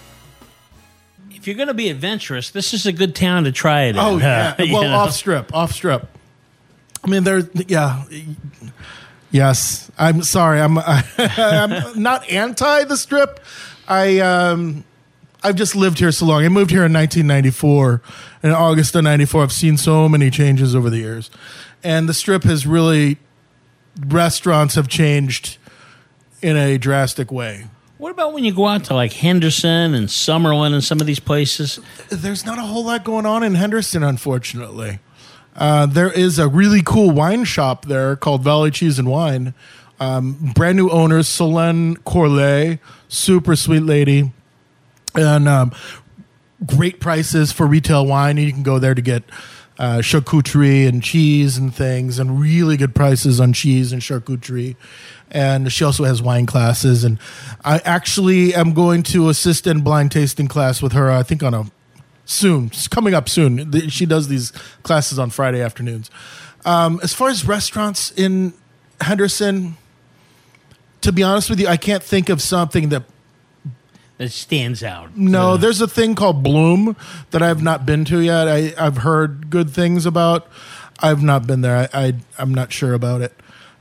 If 1.31 1.47
you're 1.47 1.57
going 1.57 1.69
to 1.69 1.75
be 1.75 1.89
adventurous, 1.89 2.51
this 2.51 2.75
is 2.75 2.85
a 2.85 2.93
good 2.93 3.15
town 3.15 3.45
to 3.45 3.53
try 3.53 3.85
it 3.85 3.91
in. 3.91 3.99
Oh 3.99 4.19
yeah. 4.19 4.55
You 4.63 4.75
well, 4.75 4.83
know? 4.83 4.97
off 4.97 5.13
strip, 5.13 5.55
off 5.55 5.73
strip. 5.73 6.07
I 7.03 7.09
mean, 7.09 7.25
there. 7.25 7.49
Yeah. 7.67 8.05
Yes, 9.31 9.91
I'm 9.99 10.23
sorry. 10.23 10.61
I'm 10.61 10.77
I'm 11.19 12.03
not 12.03 12.29
anti 12.29 12.85
the 12.85 12.97
strip. 12.99 13.41
I 13.89 14.19
um 14.19 14.85
I've 15.43 15.57
just 15.57 15.75
lived 15.75 15.99
here 15.99 16.13
so 16.13 16.27
long. 16.27 16.45
I 16.45 16.49
moved 16.49 16.71
here 16.71 16.85
in 16.85 16.93
1994. 16.93 18.03
In 18.43 18.51
August 18.51 18.95
of 18.95 19.05
94, 19.05 19.43
I've 19.43 19.53
seen 19.53 19.77
so 19.77 20.09
many 20.09 20.31
changes 20.31 20.75
over 20.75 20.91
the 20.91 20.99
years. 20.99 21.31
And 21.83 22.09
the 22.09 22.15
strip 22.15 22.45
has 22.45 22.67
really 22.67 23.19
restaurants 24.07 24.75
have 24.75 24.89
changed 24.89 25.57
in 26.43 26.57
a 26.57 26.79
drastic 26.79 27.33
way. 27.33 27.67
What 27.99 28.13
about 28.13 28.33
when 28.33 28.45
you 28.45 28.55
go 28.55 28.67
out 28.67 28.85
to 28.85 28.95
like 28.95 29.13
Henderson 29.13 29.95
and 29.95 30.09
Summerlin 30.09 30.73
and 30.73 30.83
some 30.83 31.01
of 31.01 31.07
these 31.07 31.21
places? 31.21 31.81
There's 32.09 32.47
not 32.47 32.59
a 32.59 32.63
whole 32.63 32.85
lot 32.85 33.05
going 33.05 33.27
on 33.27 33.43
in 33.43 33.55
Henderson, 33.55 34.03
unfortunately. 34.03 35.01
Uh, 35.55 35.85
there 35.87 36.11
is 36.11 36.39
a 36.39 36.49
really 36.49 36.83
cool 36.83 37.11
wine 37.11 37.45
shop 37.45 37.87
there 37.87 38.17
called 38.17 38.43
Valley 38.43 38.71
Cheese 38.71 38.99
and 38.99 39.09
Wine. 39.09 39.53
Um, 39.99 40.53
brand 40.55 40.79
new 40.79 40.89
owners, 40.89 41.29
Solène 41.29 42.03
Corlay, 42.05 42.79
super 43.09 43.55
sweet 43.55 43.83
lady, 43.83 44.33
and 45.15 45.49
um, 45.49 45.73
great 46.65 47.01
prices 47.01 47.53
for 47.53 47.67
retail 47.67 48.07
wine. 48.07 48.37
You 48.37 48.53
can 48.53 48.63
go 48.63 48.79
there 48.79 48.95
to 48.95 49.03
get 49.03 49.25
uh, 49.79 49.99
charcuterie 49.99 50.87
and 50.87 51.03
cheese 51.03 51.57
and 51.57 51.75
things, 51.75 52.19
and 52.19 52.39
really 52.39 52.77
good 52.77 52.95
prices 52.95 53.41
on 53.41 53.53
cheese 53.53 53.93
and 53.93 54.03
charcuterie. 54.03 54.77
And 55.31 55.73
she 55.73 55.85
also 55.85 56.05
has 56.05 56.21
wine 56.21 56.45
classes. 56.45 57.03
And 57.03 57.19
I 57.65 57.79
actually 57.79 58.55
am 58.55 58.75
going 58.75 59.03
to 59.05 59.29
assist 59.29 59.67
in 59.67 59.81
blind 59.81 60.13
tasting 60.13 60.49
class 60.49 60.83
with 60.83 60.93
her. 60.93 61.11
I 61.11 61.23
think 61.23 61.43
on 61.43 61.55
a 61.55 61.65
soon. 62.27 62.67
It's 62.67 62.89
coming 62.89 63.15
up 63.15 63.29
soon. 63.29 63.89
She 63.89 64.07
does 64.07 64.29
these 64.29 64.51
classes 64.83 65.19
on 65.19 65.31
Friday 65.31 65.63
afternoons. 65.63 66.11
Um, 66.65 67.01
as 67.03 67.15
far 67.15 67.29
as 67.29 67.47
restaurants 67.47 68.11
in 68.13 68.53
Henderson, 69.01 69.77
to 71.01 71.11
be 71.11 71.23
honest 71.23 71.49
with 71.49 71.59
you, 71.59 71.69
I 71.69 71.77
can't 71.77 72.03
think 72.03 72.29
of 72.29 72.43
something 72.43 72.91
that. 72.91 73.05
That 74.21 74.33
stands 74.33 74.83
out. 74.83 75.17
No, 75.17 75.57
there's 75.57 75.81
a 75.81 75.89
thing 75.89 76.15
called 76.15 76.43
Bloom 76.43 76.95
that 77.31 77.41
I've 77.41 77.63
not 77.63 77.87
been 77.87 78.05
to 78.05 78.21
yet. 78.21 78.49
I, 78.49 78.75
I've 78.77 78.99
heard 78.99 79.49
good 79.49 79.71
things 79.71 80.05
about. 80.05 80.47
I've 80.99 81.23
not 81.23 81.47
been 81.47 81.63
there. 81.63 81.89
I, 81.91 82.05
I 82.09 82.15
I'm 82.39 82.53
not 82.53 82.71
sure 82.71 82.93
about 82.93 83.23
it. 83.23 83.33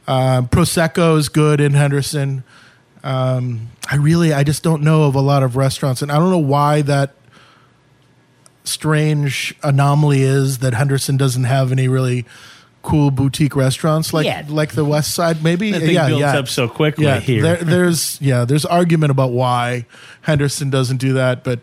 Um, 0.07 0.47
Prosecco 0.47 1.17
is 1.17 1.27
good 1.27 1.59
in 1.59 1.73
Henderson. 1.73 2.45
Um, 3.03 3.71
I 3.91 3.97
really, 3.97 4.31
I 4.31 4.45
just 4.45 4.63
don't 4.63 4.81
know 4.81 5.03
of 5.03 5.15
a 5.15 5.19
lot 5.19 5.43
of 5.43 5.57
restaurants, 5.57 6.01
and 6.01 6.09
I 6.09 6.15
don't 6.15 6.29
know 6.29 6.37
why 6.37 6.83
that 6.83 7.15
strange 8.63 9.53
anomaly 9.61 10.21
is 10.21 10.59
that 10.59 10.73
Henderson 10.73 11.17
doesn't 11.17 11.43
have 11.43 11.73
any 11.73 11.89
really 11.89 12.25
cool 12.81 13.11
boutique 13.11 13.55
restaurants 13.55 14.13
like 14.13 14.25
Yeah. 14.25 14.43
like 14.47 14.71
the 14.73 14.85
West 14.85 15.13
Side. 15.13 15.43
Maybe 15.43 15.71
That 15.71 15.81
thing 15.81 15.95
yeah, 15.95 16.07
builds 16.07 16.21
yeah. 16.21 16.37
up 16.39 16.47
so 16.47 16.67
quickly 16.67 17.05
Yeah, 17.05 17.19
here. 17.19 17.41
there, 17.41 17.57
there's 17.57 18.19
yeah, 18.21 18.45
there's 18.45 18.65
argument 18.65 19.11
about 19.11 19.31
why 19.31 19.85
Henderson 20.21 20.69
doesn't 20.69 20.97
do 20.97 21.13
that, 21.13 21.43
but 21.43 21.59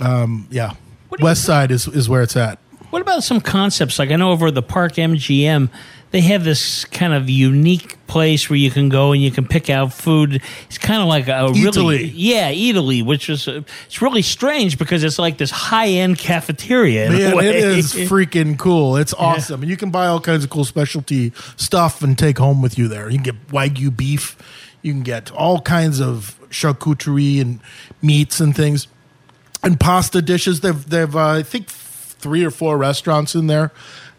um, 0.00 0.46
yeah, 0.50 0.72
West 1.20 1.44
Side 1.44 1.70
is 1.70 1.86
is 1.86 2.08
where 2.08 2.22
it's 2.22 2.36
at. 2.36 2.58
What 2.94 3.02
about 3.02 3.24
some 3.24 3.40
concepts? 3.40 3.98
Like 3.98 4.12
I 4.12 4.14
know 4.14 4.30
over 4.30 4.46
at 4.46 4.54
the 4.54 4.62
Park 4.62 4.92
MGM, 4.92 5.68
they 6.12 6.20
have 6.20 6.44
this 6.44 6.84
kind 6.84 7.12
of 7.12 7.28
unique 7.28 7.98
place 8.06 8.48
where 8.48 8.56
you 8.56 8.70
can 8.70 8.88
go 8.88 9.10
and 9.10 9.20
you 9.20 9.32
can 9.32 9.48
pick 9.48 9.68
out 9.68 9.92
food. 9.92 10.40
It's 10.66 10.78
kind 10.78 11.02
of 11.02 11.08
like 11.08 11.26
a 11.26 11.48
really 11.48 12.04
Eataly. 12.04 12.12
yeah, 12.14 12.52
Eataly, 12.52 13.04
which 13.04 13.28
is 13.28 13.48
uh, 13.48 13.62
it's 13.86 14.00
really 14.00 14.22
strange 14.22 14.78
because 14.78 15.02
it's 15.02 15.18
like 15.18 15.38
this 15.38 15.50
high 15.50 15.88
end 15.88 16.18
cafeteria. 16.18 17.10
Man, 17.10 17.44
it 17.44 17.56
is 17.56 17.92
freaking 18.08 18.56
cool. 18.56 18.96
It's 18.96 19.12
awesome. 19.12 19.62
And 19.62 19.68
you 19.68 19.76
can 19.76 19.90
buy 19.90 20.06
all 20.06 20.20
kinds 20.20 20.44
of 20.44 20.50
cool 20.50 20.64
specialty 20.64 21.32
stuff 21.56 22.00
and 22.00 22.16
take 22.16 22.38
home 22.38 22.62
with 22.62 22.78
you 22.78 22.86
there. 22.86 23.10
You 23.10 23.18
can 23.20 23.24
get 23.24 23.48
Wagyu 23.48 23.96
beef. 23.96 24.36
You 24.82 24.92
can 24.92 25.02
get 25.02 25.32
all 25.32 25.60
kinds 25.60 26.00
of 26.00 26.38
charcuterie 26.50 27.40
and 27.40 27.58
meats 28.02 28.38
and 28.38 28.54
things. 28.54 28.86
And 29.64 29.80
pasta 29.80 30.22
dishes. 30.22 30.60
They've, 30.60 30.88
they've 30.88 31.16
uh, 31.16 31.30
I 31.30 31.42
think, 31.42 31.66
three 32.24 32.42
or 32.44 32.50
four 32.50 32.76
restaurants 32.78 33.34
in 33.34 33.46
there. 33.46 33.70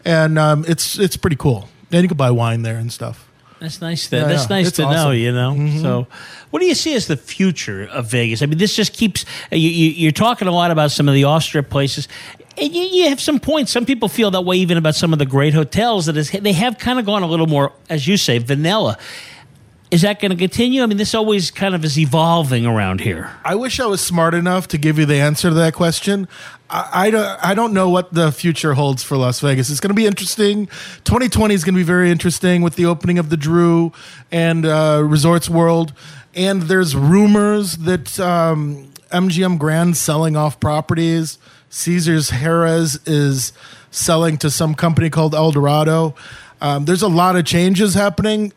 And 0.04 0.38
um, 0.38 0.64
it's 0.68 0.98
it's 0.98 1.16
pretty 1.16 1.36
cool. 1.36 1.68
And 1.90 2.02
you 2.02 2.08
can 2.08 2.16
buy 2.16 2.30
wine 2.30 2.62
there 2.62 2.76
and 2.78 2.92
stuff. 2.92 3.28
That's 3.60 3.80
nice. 3.80 4.08
To, 4.08 4.16
Yeah, 4.16 4.24
that's 4.28 4.42
yeah. 4.48 4.56
nice 4.56 4.68
It's 4.68 4.76
to 4.76 4.82
know. 4.82 5.10
You 5.10 5.32
know. 5.32 5.52
Mhm. 5.54 5.82
So, 5.82 6.06
what 6.50 6.60
do 6.60 6.66
you 6.66 6.74
see 6.74 6.94
as 6.94 7.06
the 7.08 7.16
future 7.16 7.84
of 7.86 8.08
Vegas? 8.10 8.42
I 8.42 8.46
mean, 8.46 8.58
this 8.58 8.76
just 8.76 8.92
keeps. 8.92 9.24
You, 9.50 9.58
you, 9.58 9.90
you're 9.90 10.12
talking 10.12 10.46
a 10.46 10.52
lot 10.52 10.70
about 10.70 10.90
some 10.92 11.08
of 11.08 11.14
the 11.14 11.24
off 11.24 11.42
strip 11.42 11.68
places. 11.70 12.06
And 12.58 12.72
you, 12.74 12.82
you 12.82 13.08
have 13.08 13.20
some 13.20 13.38
points. 13.40 13.72
Some 13.72 13.84
people 13.84 14.08
feel 14.08 14.30
that 14.30 14.42
way 14.42 14.56
even 14.56 14.78
about 14.78 14.94
some 14.94 15.12
of 15.12 15.18
the 15.18 15.26
great 15.26 15.52
hotels. 15.54 16.06
That 16.06 16.16
is, 16.16 16.30
they 16.30 16.52
have 16.54 16.78
kind 16.78 16.98
of 16.98 17.04
gone 17.04 17.22
a 17.22 17.26
little 17.26 17.46
more, 17.46 17.72
as 17.90 18.06
you 18.06 18.16
say, 18.16 18.38
vanilla. 18.38 18.96
Is 19.90 20.02
that 20.02 20.20
going 20.20 20.30
to 20.32 20.36
continue? 20.36 20.82
I 20.82 20.86
mean, 20.86 20.98
this 20.98 21.14
always 21.14 21.52
kind 21.52 21.74
of 21.74 21.84
is 21.84 21.96
evolving 21.96 22.66
around 22.66 23.02
here. 23.02 23.30
I 23.44 23.54
wish 23.54 23.78
I 23.78 23.86
was 23.86 24.00
smart 24.00 24.34
enough 24.34 24.66
to 24.68 24.78
give 24.78 24.98
you 24.98 25.06
the 25.06 25.16
answer 25.16 25.48
to 25.48 25.54
that 25.54 25.74
question. 25.74 26.26
I, 26.68 26.90
I 26.92 27.10
don't. 27.10 27.44
I 27.44 27.54
don't 27.54 27.72
know 27.72 27.88
what 27.88 28.12
the 28.12 28.32
future 28.32 28.74
holds 28.74 29.04
for 29.04 29.16
Las 29.16 29.38
Vegas. 29.38 29.70
It's 29.70 29.78
going 29.78 29.90
to 29.90 29.94
be 29.94 30.06
interesting. 30.06 30.66
2020 31.04 31.54
is 31.54 31.62
going 31.62 31.74
to 31.74 31.78
be 31.78 31.84
very 31.84 32.10
interesting 32.10 32.62
with 32.62 32.74
the 32.74 32.84
opening 32.86 33.18
of 33.18 33.30
the 33.30 33.36
Drew 33.36 33.92
and 34.32 34.66
uh, 34.66 35.02
Resorts 35.04 35.48
World. 35.48 35.92
And 36.34 36.62
there's 36.62 36.96
rumors 36.96 37.76
that 37.78 38.18
um, 38.18 38.92
MGM 39.12 39.58
Grand 39.58 39.96
selling 39.96 40.36
off 40.36 40.58
properties. 40.58 41.38
Caesar's 41.70 42.30
Harrah's 42.30 42.98
is 43.06 43.52
selling 43.92 44.36
to 44.38 44.50
some 44.50 44.74
company 44.74 45.10
called 45.10 45.34
El 45.34 45.52
Dorado. 45.52 46.14
Um, 46.60 46.86
there's 46.86 47.02
a 47.02 47.08
lot 47.08 47.36
of 47.36 47.44
changes 47.44 47.94
happening. 47.94 48.52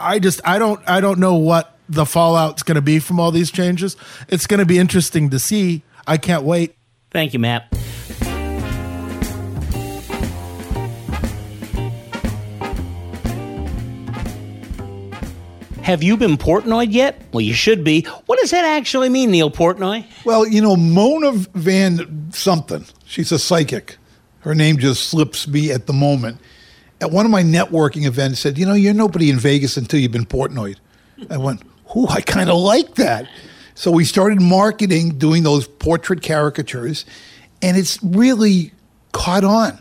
I 0.00 0.18
just 0.18 0.40
I 0.44 0.58
don't 0.58 0.80
I 0.88 1.00
don't 1.00 1.18
know 1.18 1.34
what 1.34 1.76
the 1.88 2.06
fallout's 2.06 2.62
going 2.62 2.76
to 2.76 2.82
be 2.82 2.98
from 2.98 3.20
all 3.20 3.30
these 3.30 3.50
changes. 3.50 3.96
It's 4.28 4.46
going 4.46 4.60
to 4.60 4.66
be 4.66 4.78
interesting 4.78 5.30
to 5.30 5.38
see. 5.38 5.82
I 6.06 6.16
can't 6.16 6.44
wait. 6.44 6.76
Thank 7.10 7.32
you, 7.32 7.40
Matt. 7.40 7.66
Have 15.82 16.04
you 16.04 16.16
been 16.16 16.36
Portnoy 16.36 16.86
yet? 16.92 17.20
Well, 17.32 17.40
you 17.40 17.54
should 17.54 17.82
be. 17.82 18.02
What 18.26 18.38
does 18.38 18.52
that 18.52 18.64
actually 18.64 19.08
mean, 19.08 19.32
Neil 19.32 19.50
Portnoy? 19.50 20.04
Well, 20.24 20.46
you 20.46 20.60
know, 20.60 20.76
Mona 20.76 21.32
Van 21.32 22.30
something. 22.32 22.84
She's 23.06 23.32
a 23.32 23.38
psychic. 23.40 23.96
Her 24.40 24.54
name 24.54 24.78
just 24.78 25.08
slips 25.08 25.48
me 25.48 25.72
at 25.72 25.86
the 25.86 25.92
moment. 25.92 26.38
At 27.00 27.10
one 27.10 27.24
of 27.24 27.30
my 27.30 27.42
networking 27.42 28.04
events, 28.04 28.40
said, 28.40 28.58
"You 28.58 28.66
know, 28.66 28.74
you're 28.74 28.94
nobody 28.94 29.30
in 29.30 29.38
Vegas 29.38 29.76
until 29.76 30.00
you've 30.00 30.12
been 30.12 30.26
Portnoy." 30.26 30.76
I 31.30 31.38
went, 31.38 31.62
"Ooh, 31.96 32.06
I 32.08 32.20
kind 32.20 32.50
of 32.50 32.58
like 32.58 32.96
that." 32.96 33.26
So 33.74 33.90
we 33.90 34.04
started 34.04 34.40
marketing, 34.40 35.16
doing 35.18 35.42
those 35.42 35.66
portrait 35.66 36.22
caricatures, 36.22 37.04
and 37.62 37.76
it's 37.76 37.98
really 38.02 38.72
caught 39.12 39.44
on. 39.44 39.78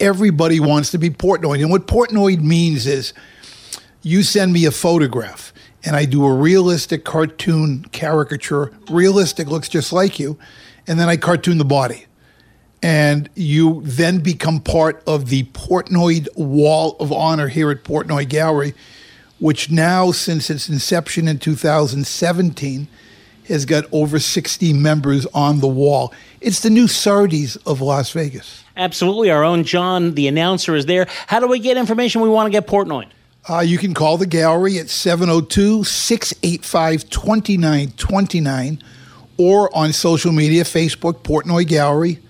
Everybody 0.00 0.58
wants 0.58 0.90
to 0.92 0.98
be 0.98 1.10
Portnoy, 1.10 1.60
and 1.60 1.70
what 1.70 1.86
Portnoy 1.86 2.40
means 2.40 2.86
is 2.86 3.12
you 4.02 4.22
send 4.22 4.52
me 4.52 4.64
a 4.64 4.70
photograph 4.70 5.52
and 5.84 5.96
I 5.96 6.04
do 6.04 6.24
a 6.24 6.32
realistic 6.32 7.04
cartoon 7.04 7.84
caricature. 7.92 8.72
Realistic 8.90 9.48
looks 9.48 9.68
just 9.68 9.92
like 9.92 10.18
you. 10.18 10.38
And 10.86 10.98
then 10.98 11.08
I 11.08 11.16
cartoon 11.16 11.58
the 11.58 11.64
body. 11.64 12.06
And 12.82 13.30
you 13.34 13.80
then 13.84 14.18
become 14.18 14.60
part 14.60 15.02
of 15.06 15.28
the 15.28 15.44
Portnoy 15.44 16.26
Wall 16.34 16.96
of 16.98 17.12
Honor 17.12 17.48
here 17.48 17.70
at 17.70 17.84
Portnoy 17.84 18.28
Gallery, 18.28 18.74
which 19.38 19.70
now, 19.70 20.10
since 20.10 20.50
its 20.50 20.68
inception 20.68 21.28
in 21.28 21.38
2017, 21.38 22.88
has 23.48 23.64
got 23.64 23.84
over 23.92 24.18
60 24.18 24.72
members 24.72 25.26
on 25.26 25.60
the 25.60 25.68
wall. 25.68 26.12
It's 26.40 26.60
the 26.60 26.70
new 26.70 26.88
Sardi's 26.88 27.56
of 27.56 27.80
Las 27.80 28.10
Vegas. 28.10 28.64
Absolutely. 28.76 29.30
Our 29.30 29.44
own 29.44 29.64
John, 29.64 30.14
the 30.14 30.26
announcer, 30.26 30.74
is 30.74 30.86
there. 30.86 31.06
How 31.26 31.40
do 31.40 31.46
we 31.46 31.58
get 31.58 31.76
information 31.76 32.20
we 32.20 32.28
want 32.28 32.46
to 32.46 32.50
get 32.50 32.66
Portnoy? 32.66 33.06
Uh, 33.48 33.58
you 33.58 33.76
can 33.76 33.92
call 33.92 34.18
the 34.18 34.26
gallery 34.26 34.78
at 34.78 34.88
702 34.88 35.82
685 35.84 37.08
2929 37.10 38.82
or 39.36 39.76
on 39.76 39.92
social 39.92 40.30
media 40.30 40.62
Facebook, 40.62 41.22
Portnoy 41.24 41.66
Gallery, 41.66 42.20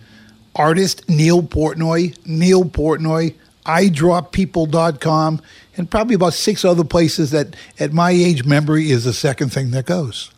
artist 0.56 1.08
Neil 1.08 1.42
Portnoy, 1.42 2.16
Neil 2.26 2.64
Portnoy, 2.64 3.34
iDrawPeople.com, 3.64 5.40
and 5.76 5.90
probably 5.90 6.14
about 6.14 6.34
six 6.34 6.64
other 6.64 6.84
places 6.84 7.30
that 7.30 7.54
at 7.78 7.92
my 7.92 8.10
age 8.10 8.44
memory 8.44 8.90
is 8.90 9.04
the 9.04 9.12
second 9.12 9.50
thing 9.50 9.70
that 9.70 9.86
goes. 9.86 10.31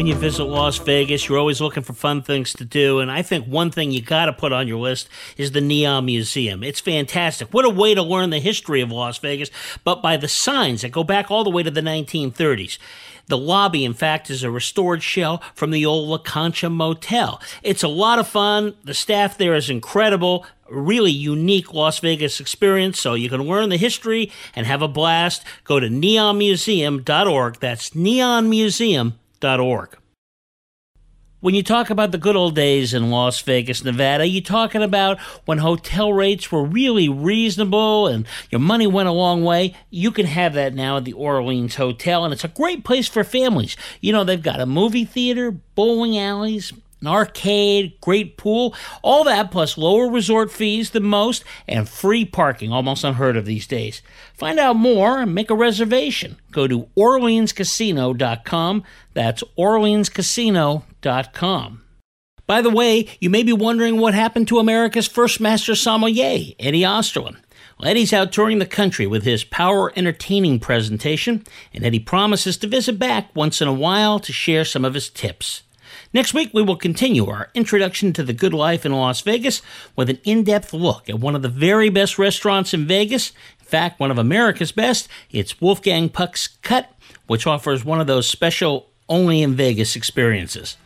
When 0.00 0.06
you 0.06 0.14
visit 0.14 0.44
Las 0.44 0.78
Vegas, 0.78 1.28
you're 1.28 1.36
always 1.36 1.60
looking 1.60 1.82
for 1.82 1.92
fun 1.92 2.22
things 2.22 2.54
to 2.54 2.64
do. 2.64 3.00
And 3.00 3.10
I 3.10 3.20
think 3.20 3.44
one 3.44 3.70
thing 3.70 3.90
you 3.90 4.00
got 4.00 4.24
to 4.24 4.32
put 4.32 4.50
on 4.50 4.66
your 4.66 4.78
list 4.78 5.10
is 5.36 5.52
the 5.52 5.60
Neon 5.60 6.06
Museum. 6.06 6.62
It's 6.62 6.80
fantastic. 6.80 7.52
What 7.52 7.66
a 7.66 7.68
way 7.68 7.94
to 7.94 8.02
learn 8.02 8.30
the 8.30 8.38
history 8.38 8.80
of 8.80 8.90
Las 8.90 9.18
Vegas, 9.18 9.50
but 9.84 10.00
by 10.00 10.16
the 10.16 10.26
signs 10.26 10.80
that 10.80 10.90
go 10.90 11.04
back 11.04 11.30
all 11.30 11.44
the 11.44 11.50
way 11.50 11.62
to 11.62 11.70
the 11.70 11.82
1930s. 11.82 12.78
The 13.26 13.36
lobby, 13.36 13.84
in 13.84 13.92
fact, 13.92 14.30
is 14.30 14.42
a 14.42 14.50
restored 14.50 15.02
shell 15.02 15.42
from 15.54 15.70
the 15.70 15.84
old 15.84 16.08
La 16.08 16.16
Concha 16.16 16.70
Motel. 16.70 17.38
It's 17.62 17.82
a 17.82 17.88
lot 17.88 18.18
of 18.18 18.26
fun. 18.26 18.76
The 18.82 18.94
staff 18.94 19.36
there 19.36 19.54
is 19.54 19.68
incredible. 19.68 20.46
Really 20.70 21.12
unique 21.12 21.74
Las 21.74 21.98
Vegas 21.98 22.40
experience, 22.40 22.98
so 22.98 23.12
you 23.12 23.28
can 23.28 23.42
learn 23.42 23.68
the 23.68 23.76
history 23.76 24.32
and 24.56 24.66
have 24.66 24.80
a 24.80 24.88
blast. 24.88 25.44
Go 25.64 25.78
to 25.78 25.88
neonmuseum.org. 25.88 27.60
That's 27.60 27.90
neonmuseum.org. 27.90 29.19
When 31.40 31.54
you 31.54 31.62
talk 31.62 31.88
about 31.88 32.12
the 32.12 32.18
good 32.18 32.36
old 32.36 32.54
days 32.54 32.92
in 32.92 33.08
Las 33.08 33.40
Vegas, 33.40 33.82
Nevada, 33.82 34.26
you're 34.26 34.42
talking 34.42 34.82
about 34.82 35.18
when 35.46 35.56
hotel 35.56 36.12
rates 36.12 36.52
were 36.52 36.62
really 36.62 37.08
reasonable 37.08 38.06
and 38.08 38.26
your 38.50 38.58
money 38.60 38.86
went 38.86 39.08
a 39.08 39.12
long 39.12 39.42
way. 39.42 39.74
You 39.88 40.10
can 40.10 40.26
have 40.26 40.52
that 40.52 40.74
now 40.74 40.98
at 40.98 41.06
the 41.06 41.14
Orleans 41.14 41.76
Hotel, 41.76 42.26
and 42.26 42.34
it's 42.34 42.44
a 42.44 42.48
great 42.48 42.84
place 42.84 43.08
for 43.08 43.24
families. 43.24 43.74
You 44.02 44.12
know, 44.12 44.22
they've 44.22 44.42
got 44.42 44.60
a 44.60 44.66
movie 44.66 45.06
theater, 45.06 45.50
bowling 45.50 46.18
alleys, 46.18 46.74
an 47.00 47.06
arcade, 47.06 47.98
great 48.00 48.36
pool, 48.36 48.74
all 49.02 49.22
that 49.24 49.50
plus 49.50 49.76
lower 49.78 50.10
resort 50.10 50.52
fees 50.52 50.90
than 50.90 51.04
most, 51.04 51.42
and 51.66 51.88
free 51.88 52.24
parking, 52.24 52.72
almost 52.72 53.04
unheard 53.04 53.36
of 53.36 53.46
these 53.46 53.66
days. 53.66 54.02
Find 54.34 54.58
out 54.58 54.76
more 54.76 55.20
and 55.20 55.34
make 55.34 55.50
a 55.50 55.54
reservation. 55.54 56.38
Go 56.52 56.66
to 56.66 56.88
OrleansCasino.com. 56.96 58.84
That's 59.14 59.44
OrleansCasino.com. 59.58 61.82
By 62.46 62.62
the 62.62 62.70
way, 62.70 63.06
you 63.20 63.30
may 63.30 63.42
be 63.44 63.52
wondering 63.52 64.00
what 64.00 64.12
happened 64.12 64.48
to 64.48 64.58
America's 64.58 65.06
first 65.06 65.40
master 65.40 65.76
sommelier, 65.76 66.54
Eddie 66.58 66.82
Osterland. 66.82 67.36
Well, 67.78 67.88
Eddie's 67.88 68.12
out 68.12 68.32
touring 68.32 68.58
the 68.58 68.66
country 68.66 69.06
with 69.06 69.22
his 69.22 69.44
Power 69.44 69.92
Entertaining 69.96 70.58
presentation, 70.58 71.44
and 71.72 71.84
Eddie 71.84 72.00
promises 72.00 72.56
to 72.58 72.66
visit 72.66 72.98
back 72.98 73.30
once 73.36 73.62
in 73.62 73.68
a 73.68 73.72
while 73.72 74.18
to 74.18 74.32
share 74.32 74.64
some 74.64 74.84
of 74.84 74.94
his 74.94 75.08
tips. 75.08 75.62
Next 76.12 76.34
week, 76.34 76.50
we 76.52 76.62
will 76.62 76.76
continue 76.76 77.26
our 77.26 77.50
introduction 77.54 78.12
to 78.14 78.24
the 78.24 78.32
good 78.32 78.52
life 78.52 78.84
in 78.84 78.92
Las 78.92 79.20
Vegas 79.20 79.62
with 79.94 80.10
an 80.10 80.18
in 80.24 80.42
depth 80.42 80.72
look 80.72 81.08
at 81.08 81.20
one 81.20 81.36
of 81.36 81.42
the 81.42 81.48
very 81.48 81.88
best 81.88 82.18
restaurants 82.18 82.74
in 82.74 82.84
Vegas. 82.84 83.30
In 83.60 83.66
fact, 83.66 84.00
one 84.00 84.10
of 84.10 84.18
America's 84.18 84.72
best. 84.72 85.08
It's 85.30 85.60
Wolfgang 85.60 86.08
Puck's 86.08 86.48
Cut, 86.62 86.92
which 87.28 87.46
offers 87.46 87.84
one 87.84 88.00
of 88.00 88.08
those 88.08 88.26
special 88.28 88.88
only 89.08 89.40
in 89.40 89.54
Vegas 89.54 89.94
experiences. 89.94 90.76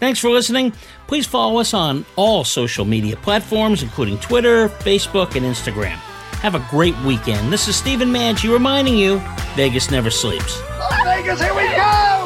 Thanks 0.00 0.18
for 0.18 0.30
listening. 0.30 0.72
Please 1.06 1.26
follow 1.26 1.60
us 1.60 1.72
on 1.72 2.04
all 2.16 2.42
social 2.42 2.84
media 2.84 3.16
platforms, 3.16 3.84
including 3.84 4.18
Twitter, 4.18 4.68
Facebook, 4.68 5.36
and 5.36 5.46
Instagram. 5.46 5.96
Have 6.42 6.56
a 6.56 6.66
great 6.70 6.98
weekend. 7.02 7.52
This 7.52 7.68
is 7.68 7.76
Stephen 7.76 8.08
Manchi 8.08 8.52
reminding 8.52 8.96
you 8.96 9.22
Vegas 9.54 9.92
never 9.92 10.10
sleeps. 10.10 10.60
Vegas, 11.04 11.40
here 11.40 11.54
we 11.54 11.68
go! 11.68 12.25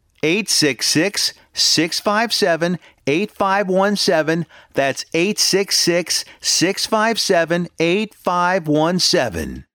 866 0.23 1.33
657 1.53 2.79
8517. 3.07 4.45
That's 4.73 5.05
866 5.13 6.25
657 6.39 7.67
8517. 7.79 9.65